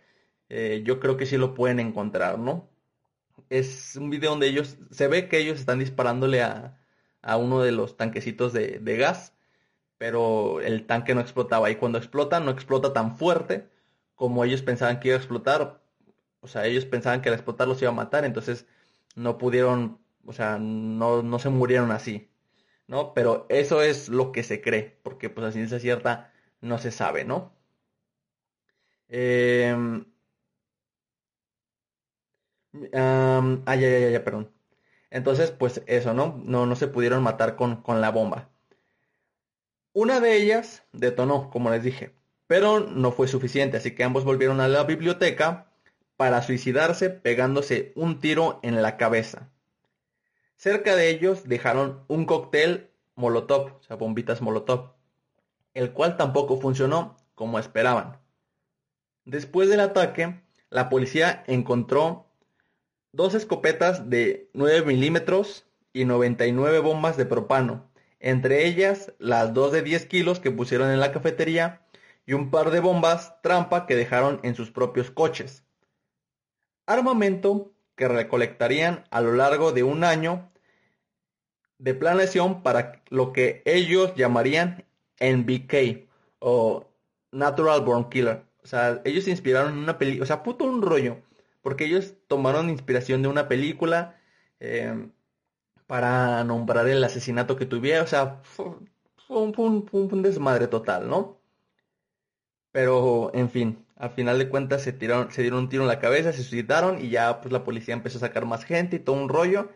eh, 0.48 0.82
yo 0.84 1.00
creo 1.00 1.16
que 1.16 1.26
sí 1.26 1.36
lo 1.36 1.54
pueden 1.54 1.80
encontrar, 1.80 2.38
¿no? 2.38 2.68
Es 3.50 3.96
un 3.96 4.10
video 4.10 4.30
donde 4.30 4.48
ellos, 4.48 4.78
se 4.90 5.08
ve 5.08 5.28
que 5.28 5.38
ellos 5.38 5.58
están 5.60 5.78
disparándole 5.80 6.42
a, 6.42 6.78
a 7.22 7.36
uno 7.36 7.62
de 7.62 7.72
los 7.72 7.96
tanquecitos 7.96 8.52
de, 8.52 8.78
de 8.80 8.96
gas, 8.96 9.34
pero 9.98 10.60
el 10.60 10.86
tanque 10.86 11.14
no 11.14 11.20
explotaba. 11.20 11.70
Y 11.70 11.76
cuando 11.76 11.98
explota, 11.98 12.40
no 12.40 12.50
explota 12.50 12.92
tan 12.92 13.16
fuerte 13.16 13.68
como 14.14 14.44
ellos 14.44 14.62
pensaban 14.62 15.00
que 15.00 15.08
iba 15.08 15.16
a 15.16 15.20
explotar. 15.20 15.82
O 16.40 16.48
sea, 16.48 16.66
ellos 16.66 16.86
pensaban 16.86 17.22
que 17.22 17.28
al 17.28 17.34
explotar 17.36 17.68
los 17.68 17.80
iba 17.82 17.90
a 17.90 17.94
matar, 17.94 18.24
entonces 18.24 18.66
no 19.16 19.38
pudieron, 19.38 20.00
o 20.26 20.32
sea, 20.32 20.58
no, 20.58 21.22
no 21.22 21.38
se 21.38 21.48
murieron 21.50 21.90
así. 21.92 22.30
¿No? 22.88 23.14
Pero 23.14 23.46
eso 23.48 23.82
es 23.82 24.08
lo 24.08 24.32
que 24.32 24.42
se 24.42 24.60
cree, 24.62 24.98
porque 25.02 25.30
pues 25.30 25.46
a 25.46 25.52
ciencia 25.52 25.78
cierta 25.80 26.32
no 26.60 26.78
se 26.78 26.90
sabe, 26.92 27.24
¿no? 27.24 27.52
Eh, 29.08 29.74
ya, 32.92 33.74
ya, 33.76 34.10
ya, 34.10 34.24
perdón. 34.24 34.52
Entonces, 35.10 35.50
pues 35.52 35.82
eso, 35.86 36.14
¿no? 36.14 36.40
No, 36.44 36.66
no 36.66 36.76
se 36.76 36.88
pudieron 36.88 37.22
matar 37.22 37.56
con, 37.56 37.82
con 37.82 38.00
la 38.00 38.10
bomba. 38.10 38.50
Una 39.94 40.20
de 40.20 40.36
ellas 40.36 40.84
detonó, 40.92 41.50
como 41.50 41.70
les 41.70 41.82
dije, 41.82 42.14
pero 42.46 42.78
no 42.78 43.10
fue 43.10 43.26
suficiente, 43.26 43.78
así 43.78 43.96
que 43.96 44.04
ambos 44.04 44.24
volvieron 44.24 44.60
a 44.60 44.68
la 44.68 44.84
biblioteca 44.84 45.72
para 46.16 46.40
suicidarse 46.42 47.10
pegándose 47.10 47.92
un 47.96 48.20
tiro 48.20 48.60
en 48.62 48.80
la 48.80 48.96
cabeza. 48.96 49.50
Cerca 50.56 50.96
de 50.96 51.10
ellos 51.10 51.46
dejaron 51.46 52.04
un 52.08 52.24
cóctel 52.24 52.90
Molotov, 53.14 53.76
o 53.78 53.82
sea, 53.82 53.96
bombitas 53.96 54.40
Molotov, 54.40 54.94
el 55.74 55.92
cual 55.92 56.16
tampoco 56.16 56.58
funcionó 56.58 57.16
como 57.34 57.58
esperaban. 57.58 58.18
Después 59.26 59.68
del 59.68 59.80
ataque, 59.80 60.40
la 60.70 60.88
policía 60.88 61.44
encontró 61.46 62.26
dos 63.12 63.34
escopetas 63.34 64.08
de 64.08 64.48
9 64.54 64.86
milímetros 64.86 65.66
y 65.92 66.06
99 66.06 66.78
bombas 66.80 67.18
de 67.18 67.26
propano, 67.26 67.90
entre 68.18 68.66
ellas 68.66 69.12
las 69.18 69.52
dos 69.52 69.72
de 69.72 69.82
10 69.82 70.06
kilos 70.06 70.40
que 70.40 70.50
pusieron 70.50 70.90
en 70.90 71.00
la 71.00 71.12
cafetería 71.12 71.82
y 72.24 72.32
un 72.32 72.50
par 72.50 72.70
de 72.70 72.80
bombas 72.80 73.40
trampa 73.42 73.86
que 73.86 73.94
dejaron 73.94 74.40
en 74.42 74.54
sus 74.54 74.70
propios 74.70 75.10
coches. 75.10 75.64
Armamento 76.86 77.75
que 77.96 78.08
recolectarían 78.08 79.04
a 79.10 79.20
lo 79.20 79.32
largo 79.32 79.72
de 79.72 79.82
un 79.82 80.04
año 80.04 80.50
de 81.78 81.94
planeación 81.94 82.62
para 82.62 83.02
lo 83.10 83.32
que 83.32 83.62
ellos 83.64 84.14
llamarían 84.14 84.84
NBK 85.20 86.06
o 86.38 86.86
Natural 87.32 87.80
Born 87.82 88.08
Killer. 88.08 88.44
O 88.62 88.66
sea, 88.66 89.00
ellos 89.04 89.24
se 89.24 89.30
inspiraron 89.30 89.72
en 89.72 89.78
una 89.78 89.98
película, 89.98 90.24
o 90.24 90.26
sea, 90.26 90.42
puto 90.42 90.64
un 90.64 90.82
rollo, 90.82 91.18
porque 91.62 91.84
ellos 91.84 92.14
tomaron 92.26 92.70
inspiración 92.70 93.22
de 93.22 93.28
una 93.28 93.48
película 93.48 94.16
eh, 94.60 95.08
para 95.86 96.42
nombrar 96.44 96.88
el 96.88 97.02
asesinato 97.04 97.56
que 97.56 97.66
tuviera, 97.66 98.02
o 98.02 98.06
sea, 98.06 98.40
fue, 98.42 98.66
un, 99.28 100.22
desmadre 100.22 100.66
total, 100.66 101.08
¿no? 101.08 101.38
Pero, 102.76 103.30
en 103.32 103.48
fin, 103.48 103.86
al 103.96 104.10
final 104.10 104.38
de 104.38 104.50
cuentas 104.50 104.82
se, 104.82 104.92
tiraron, 104.92 105.32
se 105.32 105.40
dieron 105.40 105.60
un 105.60 105.68
tiro 105.70 105.84
en 105.84 105.88
la 105.88 105.98
cabeza, 105.98 106.34
se 106.34 106.42
suicidaron 106.42 107.02
y 107.02 107.08
ya 107.08 107.40
pues 107.40 107.50
la 107.50 107.64
policía 107.64 107.94
empezó 107.94 108.18
a 108.18 108.20
sacar 108.20 108.44
más 108.44 108.66
gente 108.66 108.96
y 108.96 108.98
todo 108.98 109.16
un 109.16 109.30
rollo. 109.30 109.70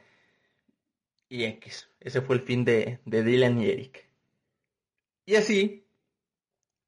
Y 1.31 1.45
X, 1.45 1.89
ese 2.01 2.21
fue 2.21 2.37
el 2.37 2.43
fin 2.43 2.67
de, 2.67 3.01
de 3.07 3.23
Dylan 3.23 3.59
y 3.59 3.71
Eric. 3.71 4.07
Y 5.25 5.37
así 5.37 5.87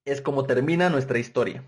es 0.04 0.20
como 0.20 0.44
termina 0.44 0.90
nuestra 0.90 1.18
historia. 1.18 1.64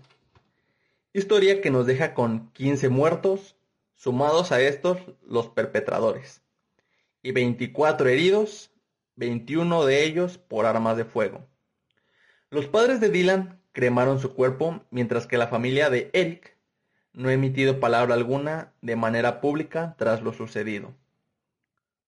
Historia 1.11 1.59
que 1.59 1.71
nos 1.71 1.87
deja 1.87 2.13
con 2.13 2.51
15 2.51 2.89
muertos, 2.89 3.55
sumados 3.95 4.51
a 4.51 4.61
estos 4.61 4.99
los 5.25 5.49
perpetradores, 5.49 6.43
y 7.23 7.31
24 7.31 8.09
heridos, 8.09 8.69
21 9.15 9.85
de 9.85 10.03
ellos 10.03 10.37
por 10.37 10.67
armas 10.67 10.97
de 10.97 11.05
fuego. 11.05 11.47
Los 12.51 12.67
padres 12.67 12.99
de 12.99 13.09
Dylan 13.09 13.64
cremaron 13.75 14.19
su 14.19 14.33
cuerpo, 14.33 14.81
mientras 14.89 15.27
que 15.27 15.37
la 15.37 15.49
familia 15.49 15.89
de 15.89 16.09
Eric 16.13 16.55
no 17.11 17.27
ha 17.27 17.33
emitido 17.33 17.81
palabra 17.81 18.15
alguna 18.15 18.73
de 18.81 18.95
manera 18.95 19.41
pública 19.41 19.95
tras 19.97 20.21
lo 20.21 20.31
sucedido. 20.31 20.95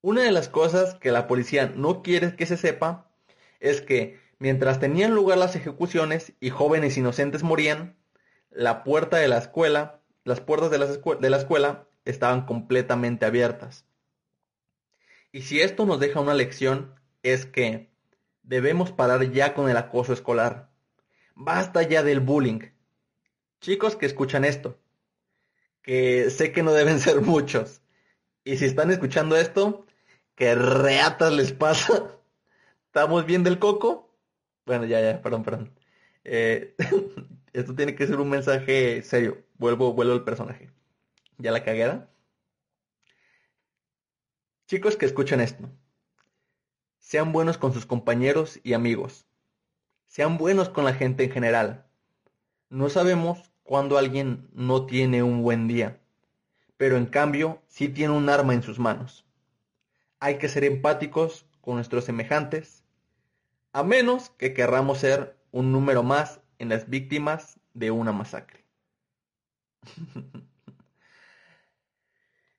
Una 0.01 0.23
de 0.23 0.31
las 0.31 0.47
cosas 0.47 0.95
que 0.95 1.11
la 1.11 1.27
policía 1.27 1.73
no 1.75 2.03
quiere 2.03 2.37
que 2.37 2.45
se 2.45 2.55
sepa 2.55 3.11
es 3.59 3.81
que 3.81 4.17
mientras 4.39 4.79
tenían 4.79 5.13
lugar 5.13 5.37
las 5.37 5.57
ejecuciones 5.57 6.31
y 6.39 6.51
jóvenes 6.51 6.95
inocentes 6.95 7.43
morían, 7.43 7.97
la 8.49 8.85
puerta 8.85 9.17
de 9.17 9.27
la 9.27 9.37
escuela, 9.37 9.99
las 10.23 10.39
puertas 10.39 10.71
de 10.71 10.77
la, 10.77 10.85
de 10.85 11.29
la 11.29 11.37
escuela 11.37 11.85
estaban 12.05 12.45
completamente 12.45 13.25
abiertas. 13.25 13.85
Y 15.33 15.41
si 15.41 15.59
esto 15.59 15.85
nos 15.85 15.99
deja 15.99 16.21
una 16.21 16.33
lección 16.33 16.95
es 17.23 17.45
que 17.45 17.89
debemos 18.43 18.93
parar 18.93 19.29
ya 19.33 19.53
con 19.53 19.69
el 19.69 19.75
acoso 19.75 20.13
escolar. 20.13 20.69
Basta 21.39 21.83
ya 21.83 22.01
del 22.01 22.19
bullying. 22.19 22.61
Chicos 23.61 23.95
que 23.95 24.07
escuchan 24.07 24.43
esto, 24.43 24.79
que 25.83 26.31
sé 26.31 26.51
que 26.51 26.63
no 26.63 26.73
deben 26.73 26.99
ser 27.05 27.21
muchos. 27.21 27.81
Y 28.43 28.57
si 28.57 28.65
están 28.65 28.89
escuchando 28.89 29.35
esto, 29.35 29.85
que 30.35 30.55
reatas 30.55 31.31
les 31.31 31.53
pasa. 31.53 32.17
¿Estamos 32.87 33.25
bien 33.27 33.43
del 33.43 33.59
coco? 33.59 34.11
Bueno, 34.65 34.85
ya, 34.85 34.99
ya, 34.99 35.21
perdón, 35.21 35.43
perdón. 35.43 35.79
Eh, 36.23 36.75
esto 37.53 37.75
tiene 37.75 37.93
que 37.93 38.07
ser 38.07 38.19
un 38.19 38.29
mensaje 38.29 39.03
serio. 39.03 39.43
Vuelvo, 39.59 39.93
vuelvo 39.93 40.13
al 40.13 40.23
personaje. 40.23 40.71
¿Ya 41.37 41.51
la 41.51 41.63
caguera? 41.63 42.09
Chicos 44.65 44.97
que 44.97 45.05
escuchan 45.05 45.39
esto. 45.39 45.69
Sean 46.97 47.31
buenos 47.31 47.59
con 47.59 47.73
sus 47.73 47.85
compañeros 47.85 48.59
y 48.63 48.73
amigos. 48.73 49.26
Sean 50.07 50.37
buenos 50.37 50.69
con 50.69 50.85
la 50.85 50.93
gente 50.93 51.25
en 51.25 51.31
general. 51.31 51.85
No 52.69 52.89
sabemos 52.89 53.51
cuándo 53.63 53.97
alguien 53.97 54.49
no 54.53 54.85
tiene 54.85 55.21
un 55.23 55.43
buen 55.43 55.67
día, 55.67 55.99
pero 56.77 56.97
en 56.97 57.05
cambio 57.05 57.61
sí 57.67 57.89
tiene 57.89 58.13
un 58.13 58.29
arma 58.29 58.53
en 58.53 58.63
sus 58.63 58.79
manos. 58.79 59.25
Hay 60.19 60.37
que 60.37 60.49
ser 60.49 60.63
empáticos 60.63 61.45
con 61.61 61.75
nuestros 61.75 62.05
semejantes, 62.05 62.83
a 63.73 63.83
menos 63.83 64.29
que 64.31 64.53
querramos 64.53 64.99
ser 64.99 65.37
un 65.51 65.71
número 65.71 66.01
más 66.01 66.41
en 66.59 66.69
las 66.69 66.89
víctimas 66.89 67.59
de 67.73 67.91
una 67.91 68.11
masacre. 68.11 68.63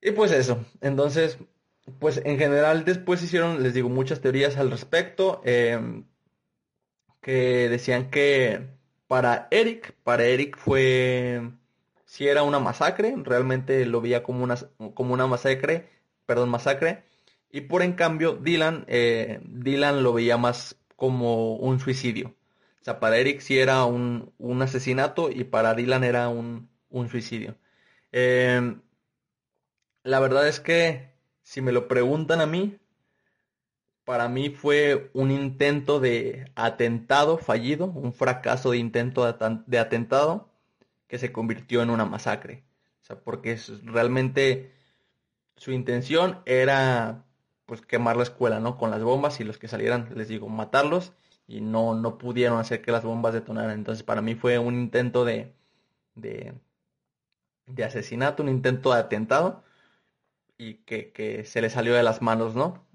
y 0.00 0.10
pues 0.12 0.30
eso, 0.30 0.64
entonces, 0.80 1.38
pues 1.98 2.20
en 2.24 2.38
general 2.38 2.84
después 2.84 3.22
hicieron, 3.22 3.62
les 3.62 3.74
digo, 3.74 3.88
muchas 3.88 4.20
teorías 4.20 4.56
al 4.56 4.70
respecto, 4.70 5.40
em, 5.44 6.04
decían 7.32 8.10
que 8.10 8.66
para 9.06 9.48
Eric, 9.50 9.94
para 10.04 10.24
Eric 10.24 10.56
fue, 10.56 11.50
si 12.04 12.28
era 12.28 12.42
una 12.42 12.60
masacre, 12.60 13.14
realmente 13.22 13.84
lo 13.86 14.00
veía 14.00 14.22
como 14.22 14.44
una, 14.44 14.56
como 14.94 15.14
una 15.14 15.26
masacre, 15.26 15.88
perdón, 16.26 16.50
masacre, 16.50 17.04
y 17.50 17.62
por 17.62 17.82
en 17.82 17.94
cambio 17.94 18.34
Dylan, 18.34 18.84
eh, 18.88 19.40
Dylan 19.44 20.02
lo 20.02 20.12
veía 20.12 20.36
más 20.36 20.76
como 20.96 21.56
un 21.56 21.80
suicidio. 21.80 22.34
O 22.80 22.84
sea, 22.84 23.00
para 23.00 23.18
Eric 23.18 23.40
sí 23.40 23.58
era 23.58 23.84
un, 23.84 24.32
asesinato 24.62 25.30
y 25.30 25.44
para 25.44 25.74
Dylan 25.74 26.04
era 26.04 26.28
un, 26.28 26.68
suicidio. 27.10 27.56
Em, 28.12 28.80
la 30.02 30.20
verdad 30.20 30.48
es 30.48 30.60
que, 30.60 31.12
si 31.42 31.60
me 31.60 31.72
lo 31.72 31.88
preguntan 31.88 32.40
a 32.40 32.46
mí, 32.46 32.78
para 34.08 34.26
mí 34.30 34.48
fue 34.48 35.10
un 35.12 35.30
intento 35.30 36.00
de 36.00 36.50
atentado 36.54 37.36
fallido, 37.36 37.84
un 37.84 38.14
fracaso 38.14 38.70
de 38.70 38.78
intento 38.78 39.30
de, 39.30 39.78
atentado 39.78 40.48
que 41.08 41.18
se 41.18 41.30
convirtió 41.30 41.82
en 41.82 41.90
una 41.90 42.06
masacre. 42.06 42.64
O 43.02 43.04
sea, 43.04 43.20
porque 43.20 43.58
realmente 43.84 44.72
su 45.56 45.72
intención 45.72 46.40
era 46.46 47.26
pues 47.66 47.82
quemar 47.82 48.16
la 48.16 48.22
escuela, 48.22 48.60
¿no? 48.60 48.78
Con 48.78 48.90
las 48.90 49.02
bombas 49.02 49.40
y 49.40 49.44
los 49.44 49.58
que 49.58 49.68
salieran, 49.68 50.08
les 50.14 50.28
digo, 50.28 50.48
matarlos 50.48 51.12
y 51.46 51.60
no, 51.60 51.94
no 51.94 52.16
pudieron 52.16 52.58
hacer 52.58 52.80
que 52.80 52.92
las 52.92 53.04
bombas 53.04 53.34
detonaran. 53.34 53.72
Entonces 53.72 54.04
para 54.04 54.22
mí 54.22 54.34
fue 54.34 54.58
un 54.58 54.74
intento 54.74 55.26
de, 55.26 55.52
de, 56.14 56.54
asesinato, 57.84 58.42
un 58.42 58.48
intento 58.48 58.94
de 58.94 59.00
atentado 59.00 59.64
y 60.56 60.76
que, 60.76 61.12
que, 61.12 61.44
se 61.44 61.60
le 61.60 61.68
salió 61.68 61.92
de 61.92 62.02
las 62.02 62.22
manos, 62.22 62.54
¿no? 62.54 62.87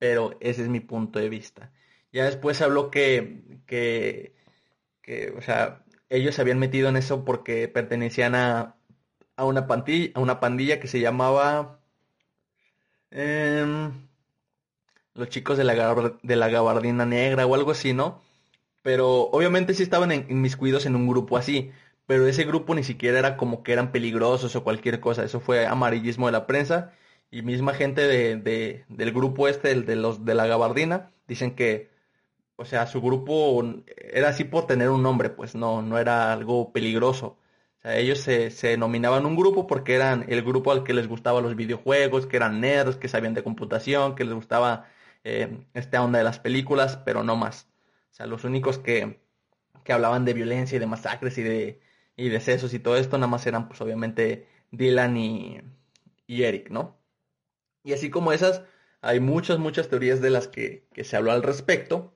Pero 0.00 0.36
ese 0.40 0.62
es 0.62 0.68
mi 0.68 0.80
punto 0.80 1.20
de 1.20 1.28
vista. 1.28 1.72
Ya 2.12 2.24
después 2.24 2.56
se 2.56 2.64
habló 2.64 2.90
que, 2.90 3.62
que, 3.66 4.34
que 5.02 5.30
o 5.38 5.42
sea, 5.42 5.84
ellos 6.08 6.34
se 6.34 6.42
habían 6.42 6.58
metido 6.58 6.88
en 6.88 6.96
eso 6.96 7.24
porque 7.24 7.68
pertenecían 7.68 8.34
a, 8.34 8.76
a, 9.36 9.44
una, 9.44 9.68
pandilla, 9.68 10.10
a 10.14 10.20
una 10.20 10.40
pandilla 10.40 10.80
que 10.80 10.88
se 10.88 11.00
llamaba 11.00 11.80
Em, 13.10 14.08
los 15.14 15.28
chicos 15.28 15.58
de 15.58 15.64
la, 15.64 15.74
gabardina 16.48 17.06
negra 17.06 17.46
o 17.46 17.54
algo 17.54 17.72
así, 17.72 17.92
¿no? 17.92 18.22
Pero 18.82 19.22
obviamente 19.30 19.74
sí 19.74 19.82
estaban 19.82 20.12
en, 20.12 20.26
inmiscuidos 20.30 20.86
en 20.86 20.96
un 20.96 21.08
grupo 21.08 21.36
así, 21.36 21.72
pero 22.06 22.26
ese 22.26 22.44
grupo 22.44 22.74
ni 22.74 22.84
siquiera 22.84 23.18
era 23.18 23.36
como 23.36 23.62
que 23.62 23.72
eran 23.72 23.92
peligrosos 23.92 24.56
o 24.56 24.64
cualquier 24.64 25.00
cosa, 25.00 25.24
eso 25.24 25.40
fue 25.40 25.66
amarillismo 25.66 26.26
de 26.26 26.32
la 26.32 26.46
prensa 26.46 26.92
y 27.30 27.42
misma 27.42 27.74
gente 27.74 28.02
de, 28.02 28.84
del 28.88 29.12
grupo 29.12 29.48
este, 29.48 29.74
de 29.82 29.96
los 29.96 30.24
de 30.24 30.34
la 30.34 30.46
gabardina, 30.46 31.12
dicen 31.28 31.54
que, 31.54 31.90
o 32.56 32.64
sea, 32.64 32.86
su 32.86 33.00
grupo 33.00 33.62
era 33.86 34.28
así 34.30 34.44
por 34.44 34.66
tener 34.66 34.90
un 34.90 35.02
nombre, 35.02 35.30
pues 35.30 35.54
no, 35.54 35.82
no 35.82 35.98
era 35.98 36.32
algo 36.32 36.72
peligroso. 36.72 37.38
O 37.78 37.82
sea, 37.82 37.96
ellos 37.96 38.20
se, 38.20 38.50
se 38.50 38.68
denominaban 38.68 39.26
un 39.26 39.36
grupo 39.36 39.66
porque 39.66 39.94
eran 39.94 40.26
el 40.28 40.42
grupo 40.42 40.72
al 40.72 40.84
que 40.84 40.94
les 40.94 41.08
gustaban 41.08 41.42
los 41.44 41.56
videojuegos, 41.56 42.26
que 42.26 42.36
eran 42.36 42.60
nerds, 42.60 42.96
que 42.96 43.08
sabían 43.08 43.34
de 43.34 43.42
computación, 43.44 44.14
que 44.14 44.24
les 44.24 44.34
gustaba 44.34 44.88
eh, 45.24 45.66
esta 45.74 46.02
onda 46.02 46.18
de 46.18 46.24
las 46.24 46.38
películas, 46.40 46.98
pero 46.98 47.24
no 47.24 47.36
más. 47.36 47.68
O 48.10 48.14
sea, 48.14 48.26
los 48.26 48.44
únicos 48.44 48.78
que, 48.78 49.20
que 49.84 49.92
hablaban 49.92 50.24
de 50.24 50.34
violencia 50.34 50.76
y 50.76 50.80
de 50.80 50.86
masacres 50.86 51.38
y 51.38 51.42
de 51.42 51.80
y 52.20 52.28
decesos 52.28 52.74
y 52.74 52.78
todo 52.80 52.96
esto, 52.96 53.16
nada 53.18 53.28
más 53.30 53.46
eran 53.46 53.68
pues 53.68 53.80
obviamente 53.80 54.46
Dylan 54.72 55.16
y, 55.16 55.60
y 56.26 56.42
Eric, 56.42 56.70
¿no? 56.70 56.99
Y 57.84 57.92
así 57.92 58.10
como 58.10 58.32
esas, 58.32 58.62
hay 59.00 59.20
muchas, 59.20 59.58
muchas 59.58 59.88
teorías 59.88 60.20
de 60.20 60.30
las 60.30 60.48
que, 60.48 60.86
que, 60.92 61.04
se 61.04 61.16
habló 61.16 61.32
al 61.32 61.42
respecto, 61.42 62.14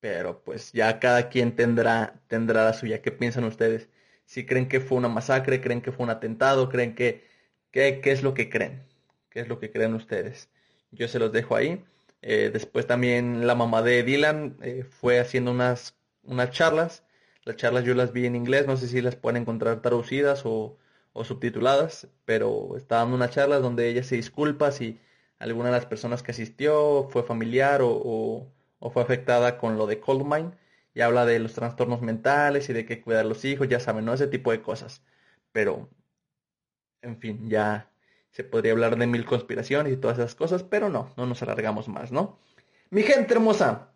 pero 0.00 0.42
pues 0.44 0.72
ya 0.72 0.98
cada 1.00 1.28
quien 1.28 1.56
tendrá, 1.56 2.20
tendrá 2.28 2.64
la 2.64 2.72
suya. 2.72 3.02
¿Qué 3.02 3.12
piensan 3.12 3.44
ustedes? 3.44 3.88
Si 4.26 4.46
creen 4.46 4.68
que 4.68 4.80
fue 4.80 4.98
una 4.98 5.08
masacre, 5.08 5.60
creen 5.60 5.82
que 5.82 5.92
fue 5.92 6.04
un 6.04 6.10
atentado, 6.10 6.68
creen 6.68 6.94
que, 6.94 7.24
¿qué 7.72 8.00
es 8.04 8.22
lo 8.22 8.34
que 8.34 8.48
creen? 8.50 8.84
¿Qué 9.30 9.40
es 9.40 9.48
lo 9.48 9.58
que 9.58 9.70
creen 9.70 9.94
ustedes? 9.94 10.48
Yo 10.92 11.08
se 11.08 11.18
los 11.18 11.32
dejo 11.32 11.56
ahí. 11.56 11.84
Eh, 12.22 12.50
después 12.52 12.86
también 12.86 13.46
la 13.46 13.54
mamá 13.54 13.82
de 13.82 14.02
Dylan 14.02 14.56
eh, 14.62 14.84
fue 14.84 15.20
haciendo 15.20 15.50
unas, 15.52 15.96
unas 16.24 16.50
charlas. 16.50 17.04
Las 17.44 17.56
charlas 17.56 17.84
yo 17.84 17.94
las 17.94 18.12
vi 18.12 18.26
en 18.26 18.36
inglés, 18.36 18.66
no 18.66 18.76
sé 18.76 18.88
si 18.88 19.00
las 19.00 19.16
pueden 19.16 19.42
encontrar 19.42 19.82
traducidas 19.82 20.42
o, 20.44 20.78
o 21.12 21.24
subtituladas, 21.24 22.08
pero 22.24 22.76
estaba 22.76 23.02
dando 23.02 23.16
unas 23.16 23.30
charlas 23.30 23.62
donde 23.62 23.88
ella 23.88 24.02
se 24.02 24.16
disculpa 24.16 24.70
si 24.72 25.00
alguna 25.38 25.70
de 25.70 25.76
las 25.76 25.86
personas 25.86 26.22
que 26.22 26.32
asistió 26.32 27.08
fue 27.10 27.22
familiar 27.22 27.80
o, 27.82 28.52
fue 28.92 29.02
afectada 29.02 29.58
con 29.58 29.76
lo 29.76 29.86
de 29.86 30.00
Cold 30.00 30.24
Mine 30.24 30.52
y 30.94 31.00
habla 31.00 31.26
de 31.26 31.38
los 31.38 31.54
trastornos 31.54 32.02
mentales 32.02 32.68
y 32.68 32.72
de 32.72 32.84
que 32.84 33.00
cuidar 33.00 33.24
a 33.24 33.28
los 33.28 33.44
hijos, 33.44 33.68
ya 33.68 33.80
saben, 33.80 34.04
¿no? 34.04 34.14
Ese 34.14 34.26
tipo 34.26 34.50
de 34.50 34.62
cosas. 34.62 35.02
Pero, 35.52 35.88
en 37.02 37.18
fin, 37.18 37.48
ya 37.48 37.90
se 38.30 38.44
podría 38.44 38.72
hablar 38.72 38.96
de 38.96 39.06
mil 39.06 39.24
conspiraciones 39.24 39.92
y 39.92 39.96
todas 39.96 40.18
esas 40.18 40.34
cosas, 40.34 40.62
pero 40.62 40.88
no, 40.88 41.12
no 41.16 41.26
nos 41.26 41.42
alargamos 41.42 41.88
más, 41.88 42.12
¿no? 42.12 42.38
Mi 42.90 43.02
gente 43.02 43.34
hermosa, 43.34 43.92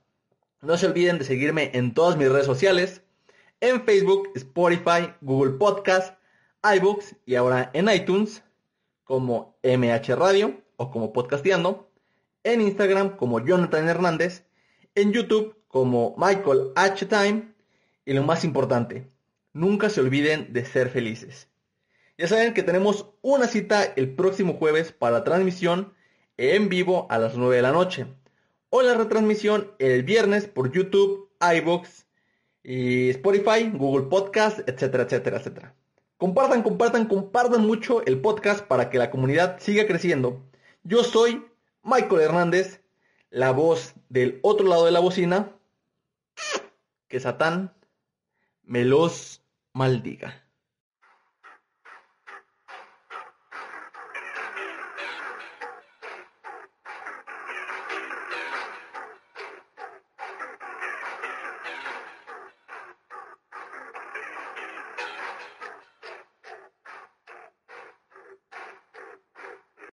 no 0.60 0.76
se 0.76 0.86
olviden 0.86 1.18
de 1.18 1.24
seguirme 1.24 1.70
en 1.74 1.94
todas 1.94 2.16
mis 2.16 2.30
redes 2.30 2.46
sociales, 2.46 3.02
en 3.60 3.82
Facebook, 3.84 4.30
Spotify, 4.34 5.12
Google 5.20 5.52
Podcast, 5.54 6.16
iBooks 6.64 7.16
y 7.26 7.34
ahora 7.34 7.70
en 7.74 7.88
iTunes 7.88 8.42
como 9.04 9.58
MH 9.62 10.16
Radio 10.16 10.62
o 10.76 10.90
como 10.90 11.12
Podcasteando, 11.12 11.90
en 12.42 12.60
Instagram 12.60 13.16
como 13.16 13.44
Jonathan 13.44 13.88
Hernández, 13.88 14.46
en 14.94 15.12
YouTube 15.12 15.56
como 15.68 16.14
Michael 16.16 16.72
H. 16.74 17.06
Time 17.06 17.54
y 18.04 18.12
lo 18.12 18.22
más 18.22 18.44
importante, 18.44 19.08
nunca 19.52 19.90
se 19.90 20.00
olviden 20.00 20.52
de 20.52 20.64
ser 20.64 20.88
felices. 20.88 21.48
Ya 22.16 22.28
saben 22.28 22.54
que 22.54 22.62
tenemos 22.62 23.10
una 23.22 23.48
cita 23.48 23.82
el 23.84 24.14
próximo 24.14 24.54
jueves 24.54 24.92
para 24.92 25.18
la 25.18 25.24
transmisión 25.24 25.94
en 26.36 26.68
vivo 26.68 27.06
a 27.10 27.18
las 27.18 27.36
9 27.36 27.56
de 27.56 27.62
la 27.62 27.72
noche. 27.72 28.06
O 28.70 28.82
la 28.82 28.94
retransmisión 28.94 29.72
el 29.78 30.02
viernes 30.02 30.46
por 30.46 30.72
YouTube, 30.72 31.30
iBox 31.40 32.06
y 32.62 33.10
Spotify, 33.10 33.70
Google 33.72 34.06
Podcast, 34.06 34.60
etcétera, 34.68 35.04
etcétera, 35.04 35.38
etcétera. 35.38 35.74
Compartan, 36.16 36.62
compartan, 36.62 37.06
compartan 37.06 37.66
mucho 37.66 38.04
el 38.06 38.20
podcast 38.20 38.64
para 38.64 38.88
que 38.88 38.98
la 38.98 39.10
comunidad 39.10 39.58
siga 39.58 39.86
creciendo. 39.86 40.48
Yo 40.84 41.02
soy 41.02 41.44
Michael 41.82 42.20
Hernández, 42.20 42.82
la 43.30 43.50
voz 43.50 43.94
del 44.08 44.38
otro 44.42 44.68
lado 44.68 44.84
de 44.84 44.92
la 44.92 45.00
bocina. 45.00 45.52
Que 47.08 47.18
Satán 47.18 47.74
me 48.62 48.84
los 48.84 49.42
maldiga. 49.72 50.43